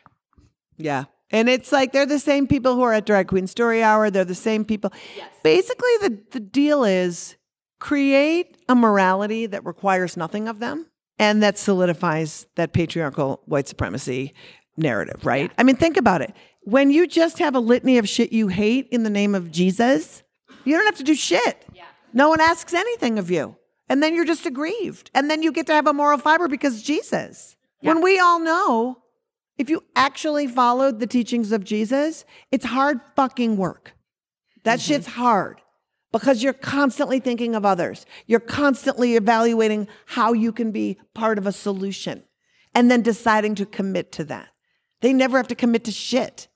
Yeah. 0.78 1.06
And 1.32 1.48
it's 1.48 1.72
like 1.72 1.92
they're 1.92 2.06
the 2.06 2.20
same 2.20 2.48
people 2.48 2.76
who 2.76 2.82
are 2.82 2.94
at 2.94 3.06
Drag 3.06 3.28
Queen 3.28 3.46
Story 3.46 3.84
Hour. 3.84 4.10
They're 4.10 4.26
the 4.26 4.34
same 4.34 4.66
people. 4.66 4.92
Yes. 5.16 5.30
Basically, 5.44 5.92
the, 6.02 6.20
the 6.32 6.40
deal 6.40 6.84
is 6.84 7.36
create 7.80 8.58
a 8.68 8.76
morality 8.76 9.46
that 9.46 9.66
requires 9.66 10.18
nothing 10.18 10.48
of 10.48 10.60
them 10.60 10.88
and 11.20 11.44
that 11.44 11.58
solidifies 11.58 12.48
that 12.56 12.74
patriarchal 12.74 13.42
white 13.46 13.68
supremacy 13.68 14.34
narrative, 14.76 15.26
right? 15.26 15.52
I 15.58 15.64
mean, 15.64 15.76
think 15.76 15.98
about 15.98 16.22
it. 16.22 16.34
When 16.64 16.92
you 16.92 17.08
just 17.08 17.40
have 17.40 17.56
a 17.56 17.60
litany 17.60 17.98
of 17.98 18.08
shit 18.08 18.32
you 18.32 18.48
hate 18.48 18.88
in 18.92 19.04
the 19.04 19.10
name 19.10 19.36
of 19.36 19.52
Jesus, 19.52 20.24
you 20.66 20.76
don't 20.76 20.86
have 20.86 20.98
to 20.98 21.04
do 21.04 21.16
shit. 21.16 21.66
Yeah. 21.74 21.86
No 22.14 22.30
one 22.30 22.42
asks 22.42 22.74
anything 22.74 23.20
of 23.20 23.30
you. 23.30 23.56
And 23.90 24.04
then 24.04 24.16
you're 24.16 24.26
just 24.26 24.46
aggrieved. 24.46 25.10
And 25.14 25.30
then 25.30 25.42
you 25.42 25.52
get 25.52 25.68
to 25.68 25.74
have 25.74 25.88
a 25.88 25.94
moral 25.94 26.20
fiber 26.20 26.48
because 26.48 26.82
Jesus. 26.82 27.56
When 27.82 28.02
we 28.02 28.20
all 28.20 28.40
know 28.40 29.00
if 29.58 29.70
you 29.70 29.84
actually 29.96 30.48
followed 30.48 31.00
the 31.00 31.08
teachings 31.08 31.52
of 31.52 31.64
Jesus, 31.64 32.24
it's 32.52 32.66
hard 32.66 33.02
fucking 33.16 33.58
work. 33.58 33.94
That 34.64 34.80
mm-hmm. 34.80 34.94
shit's 34.94 35.08
hard 35.08 35.62
because 36.12 36.44
you're 36.44 36.54
constantly 36.54 37.20
thinking 37.20 37.56
of 37.56 37.66
others. 37.66 38.06
You're 38.26 38.40
constantly 38.40 39.16
evaluating 39.16 39.88
how 40.06 40.34
you 40.34 40.52
can 40.52 40.72
be 40.72 40.98
part 41.14 41.38
of 41.38 41.48
a 41.48 41.52
solution 41.52 42.24
and 42.74 42.90
then 42.90 43.02
deciding 43.02 43.56
to 43.56 43.66
commit 43.66 44.12
to 44.14 44.24
that. 44.26 44.50
They 45.02 45.14
never 45.14 45.38
have 45.38 45.48
to 45.48 45.56
commit 45.56 45.84
to 45.86 45.92
shit 45.92 46.48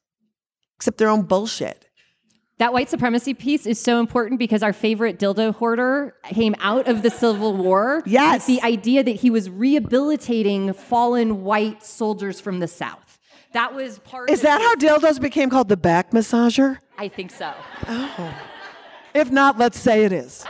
except 0.75 0.97
their 0.97 1.09
own 1.09 1.23
bullshit. 1.23 1.85
That 2.59 2.71
white 2.71 2.89
supremacy 2.89 3.33
piece 3.33 3.65
is 3.65 3.79
so 3.79 3.99
important 3.99 4.39
because 4.39 4.61
our 4.61 4.73
favorite 4.73 5.17
dildo 5.17 5.55
hoarder 5.55 6.15
came 6.25 6.55
out 6.59 6.87
of 6.87 7.01
the 7.01 7.09
Civil 7.09 7.57
War. 7.57 8.03
Yes. 8.05 8.45
the 8.45 8.61
idea 8.61 9.03
that 9.03 9.15
he 9.17 9.29
was 9.29 9.49
rehabilitating 9.49 10.73
fallen 10.73 11.43
white 11.43 11.83
soldiers 11.83 12.39
from 12.39 12.59
the 12.59 12.67
South. 12.67 13.19
That 13.53 13.73
was 13.73 13.99
part. 13.99 14.29
Is 14.29 14.39
of 14.39 14.43
that 14.43 14.61
how 14.61 14.75
dildos 14.75 15.19
became 15.19 15.49
called 15.49 15.69
the 15.69 15.77
back 15.77 16.11
massager? 16.11 16.77
I 16.97 17.07
think 17.07 17.31
so. 17.31 17.53
Oh. 17.87 18.35
If 19.13 19.31
not, 19.31 19.57
let's 19.57 19.79
say 19.79 20.05
it 20.05 20.11
is. 20.11 20.45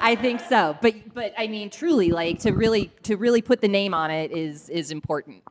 I 0.00 0.16
think 0.16 0.40
so. 0.40 0.76
But 0.82 1.14
but 1.14 1.32
I 1.38 1.46
mean 1.46 1.70
truly 1.70 2.10
like 2.10 2.40
to 2.40 2.52
really 2.52 2.90
to 3.04 3.16
really 3.16 3.42
put 3.42 3.60
the 3.60 3.68
name 3.68 3.94
on 3.94 4.10
it 4.10 4.32
is 4.32 4.68
is 4.68 4.90
important. 4.90 5.42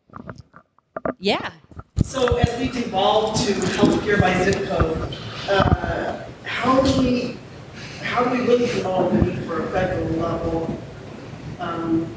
Yeah. 1.19 1.51
So 2.01 2.37
as 2.37 2.59
we 2.59 2.69
devolve 2.69 3.39
to 3.45 3.53
healthcare 3.53 4.19
by 4.19 4.43
zip 4.43 4.67
code, 4.67 5.15
uh, 5.49 6.23
how 6.43 6.81
do 6.81 7.01
we, 7.01 7.37
how 8.01 8.23
do 8.23 8.31
we 8.31 8.47
really 8.47 8.65
develop 8.67 9.11
the 9.13 9.21
need 9.21 9.43
for 9.43 9.63
a 9.63 9.71
federal 9.71 10.07
level 10.17 10.77
um, 11.59 12.15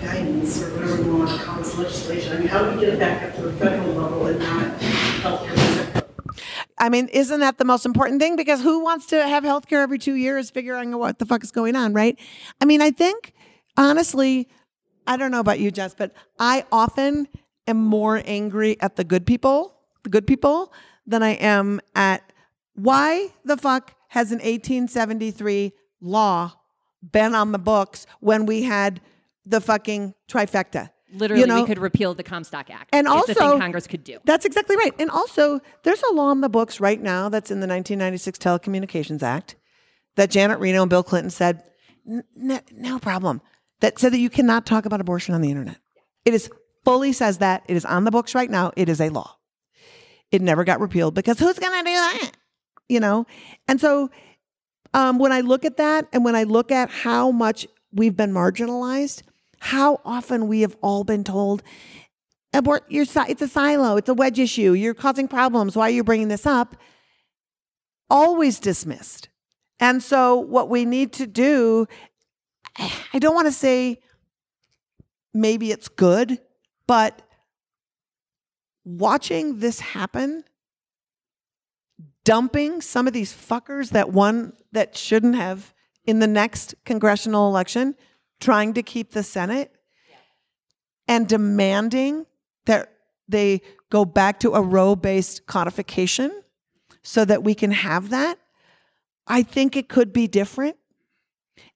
guidance 0.00 0.62
or 0.62 0.70
whatever 0.74 1.02
we 1.02 1.10
want 1.10 1.30
to 1.30 1.44
call 1.44 1.58
this 1.58 1.76
legislation? 1.76 2.36
I 2.36 2.38
mean, 2.38 2.48
how 2.48 2.64
do 2.64 2.74
we 2.74 2.84
get 2.84 2.94
it 2.94 2.98
back 2.98 3.22
up 3.22 3.36
to 3.36 3.42
the 3.42 3.52
federal 3.54 3.92
level 3.94 4.26
and 4.26 4.38
not 4.38 4.78
healthcare? 4.80 6.04
I 6.76 6.88
mean, 6.88 7.08
isn't 7.08 7.40
that 7.40 7.58
the 7.58 7.64
most 7.64 7.86
important 7.86 8.20
thing? 8.20 8.36
Because 8.36 8.60
who 8.60 8.80
wants 8.80 9.06
to 9.06 9.26
have 9.26 9.44
healthcare 9.44 9.82
every 9.82 9.98
two 9.98 10.14
years 10.14 10.50
figuring 10.50 10.92
out 10.92 11.00
what 11.00 11.18
the 11.18 11.26
fuck 11.26 11.44
is 11.44 11.50
going 11.50 11.76
on, 11.76 11.94
right? 11.94 12.18
I 12.60 12.64
mean, 12.64 12.82
I 12.82 12.90
think, 12.90 13.32
honestly, 13.76 14.48
I 15.06 15.16
don't 15.16 15.30
know 15.30 15.40
about 15.40 15.60
you, 15.60 15.70
Jess, 15.70 15.94
but 15.94 16.12
I 16.38 16.64
often 16.72 17.28
am 17.66 17.76
more 17.76 18.20
angry 18.24 18.80
at 18.80 18.96
the 18.96 19.04
good 19.04 19.24
people, 19.24 19.76
the 20.02 20.10
good 20.10 20.26
people, 20.26 20.72
than 21.06 21.22
I 21.22 21.30
am 21.30 21.80
at 21.94 22.33
why 22.74 23.28
the 23.44 23.56
fuck 23.56 23.94
has 24.08 24.30
an 24.32 24.38
1873 24.38 25.72
law 26.00 26.52
been 27.02 27.34
on 27.34 27.52
the 27.52 27.58
books 27.58 28.06
when 28.20 28.46
we 28.46 28.62
had 28.62 29.00
the 29.46 29.60
fucking 29.60 30.14
trifecta? 30.28 30.90
Literally 31.12 31.42
You 31.42 31.46
know? 31.46 31.60
we 31.60 31.66
could 31.66 31.78
repeal 31.78 32.14
the 32.14 32.22
Comstock 32.24 32.70
Act. 32.70 32.90
And 32.92 33.06
it's 33.06 33.14
also, 33.14 33.34
thing 33.34 33.60
Congress 33.60 33.86
could 33.86 34.02
do. 34.02 34.18
That's 34.24 34.44
exactly 34.44 34.76
right. 34.76 34.92
And 34.98 35.10
also, 35.10 35.60
there's 35.84 36.02
a 36.10 36.14
law 36.14 36.26
on 36.26 36.40
the 36.40 36.48
books 36.48 36.80
right 36.80 37.00
now 37.00 37.28
that's 37.28 37.50
in 37.50 37.60
the 37.60 37.66
1996 37.68 38.38
Telecommunications 38.38 39.22
Act 39.22 39.54
that 40.16 40.30
Janet 40.30 40.58
Reno 40.58 40.82
and 40.82 40.90
Bill 40.90 41.02
Clinton 41.04 41.30
said, 41.30 41.62
"N- 42.08 42.24
n- 42.40 42.60
no 42.72 42.98
problem, 42.98 43.40
that 43.80 43.98
said 43.98 44.12
that 44.12 44.18
you 44.18 44.30
cannot 44.30 44.66
talk 44.66 44.86
about 44.86 45.00
abortion 45.00 45.34
on 45.34 45.40
the 45.40 45.50
internet. 45.50 45.76
It 46.24 46.34
is 46.34 46.50
fully 46.84 47.12
says 47.12 47.38
that. 47.38 47.62
It 47.68 47.76
is 47.76 47.84
on 47.84 48.04
the 48.04 48.10
books 48.10 48.34
right 48.34 48.50
now. 48.50 48.72
It 48.76 48.88
is 48.88 49.00
a 49.00 49.08
law. 49.08 49.36
It 50.32 50.42
never 50.42 50.64
got 50.64 50.80
repealed 50.80 51.14
because 51.14 51.38
who's 51.38 51.58
going 51.58 51.72
to 51.72 51.78
do 51.90 51.94
that? 51.94 52.30
You 52.88 53.00
know? 53.00 53.26
And 53.68 53.80
so 53.80 54.10
um, 54.92 55.18
when 55.18 55.32
I 55.32 55.40
look 55.40 55.64
at 55.64 55.76
that 55.78 56.08
and 56.12 56.24
when 56.24 56.36
I 56.36 56.44
look 56.44 56.70
at 56.70 56.90
how 56.90 57.30
much 57.30 57.66
we've 57.92 58.16
been 58.16 58.32
marginalized, 58.32 59.22
how 59.58 60.00
often 60.04 60.46
we 60.48 60.60
have 60.60 60.76
all 60.82 61.04
been 61.04 61.24
told, 61.24 61.62
abort 62.54 62.84
your 62.88 63.04
it's 63.28 63.42
a 63.42 63.48
silo 63.48 63.96
it's 63.96 64.08
a 64.08 64.14
wedge 64.14 64.38
issue 64.38 64.72
you're 64.72 64.94
causing 64.94 65.26
problems 65.26 65.76
why 65.76 65.88
are 65.88 65.90
you 65.90 66.04
bringing 66.04 66.28
this 66.28 66.46
up 66.46 66.76
always 68.08 68.60
dismissed 68.60 69.28
and 69.80 70.02
so 70.02 70.36
what 70.36 70.68
we 70.68 70.84
need 70.84 71.12
to 71.12 71.26
do 71.26 71.86
i 73.12 73.18
don't 73.18 73.34
want 73.34 73.46
to 73.46 73.52
say 73.52 73.98
maybe 75.32 75.72
it's 75.72 75.88
good 75.88 76.38
but 76.86 77.22
watching 78.84 79.58
this 79.58 79.80
happen 79.80 80.44
dumping 82.24 82.80
some 82.80 83.06
of 83.06 83.12
these 83.12 83.32
fuckers 83.32 83.90
that 83.90 84.10
won 84.10 84.52
that 84.72 84.96
shouldn't 84.96 85.36
have 85.36 85.74
in 86.04 86.18
the 86.18 86.26
next 86.26 86.74
congressional 86.84 87.48
election 87.48 87.94
trying 88.40 88.74
to 88.74 88.82
keep 88.82 89.12
the 89.12 89.22
senate 89.22 89.72
and 91.06 91.28
demanding 91.28 92.26
that 92.66 92.92
they 93.28 93.60
go 93.90 94.04
back 94.04 94.40
to 94.40 94.54
a 94.54 94.60
Roe 94.60 94.96
based 94.96 95.46
codification 95.46 96.42
so 97.02 97.24
that 97.24 97.42
we 97.42 97.54
can 97.54 97.70
have 97.70 98.10
that. 98.10 98.38
I 99.26 99.42
think 99.42 99.76
it 99.76 99.88
could 99.88 100.12
be 100.12 100.26
different. 100.26 100.76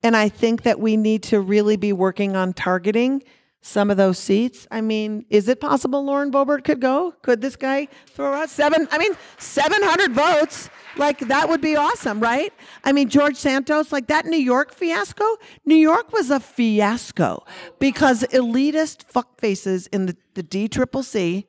And 0.02 0.16
I 0.16 0.28
think 0.28 0.62
that 0.62 0.80
we 0.80 0.96
need 0.96 1.22
to 1.24 1.40
really 1.40 1.76
be 1.76 1.92
working 1.92 2.36
on 2.36 2.52
targeting 2.52 3.22
some 3.60 3.90
of 3.90 3.96
those 3.96 4.18
seats. 4.18 4.66
I 4.70 4.80
mean, 4.80 5.24
is 5.30 5.48
it 5.48 5.60
possible 5.60 6.04
Lauren 6.04 6.30
Boebert 6.30 6.64
could 6.64 6.80
go? 6.80 7.14
Could 7.22 7.40
this 7.40 7.56
guy 7.56 7.88
throw 8.06 8.32
out 8.32 8.50
seven? 8.50 8.88
I 8.90 8.98
mean, 8.98 9.12
700 9.38 10.12
votes. 10.12 10.70
Like, 10.96 11.20
that 11.20 11.48
would 11.48 11.60
be 11.60 11.76
awesome, 11.76 12.20
right? 12.20 12.52
I 12.84 12.92
mean, 12.92 13.08
George 13.08 13.36
Santos, 13.36 13.92
like 13.92 14.06
that 14.08 14.26
New 14.26 14.38
York 14.38 14.72
fiasco, 14.72 15.24
New 15.64 15.76
York 15.76 16.12
was 16.12 16.30
a 16.30 16.40
fiasco 16.40 17.44
because 17.78 18.22
elitist 18.24 19.04
fuckfaces 19.12 19.88
in 19.92 20.06
the, 20.06 20.16
the 20.34 20.42
DCCC 20.42 21.44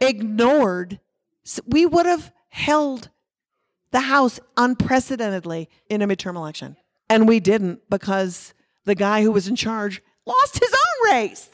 ignored. 0.00 1.00
We 1.66 1.86
would 1.86 2.06
have 2.06 2.32
held 2.48 3.10
the 3.90 4.00
House 4.00 4.40
unprecedentedly 4.56 5.68
in 5.88 6.02
a 6.02 6.08
midterm 6.08 6.34
election. 6.34 6.76
And 7.08 7.28
we 7.28 7.40
didn't 7.40 7.80
because 7.90 8.54
the 8.84 8.94
guy 8.94 9.22
who 9.22 9.30
was 9.30 9.46
in 9.46 9.54
charge 9.54 10.02
lost 10.26 10.58
his 10.58 10.72
own 10.72 11.12
race. 11.12 11.50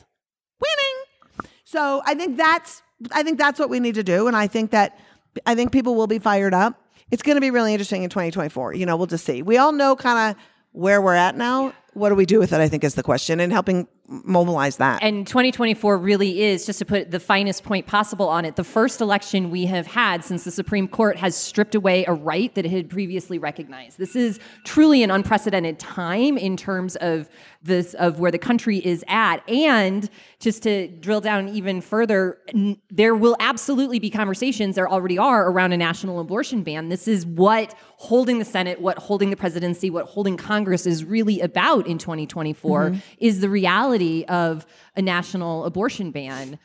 Winning. 0.60 1.48
So 1.64 2.02
I 2.04 2.14
think 2.14 2.36
that's 2.36 2.82
I 3.12 3.22
think 3.22 3.38
that's 3.38 3.60
what 3.60 3.70
we 3.70 3.80
need 3.80 3.94
to 3.94 4.02
do. 4.02 4.26
And 4.26 4.36
I 4.36 4.46
think 4.46 4.70
that 4.72 4.98
I 5.46 5.54
think 5.54 5.72
people 5.72 5.94
will 5.94 6.06
be 6.06 6.18
fired 6.18 6.54
up. 6.54 6.82
It's 7.10 7.22
gonna 7.22 7.40
be 7.40 7.50
really 7.50 7.72
interesting 7.72 8.02
in 8.02 8.10
2024. 8.10 8.74
You 8.74 8.86
know, 8.86 8.96
we'll 8.96 9.06
just 9.06 9.24
see. 9.24 9.42
We 9.42 9.56
all 9.58 9.72
know 9.72 9.96
kind 9.96 10.30
of 10.30 10.42
where 10.72 11.00
we're 11.00 11.14
at 11.14 11.36
now. 11.36 11.72
What 11.94 12.10
do 12.10 12.14
we 12.14 12.26
do 12.26 12.38
with 12.38 12.52
it? 12.52 12.60
I 12.60 12.68
think 12.68 12.84
is 12.84 12.94
the 12.94 13.02
question, 13.02 13.40
and 13.40 13.52
helping 13.52 13.88
mobilize 14.08 14.76
that. 14.78 15.02
And 15.02 15.26
2024 15.26 15.98
really 15.98 16.42
is, 16.42 16.64
just 16.64 16.78
to 16.78 16.84
put 16.84 17.10
the 17.10 17.20
finest 17.20 17.64
point 17.64 17.86
possible 17.86 18.28
on 18.28 18.44
it, 18.44 18.56
the 18.56 18.64
first 18.64 19.00
election 19.00 19.50
we 19.50 19.66
have 19.66 19.86
had 19.86 20.24
since 20.24 20.44
the 20.44 20.50
Supreme 20.50 20.88
Court 20.88 21.16
has 21.16 21.36
stripped 21.36 21.74
away 21.74 22.04
a 22.06 22.12
right 22.12 22.54
that 22.54 22.64
it 22.64 22.70
had 22.70 22.88
previously 22.88 23.38
recognized. 23.38 23.98
This 23.98 24.16
is 24.16 24.38
truly 24.64 25.02
an 25.02 25.10
unprecedented 25.10 25.78
time 25.78 26.38
in 26.38 26.56
terms 26.56 26.96
of 26.96 27.28
this 27.60 27.94
of 27.94 28.20
where 28.20 28.30
the 28.30 28.38
country 28.38 28.78
is 28.78 29.04
at. 29.08 29.48
And 29.48 30.08
just 30.38 30.62
to 30.62 30.88
drill 30.88 31.20
down 31.20 31.48
even 31.48 31.80
further, 31.80 32.38
n- 32.54 32.78
there 32.90 33.14
will 33.14 33.36
absolutely 33.40 33.98
be 33.98 34.10
conversations, 34.10 34.76
there 34.76 34.88
already 34.88 35.18
are, 35.18 35.50
around 35.50 35.72
a 35.72 35.76
national 35.76 36.20
abortion 36.20 36.62
ban. 36.62 36.88
This 36.88 37.08
is 37.08 37.26
what 37.26 37.74
holding 37.96 38.38
the 38.38 38.44
Senate, 38.44 38.80
what 38.80 38.98
holding 38.98 39.30
the 39.30 39.36
presidency, 39.36 39.90
what 39.90 40.06
holding 40.06 40.36
Congress 40.36 40.86
is 40.86 41.04
really 41.04 41.40
about 41.40 41.86
in 41.86 41.98
2024 41.98 42.90
mm-hmm. 42.90 42.98
is 43.18 43.40
the 43.40 43.48
reality 43.48 44.24
of 44.28 44.64
a 44.96 45.02
national 45.02 45.64
abortion 45.64 46.10
ban. 46.10 46.58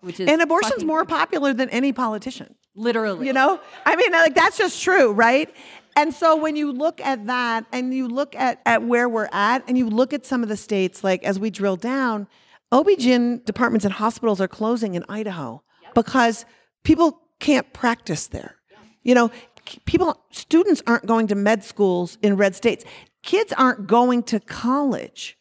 Which 0.00 0.20
is 0.20 0.28
and 0.28 0.40
abortion's 0.40 0.84
more 0.84 1.04
popular 1.04 1.52
than 1.52 1.68
any 1.70 1.92
politician. 1.92 2.54
literally 2.74 3.26
You 3.26 3.32
know, 3.32 3.60
I 3.84 3.96
mean, 3.96 4.12
like 4.12 4.34
that's 4.34 4.56
just 4.56 4.82
true, 4.82 5.12
right? 5.12 5.52
And 5.96 6.12
so 6.12 6.36
when 6.36 6.56
you 6.56 6.70
look 6.72 7.00
at 7.00 7.26
that 7.26 7.64
and 7.72 7.92
you 7.92 8.06
look 8.06 8.36
at, 8.36 8.60
at 8.66 8.82
where 8.82 9.08
we're 9.08 9.30
at 9.32 9.64
and 9.66 9.78
you 9.78 9.88
look 9.88 10.12
at 10.12 10.26
some 10.26 10.42
of 10.42 10.50
the 10.50 10.56
states, 10.56 11.02
like 11.02 11.24
as 11.24 11.38
we 11.38 11.48
drill 11.48 11.76
down, 11.76 12.28
OB-GYN 12.70 13.44
departments 13.46 13.84
and 13.86 13.94
hospitals 13.94 14.40
are 14.40 14.48
closing 14.48 14.94
in 14.94 15.04
Idaho 15.08 15.62
because 15.94 16.44
people 16.84 17.22
can't 17.40 17.72
practice 17.72 18.26
there. 18.26 18.56
You 19.02 19.14
know, 19.14 19.30
people, 19.86 20.20
students 20.30 20.82
aren't 20.86 21.06
going 21.06 21.28
to 21.28 21.34
med 21.34 21.64
schools 21.64 22.18
in 22.22 22.36
red 22.36 22.54
states. 22.54 22.84
Kids 23.22 23.52
aren't 23.54 23.86
going 23.86 24.22
to 24.24 24.40
college 24.40 25.38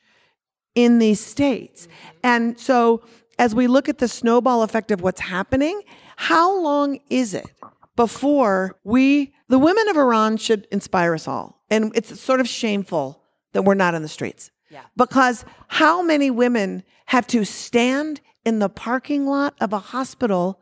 in 0.74 1.00
these 1.00 1.20
states. 1.20 1.88
Mm-hmm. 1.88 2.18
And 2.24 2.60
so, 2.60 3.02
as 3.38 3.54
we 3.54 3.68
look 3.68 3.90
at 3.90 3.98
the 3.98 4.08
snowball 4.08 4.64
effect 4.64 4.92
of 4.92 5.02
what's 5.02 5.20
happening, 5.20 5.82
how 6.16 6.58
long 6.62 7.00
is 7.10 7.34
it 7.34 7.48
before 7.96 8.78
we, 8.84 9.34
the 9.48 9.60
women 9.60 9.88
of 9.90 9.98
Iran, 9.98 10.38
should 10.38 10.68
inspire 10.72 11.14
us 11.14 11.28
all? 11.28 11.64
And 11.70 11.92
it's 11.96 12.20
sort 12.20 12.40
of 12.40 12.48
shameful 12.48 13.22
that 13.54 13.64
we're 13.64 13.74
not 13.74 13.94
in 13.94 14.02
the 14.02 14.08
streets. 14.08 14.52
Yeah. 14.70 14.82
Because 14.98 15.46
how 15.68 16.02
many 16.02 16.30
women 16.30 16.84
have 17.08 17.28
to 17.28 17.46
stand 17.46 18.22
in 18.44 18.60
the 18.60 18.70
parking 18.70 19.26
lot 19.26 19.56
of 19.62 19.74
a 19.74 19.80
hospital 19.80 20.60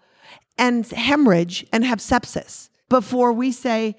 and 0.57 0.85
hemorrhage 0.85 1.65
and 1.71 1.83
have 1.83 1.99
sepsis 1.99 2.69
before 2.89 3.33
we 3.33 3.51
say 3.51 3.95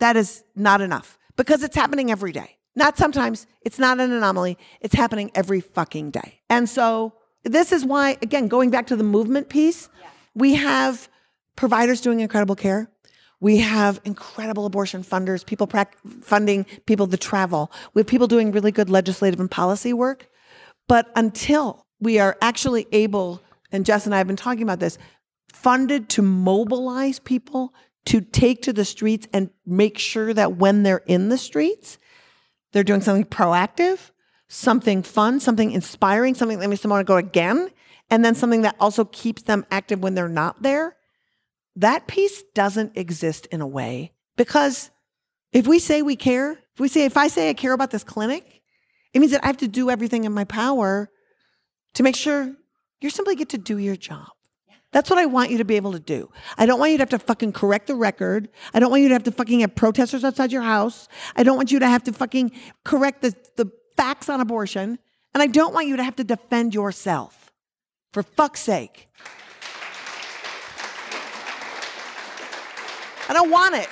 that 0.00 0.16
is 0.16 0.44
not 0.56 0.80
enough? 0.80 1.18
Because 1.36 1.62
it's 1.62 1.76
happening 1.76 2.10
every 2.10 2.32
day. 2.32 2.56
Not 2.76 2.98
sometimes, 2.98 3.46
it's 3.62 3.78
not 3.78 4.00
an 4.00 4.10
anomaly, 4.10 4.58
it's 4.80 4.94
happening 4.94 5.30
every 5.34 5.60
fucking 5.60 6.10
day. 6.10 6.40
And 6.50 6.68
so, 6.68 7.12
this 7.44 7.72
is 7.72 7.84
why, 7.84 8.16
again, 8.22 8.48
going 8.48 8.70
back 8.70 8.86
to 8.88 8.96
the 8.96 9.04
movement 9.04 9.48
piece, 9.48 9.88
we 10.34 10.54
have 10.54 11.08
providers 11.56 12.00
doing 12.00 12.20
incredible 12.20 12.56
care. 12.56 12.90
We 13.40 13.58
have 13.58 14.00
incredible 14.04 14.64
abortion 14.64 15.02
funders, 15.02 15.44
people 15.44 15.66
prac- 15.66 15.98
funding 16.22 16.64
people 16.86 17.06
to 17.08 17.16
travel. 17.16 17.70
We 17.92 18.00
have 18.00 18.06
people 18.06 18.26
doing 18.26 18.52
really 18.52 18.72
good 18.72 18.88
legislative 18.88 19.40
and 19.40 19.50
policy 19.50 19.92
work. 19.92 20.28
But 20.88 21.10
until 21.14 21.86
we 22.00 22.18
are 22.18 22.36
actually 22.40 22.86
able, 22.92 23.42
and 23.70 23.84
Jess 23.84 24.06
and 24.06 24.14
I 24.14 24.18
have 24.18 24.26
been 24.26 24.36
talking 24.36 24.62
about 24.62 24.80
this, 24.80 24.98
funded 25.52 26.08
to 26.10 26.22
mobilize 26.22 27.18
people 27.18 27.74
to 28.06 28.20
take 28.20 28.62
to 28.62 28.72
the 28.72 28.84
streets 28.84 29.26
and 29.32 29.50
make 29.66 29.98
sure 29.98 30.34
that 30.34 30.56
when 30.56 30.82
they're 30.82 31.02
in 31.06 31.28
the 31.28 31.38
streets, 31.38 31.98
they're 32.72 32.84
doing 32.84 33.00
something 33.00 33.24
proactive, 33.24 34.10
something 34.48 35.02
fun, 35.02 35.40
something 35.40 35.70
inspiring, 35.70 36.34
something 36.34 36.58
that 36.58 36.68
makes 36.68 36.82
them 36.82 36.90
want 36.90 37.06
to 37.06 37.10
go 37.10 37.16
again, 37.16 37.70
and 38.10 38.24
then 38.24 38.34
something 38.34 38.62
that 38.62 38.76
also 38.78 39.04
keeps 39.06 39.42
them 39.42 39.64
active 39.70 40.02
when 40.02 40.14
they're 40.14 40.28
not 40.28 40.62
there. 40.62 40.96
That 41.76 42.06
piece 42.06 42.42
doesn't 42.54 42.96
exist 42.96 43.46
in 43.46 43.60
a 43.60 43.66
way 43.66 44.12
because 44.36 44.90
if 45.52 45.66
we 45.66 45.78
say 45.78 46.02
we 46.02 46.16
care, 46.16 46.52
if 46.52 46.80
we 46.80 46.88
say, 46.88 47.04
if 47.04 47.16
I 47.16 47.28
say 47.28 47.50
I 47.50 47.54
care 47.54 47.72
about 47.72 47.90
this 47.90 48.04
clinic, 48.04 48.62
it 49.12 49.20
means 49.20 49.32
that 49.32 49.44
I 49.44 49.46
have 49.46 49.56
to 49.58 49.68
do 49.68 49.90
everything 49.90 50.24
in 50.24 50.32
my 50.32 50.44
power 50.44 51.10
to 51.94 52.02
make 52.02 52.16
sure 52.16 52.54
you 53.00 53.10
simply 53.10 53.36
get 53.36 53.50
to 53.50 53.58
do 53.58 53.78
your 53.78 53.96
job. 53.96 54.28
That's 54.92 55.10
what 55.10 55.18
I 55.18 55.26
want 55.26 55.50
you 55.50 55.58
to 55.58 55.64
be 55.64 55.74
able 55.74 55.92
to 55.92 55.98
do. 55.98 56.30
I 56.56 56.66
don't 56.66 56.78
want 56.78 56.92
you 56.92 56.98
to 56.98 57.02
have 57.02 57.08
to 57.10 57.18
fucking 57.18 57.52
correct 57.52 57.88
the 57.88 57.96
record. 57.96 58.48
I 58.72 58.78
don't 58.78 58.90
want 58.90 59.02
you 59.02 59.08
to 59.08 59.14
have 59.14 59.24
to 59.24 59.32
fucking 59.32 59.60
have 59.60 59.74
protesters 59.74 60.22
outside 60.22 60.52
your 60.52 60.62
house. 60.62 61.08
I 61.34 61.42
don't 61.42 61.56
want 61.56 61.72
you 61.72 61.80
to 61.80 61.88
have 61.88 62.04
to 62.04 62.12
fucking 62.12 62.52
correct 62.84 63.22
the, 63.22 63.34
the 63.56 63.72
facts 63.96 64.28
on 64.28 64.40
abortion. 64.40 65.00
And 65.34 65.42
I 65.42 65.48
don't 65.48 65.74
want 65.74 65.88
you 65.88 65.96
to 65.96 66.04
have 66.04 66.14
to 66.16 66.24
defend 66.24 66.74
yourself. 66.74 67.50
For 68.12 68.22
fuck's 68.22 68.60
sake. 68.60 69.08
I 73.28 73.32
don't 73.32 73.50
want 73.50 73.74
it. 73.74 73.88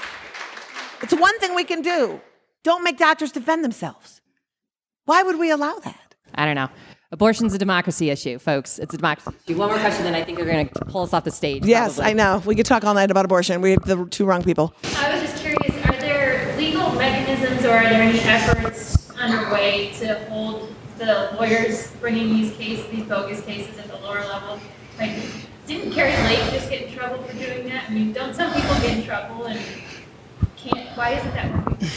It's 1.03 1.15
one 1.15 1.39
thing 1.41 1.55
we 1.55 1.65
can 1.65 1.83
do. 1.83 2.21
Don't 2.63 2.85
make 2.85 2.99
doctors 2.99 3.33
defend 3.33 3.65
themselves. 3.65 4.21
Why 5.05 5.23
would 5.23 5.39
we 5.39 5.51
allow 5.51 5.79
that? 5.81 6.15
I 6.35 6.45
don't 6.45 6.55
know. 6.55 6.69
Abortion's 7.11 7.53
a 7.53 7.59
democracy 7.59 8.09
issue, 8.11 8.39
folks. 8.39 8.79
It's 8.79 8.95
a 8.95 8.97
democracy 8.97 9.37
issue. 9.47 9.59
One 9.59 9.69
more 9.69 9.79
question, 9.79 10.05
then 10.05 10.15
I 10.15 10.25
think 10.25 10.39
you're 10.39 10.47
going 10.47 10.69
to 10.69 10.85
pull 10.87 11.03
us 11.03 11.13
off 11.13 11.25
the 11.25 11.31
stage. 11.31 11.65
Yes, 11.65 11.97
probably. 11.97 12.11
I 12.11 12.15
know. 12.15 12.43
We 12.47 12.55
could 12.55 12.67
talk 12.67 12.85
all 12.85 12.95
night 12.95 13.11
about 13.11 13.25
abortion. 13.25 13.61
We 13.61 13.73
have 13.73 13.85
the 13.85 14.07
two 14.07 14.25
wrong 14.25 14.43
people. 14.43 14.75
I 14.97 15.13
was 15.13 15.23
just 15.23 15.43
curious, 15.43 15.87
are 15.87 16.01
there 16.01 16.57
legal 16.57 16.91
mechanisms 16.93 17.65
or 17.65 17.73
are 17.73 17.85
there 17.85 18.03
any 18.03 18.21
efforts 18.21 19.11
underway 19.13 19.93
to 19.99 20.25
hold 20.31 20.75
the 20.99 21.37
lawyers 21.39 21.91
bringing 22.01 22.29
these 22.29 22.57
cases, 22.57 22.87
these 22.91 23.05
bogus 23.05 23.43
cases 23.43 23.77
at 23.79 23.89
the 23.89 23.97
lower 23.97 24.21
level? 24.21 24.59
Like, 24.99 25.13
didn't 25.67 25.93
Kari 25.93 26.13
Lake 26.25 26.51
just 26.51 26.71
get 26.71 26.83
in 26.89 26.95
trouble 26.95 27.23
for 27.25 27.33
doing 27.35 27.69
that? 27.69 27.82
I 27.93 27.95
mean, 27.95 28.15
don't 28.15 28.35
some 28.35 28.51
people 28.55 28.75
get 28.77 28.97
in 28.97 29.05
trouble 29.05 29.45
and 29.45 29.61
can't, 30.57 30.97
why 30.97 31.11
isn't 31.11 31.35
that 31.35 31.55
working? 31.55 31.89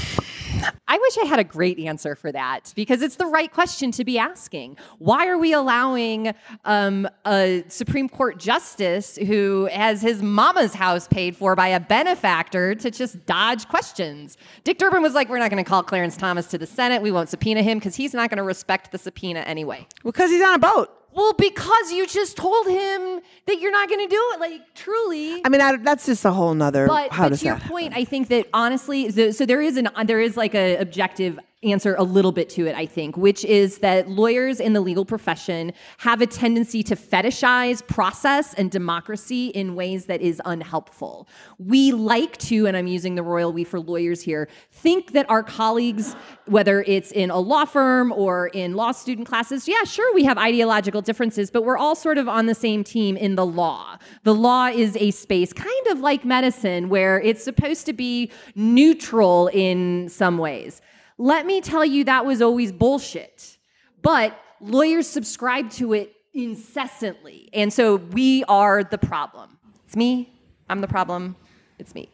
I 0.89 0.97
wish 0.97 1.17
I 1.17 1.23
had 1.23 1.39
a 1.39 1.43
great 1.45 1.79
answer 1.79 2.15
for 2.15 2.33
that 2.33 2.73
because 2.75 3.01
it's 3.01 3.15
the 3.15 3.27
right 3.27 3.49
question 3.49 3.91
to 3.91 4.03
be 4.03 4.17
asking. 4.17 4.75
Why 4.99 5.27
are 5.27 5.37
we 5.37 5.53
allowing 5.53 6.33
um, 6.65 7.07
a 7.25 7.63
Supreme 7.69 8.09
Court 8.09 8.39
justice 8.39 9.15
who 9.15 9.69
has 9.71 10.01
his 10.01 10.21
mama's 10.21 10.73
house 10.73 11.07
paid 11.07 11.37
for 11.37 11.55
by 11.55 11.69
a 11.69 11.79
benefactor 11.79 12.75
to 12.75 12.91
just 12.91 13.25
dodge 13.25 13.69
questions? 13.69 14.35
Dick 14.65 14.77
Durbin 14.77 15.01
was 15.01 15.13
like, 15.13 15.29
We're 15.29 15.39
not 15.39 15.49
going 15.49 15.63
to 15.63 15.69
call 15.69 15.81
Clarence 15.81 16.17
Thomas 16.17 16.47
to 16.47 16.57
the 16.57 16.67
Senate. 16.67 17.01
We 17.03 17.11
won't 17.11 17.29
subpoena 17.29 17.61
him 17.61 17.79
because 17.79 17.95
he's 17.95 18.13
not 18.13 18.29
going 18.29 18.39
to 18.39 18.43
respect 18.43 18.91
the 18.91 18.97
subpoena 18.97 19.39
anyway. 19.39 19.87
Because 20.03 20.29
he's 20.29 20.43
on 20.43 20.55
a 20.55 20.59
boat. 20.59 21.04
Well, 21.15 21.33
because 21.33 21.91
you 21.91 22.05
just 22.05 22.35
told 22.35 22.67
him 22.67 23.21
that 23.47 23.61
you're 23.61 23.71
not 23.71 23.87
going 23.87 24.01
to 24.01 24.07
do 24.07 24.21
it. 24.33 24.39
Like, 24.41 24.61
truly. 24.75 25.41
I 25.45 25.49
mean, 25.49 25.61
I, 25.61 25.77
that's 25.77 26.05
just 26.05 26.25
a 26.25 26.31
whole 26.31 26.53
nother. 26.53 26.87
But, 26.87 27.13
how 27.13 27.29
but 27.29 27.39
to 27.39 27.45
your 27.45 27.57
point, 27.57 27.93
I 27.95 28.03
think 28.03 28.27
that 28.27 28.47
honestly, 28.53 29.09
so, 29.11 29.31
so 29.31 29.45
there 29.45 29.61
is 29.61 29.77
an 29.77 29.89
there 30.05 30.19
is 30.19 30.35
like 30.35 30.53
a 30.53 30.75
objective 30.75 31.39
answer 31.65 31.95
a 31.97 32.03
little 32.03 32.31
bit 32.31 32.49
to 32.51 32.67
it, 32.67 32.75
I 32.75 32.85
think, 32.85 33.17
which 33.17 33.43
is 33.45 33.79
that 33.79 34.09
lawyers 34.09 34.59
in 34.59 34.73
the 34.73 34.81
legal 34.81 35.05
profession 35.05 35.73
have 35.99 36.21
a 36.21 36.27
tendency 36.27 36.83
to 36.83 36.95
fetishize 36.95 37.85
process 37.87 38.53
and 38.53 38.71
democracy 38.71 39.47
in 39.47 39.75
ways 39.75 40.05
that 40.05 40.21
is 40.21 40.41
unhelpful. 40.45 41.27
We 41.57 41.91
like 41.91 42.37
to, 42.37 42.67
and 42.67 42.77
I'm 42.77 42.87
using 42.87 43.15
the 43.15 43.23
royal 43.23 43.51
we 43.51 43.63
for 43.63 43.79
lawyers 43.79 44.21
here, 44.21 44.47
think 44.71 45.13
that 45.13 45.29
our 45.29 45.43
colleagues, 45.43 46.15
whether 46.45 46.83
it's 46.83 47.11
in 47.11 47.29
a 47.31 47.39
law 47.39 47.65
firm 47.65 48.11
or 48.11 48.47
in 48.47 48.75
law 48.75 48.91
student 48.91 49.27
classes, 49.27 49.67
yeah, 49.67 49.83
sure, 49.83 50.13
we 50.13 50.23
have 50.23 50.37
ideological 50.37 51.01
differences, 51.01 51.51
but 51.51 51.63
we're 51.63 51.77
all 51.77 51.95
sort 51.95 52.17
of 52.17 52.27
on 52.27 52.45
the 52.45 52.55
same 52.55 52.83
team 52.83 53.17
in 53.17 53.35
the 53.35 53.45
law. 53.45 53.97
The 54.23 54.33
law 54.33 54.67
is 54.67 54.95
a 54.97 55.11
space 55.11 55.53
kind 55.53 55.87
of 55.87 55.99
like 55.99 56.25
medicine 56.25 56.89
where 56.89 57.19
it's 57.21 57.43
supposed 57.43 57.85
to 57.87 57.93
be 57.93 58.31
neutral 58.55 59.49
in 59.53 60.09
some 60.09 60.37
ways. 60.37 60.81
Let 61.17 61.45
me 61.45 61.61
tell 61.61 61.85
you, 61.85 62.03
that 62.05 62.25
was 62.25 62.41
always 62.41 62.71
bullshit. 62.71 63.57
But 64.01 64.37
lawyers 64.59 65.07
subscribe 65.07 65.69
to 65.71 65.93
it 65.93 66.13
incessantly. 66.33 67.49
And 67.53 67.71
so 67.71 67.95
we 67.95 68.43
are 68.45 68.83
the 68.83 68.97
problem. 68.97 69.57
It's 69.85 69.95
me. 69.95 70.33
I'm 70.69 70.81
the 70.81 70.87
problem. 70.87 71.35
It's 71.79 71.95
me. 71.95 72.09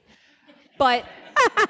But 0.78 1.06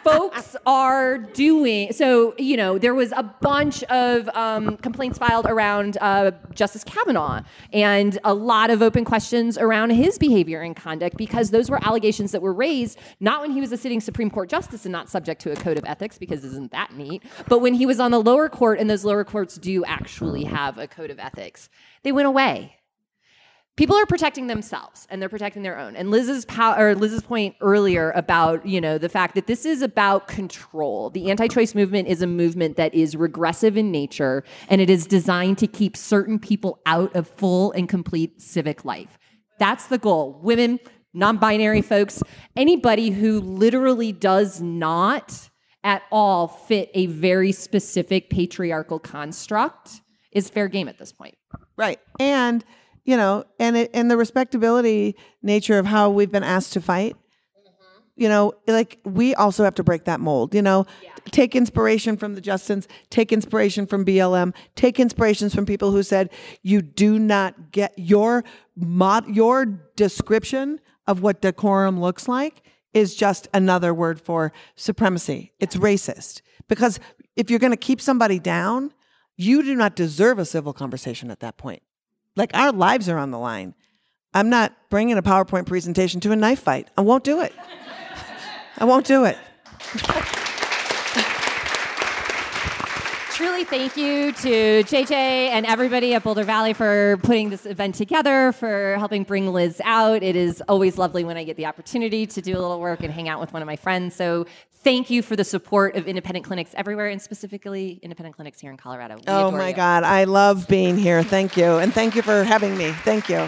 folks 0.03 0.55
are 0.65 1.17
doing 1.17 1.91
so 1.91 2.33
you 2.37 2.57
know 2.57 2.77
there 2.77 2.95
was 2.95 3.11
a 3.15 3.23
bunch 3.23 3.83
of 3.83 4.27
um, 4.29 4.77
complaints 4.77 5.17
filed 5.17 5.45
around 5.45 5.97
uh, 6.01 6.31
justice 6.53 6.83
kavanaugh 6.83 7.41
and 7.73 8.17
a 8.23 8.33
lot 8.33 8.69
of 8.69 8.81
open 8.81 9.05
questions 9.05 9.57
around 9.57 9.91
his 9.91 10.17
behavior 10.17 10.61
and 10.61 10.75
conduct 10.75 11.17
because 11.17 11.51
those 11.51 11.69
were 11.69 11.83
allegations 11.85 12.31
that 12.31 12.41
were 12.41 12.53
raised 12.53 12.97
not 13.19 13.41
when 13.41 13.51
he 13.51 13.61
was 13.61 13.71
a 13.71 13.77
sitting 13.77 13.99
supreme 13.99 14.29
court 14.29 14.49
justice 14.49 14.85
and 14.85 14.91
not 14.91 15.09
subject 15.09 15.41
to 15.41 15.51
a 15.51 15.55
code 15.55 15.77
of 15.77 15.85
ethics 15.85 16.17
because 16.17 16.43
isn't 16.43 16.71
that 16.71 16.95
neat 16.95 17.23
but 17.47 17.59
when 17.59 17.73
he 17.73 17.85
was 17.85 17.99
on 17.99 18.11
the 18.11 18.21
lower 18.21 18.49
court 18.49 18.79
and 18.79 18.89
those 18.89 19.05
lower 19.05 19.23
courts 19.23 19.57
do 19.57 19.83
actually 19.85 20.43
have 20.43 20.77
a 20.77 20.87
code 20.87 21.11
of 21.11 21.19
ethics 21.19 21.69
they 22.03 22.11
went 22.11 22.27
away 22.27 22.75
people 23.81 23.95
are 23.97 24.05
protecting 24.05 24.45
themselves 24.45 25.07
and 25.09 25.19
they're 25.19 25.27
protecting 25.27 25.63
their 25.63 25.75
own. 25.75 25.95
And 25.95 26.11
Lizz's 26.11 26.45
pow- 26.45 26.79
or 26.79 26.93
Lizz's 26.93 27.23
point 27.23 27.55
earlier 27.61 28.11
about 28.11 28.63
you 28.63 28.79
know 28.79 28.99
the 28.99 29.09
fact 29.09 29.33
that 29.33 29.47
this 29.47 29.65
is 29.65 29.81
about 29.81 30.27
control. 30.27 31.09
The 31.09 31.31
anti-choice 31.31 31.73
movement 31.73 32.07
is 32.07 32.21
a 32.21 32.27
movement 32.27 32.77
that 32.77 32.93
is 32.93 33.15
regressive 33.15 33.77
in 33.77 33.89
nature 33.89 34.43
and 34.69 34.81
it 34.81 34.91
is 34.91 35.07
designed 35.07 35.57
to 35.57 35.67
keep 35.67 35.97
certain 35.97 36.37
people 36.37 36.79
out 36.85 37.15
of 37.15 37.27
full 37.27 37.71
and 37.71 37.89
complete 37.89 38.39
civic 38.39 38.85
life. 38.85 39.17
That's 39.57 39.87
the 39.87 39.97
goal. 39.97 40.39
Women, 40.43 40.79
non-binary 41.15 41.81
folks, 41.81 42.21
anybody 42.55 43.09
who 43.09 43.41
literally 43.41 44.11
does 44.11 44.61
not 44.61 45.49
at 45.83 46.03
all 46.11 46.47
fit 46.47 46.91
a 46.93 47.07
very 47.07 47.51
specific 47.51 48.29
patriarchal 48.29 48.99
construct 48.99 50.01
is 50.31 50.51
fair 50.51 50.67
game 50.67 50.87
at 50.87 50.99
this 50.99 51.11
point. 51.11 51.35
Right. 51.75 51.99
And, 52.19 52.63
you 53.03 53.17
know, 53.17 53.43
and 53.59 53.77
it, 53.77 53.91
and 53.93 54.09
the 54.09 54.17
respectability 54.17 55.15
nature 55.41 55.79
of 55.79 55.85
how 55.85 56.09
we've 56.09 56.31
been 56.31 56.43
asked 56.43 56.73
to 56.73 56.81
fight. 56.81 57.15
Mm-hmm. 57.15 57.97
You 58.15 58.29
know, 58.29 58.53
like 58.67 58.99
we 59.03 59.33
also 59.35 59.63
have 59.63 59.75
to 59.75 59.83
break 59.83 60.05
that 60.05 60.19
mold, 60.19 60.53
you 60.53 60.61
know, 60.61 60.85
take 61.31 61.55
inspiration 61.55 62.17
from 62.17 62.35
the 62.35 62.41
Justins, 62.41 62.87
take 63.09 63.31
inspiration 63.31 63.85
from 63.85 64.05
BLM, 64.05 64.53
take 64.75 64.99
inspirations 64.99 65.53
from 65.55 65.65
people 65.65 65.91
who 65.91 66.03
said 66.03 66.29
you 66.61 66.81
do 66.81 67.17
not 67.19 67.71
get 67.71 67.93
your 67.97 68.43
mod 68.75 69.27
your 69.27 69.65
description 69.95 70.79
of 71.07 71.21
what 71.21 71.41
decorum 71.41 71.99
looks 71.99 72.27
like 72.27 72.63
is 72.93 73.15
just 73.15 73.47
another 73.53 73.93
word 73.93 74.19
for 74.19 74.51
supremacy. 74.75 75.53
It's 75.59 75.75
racist. 75.75 76.41
Because 76.67 76.99
if 77.35 77.49
you're 77.49 77.59
going 77.59 77.71
to 77.71 77.77
keep 77.77 78.01
somebody 78.01 78.39
down, 78.39 78.93
you 79.37 79.63
do 79.63 79.75
not 79.75 79.95
deserve 79.95 80.39
a 80.39 80.45
civil 80.45 80.73
conversation 80.73 81.31
at 81.31 81.39
that 81.39 81.57
point. 81.57 81.81
Like 82.41 82.57
our 82.57 82.71
lives 82.71 83.07
are 83.07 83.19
on 83.19 83.29
the 83.29 83.37
line. 83.37 83.75
I'm 84.33 84.49
not 84.49 84.73
bringing 84.89 85.15
a 85.15 85.21
PowerPoint 85.21 85.67
presentation 85.67 86.19
to 86.21 86.31
a 86.31 86.35
knife 86.35 86.61
fight. 86.61 86.87
I 86.97 87.01
won't 87.01 87.23
do 87.23 87.39
it. 87.41 87.53
I 88.79 88.85
won't 88.85 89.05
do 89.05 89.25
it. 89.25 89.37
Truly, 93.41 93.63
thank 93.63 93.97
you 93.97 94.31
to 94.33 94.83
JJ 94.83 95.11
and 95.13 95.65
everybody 95.65 96.13
at 96.13 96.21
Boulder 96.21 96.43
Valley 96.43 96.73
for 96.73 97.17
putting 97.23 97.49
this 97.49 97.65
event 97.65 97.95
together, 97.95 98.51
for 98.51 98.97
helping 98.99 99.23
bring 99.23 99.51
Lizz 99.51 99.81
out. 99.83 100.21
It 100.21 100.35
is 100.35 100.61
always 100.67 100.99
lovely 100.99 101.23
when 101.23 101.37
I 101.37 101.43
get 101.43 101.57
the 101.57 101.65
opportunity 101.65 102.27
to 102.27 102.39
do 102.39 102.51
a 102.55 102.61
little 102.61 102.79
work 102.79 103.01
and 103.01 103.11
hang 103.11 103.27
out 103.27 103.39
with 103.39 103.51
one 103.51 103.63
of 103.63 103.65
my 103.65 103.77
friends. 103.77 104.15
So, 104.15 104.45
thank 104.83 105.09
you 105.09 105.23
for 105.23 105.35
the 105.35 105.43
support 105.43 105.95
of 105.95 106.07
independent 106.07 106.45
clinics 106.45 106.75
everywhere, 106.75 107.07
and 107.07 107.19
specifically 107.19 107.99
independent 108.03 108.35
clinics 108.35 108.59
here 108.59 108.69
in 108.69 108.77
Colorado. 108.77 109.15
We 109.15 109.23
Oh 109.25 109.49
my 109.49 109.69
you. 109.69 109.75
God. 109.75 110.03
I 110.03 110.25
love 110.25 110.67
being 110.67 110.95
here. 110.95 111.23
Thank 111.23 111.57
you. 111.57 111.79
And 111.79 111.91
thank 111.91 112.15
you 112.15 112.21
for 112.21 112.43
having 112.43 112.77
me. 112.77 112.91
Thank 112.91 113.27
you. 113.27 113.47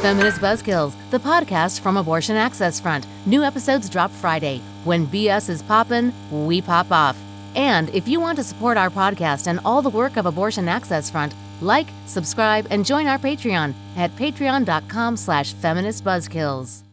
Feminist 0.00 0.40
Buzzkills, 0.40 0.94
the 1.10 1.18
podcast 1.18 1.80
from 1.80 1.96
Abortion 1.96 2.36
Access 2.36 2.78
Front. 2.78 3.08
New 3.26 3.42
episodes 3.42 3.90
drop 3.90 4.12
Friday. 4.12 4.58
When 4.84 5.08
BS 5.08 5.48
is 5.48 5.60
poppin', 5.64 6.14
we 6.30 6.62
pop 6.62 6.92
off. 6.92 7.18
And 7.54 7.88
if 7.90 8.06
you 8.06 8.20
want 8.20 8.36
to 8.38 8.44
support 8.44 8.76
our 8.76 8.90
podcast 8.90 9.46
and 9.46 9.60
all 9.64 9.82
the 9.82 9.90
work 9.90 10.16
of 10.16 10.26
Abortion 10.26 10.68
Access 10.68 11.10
Front, 11.10 11.34
like, 11.60 11.88
subscribe, 12.06 12.66
and 12.70 12.84
join 12.84 13.06
our 13.06 13.18
Patreon 13.18 13.74
at 13.96 14.14
patreon.com 14.16 15.16
slash 15.16 15.54
feministbuzzkills. 15.54 16.89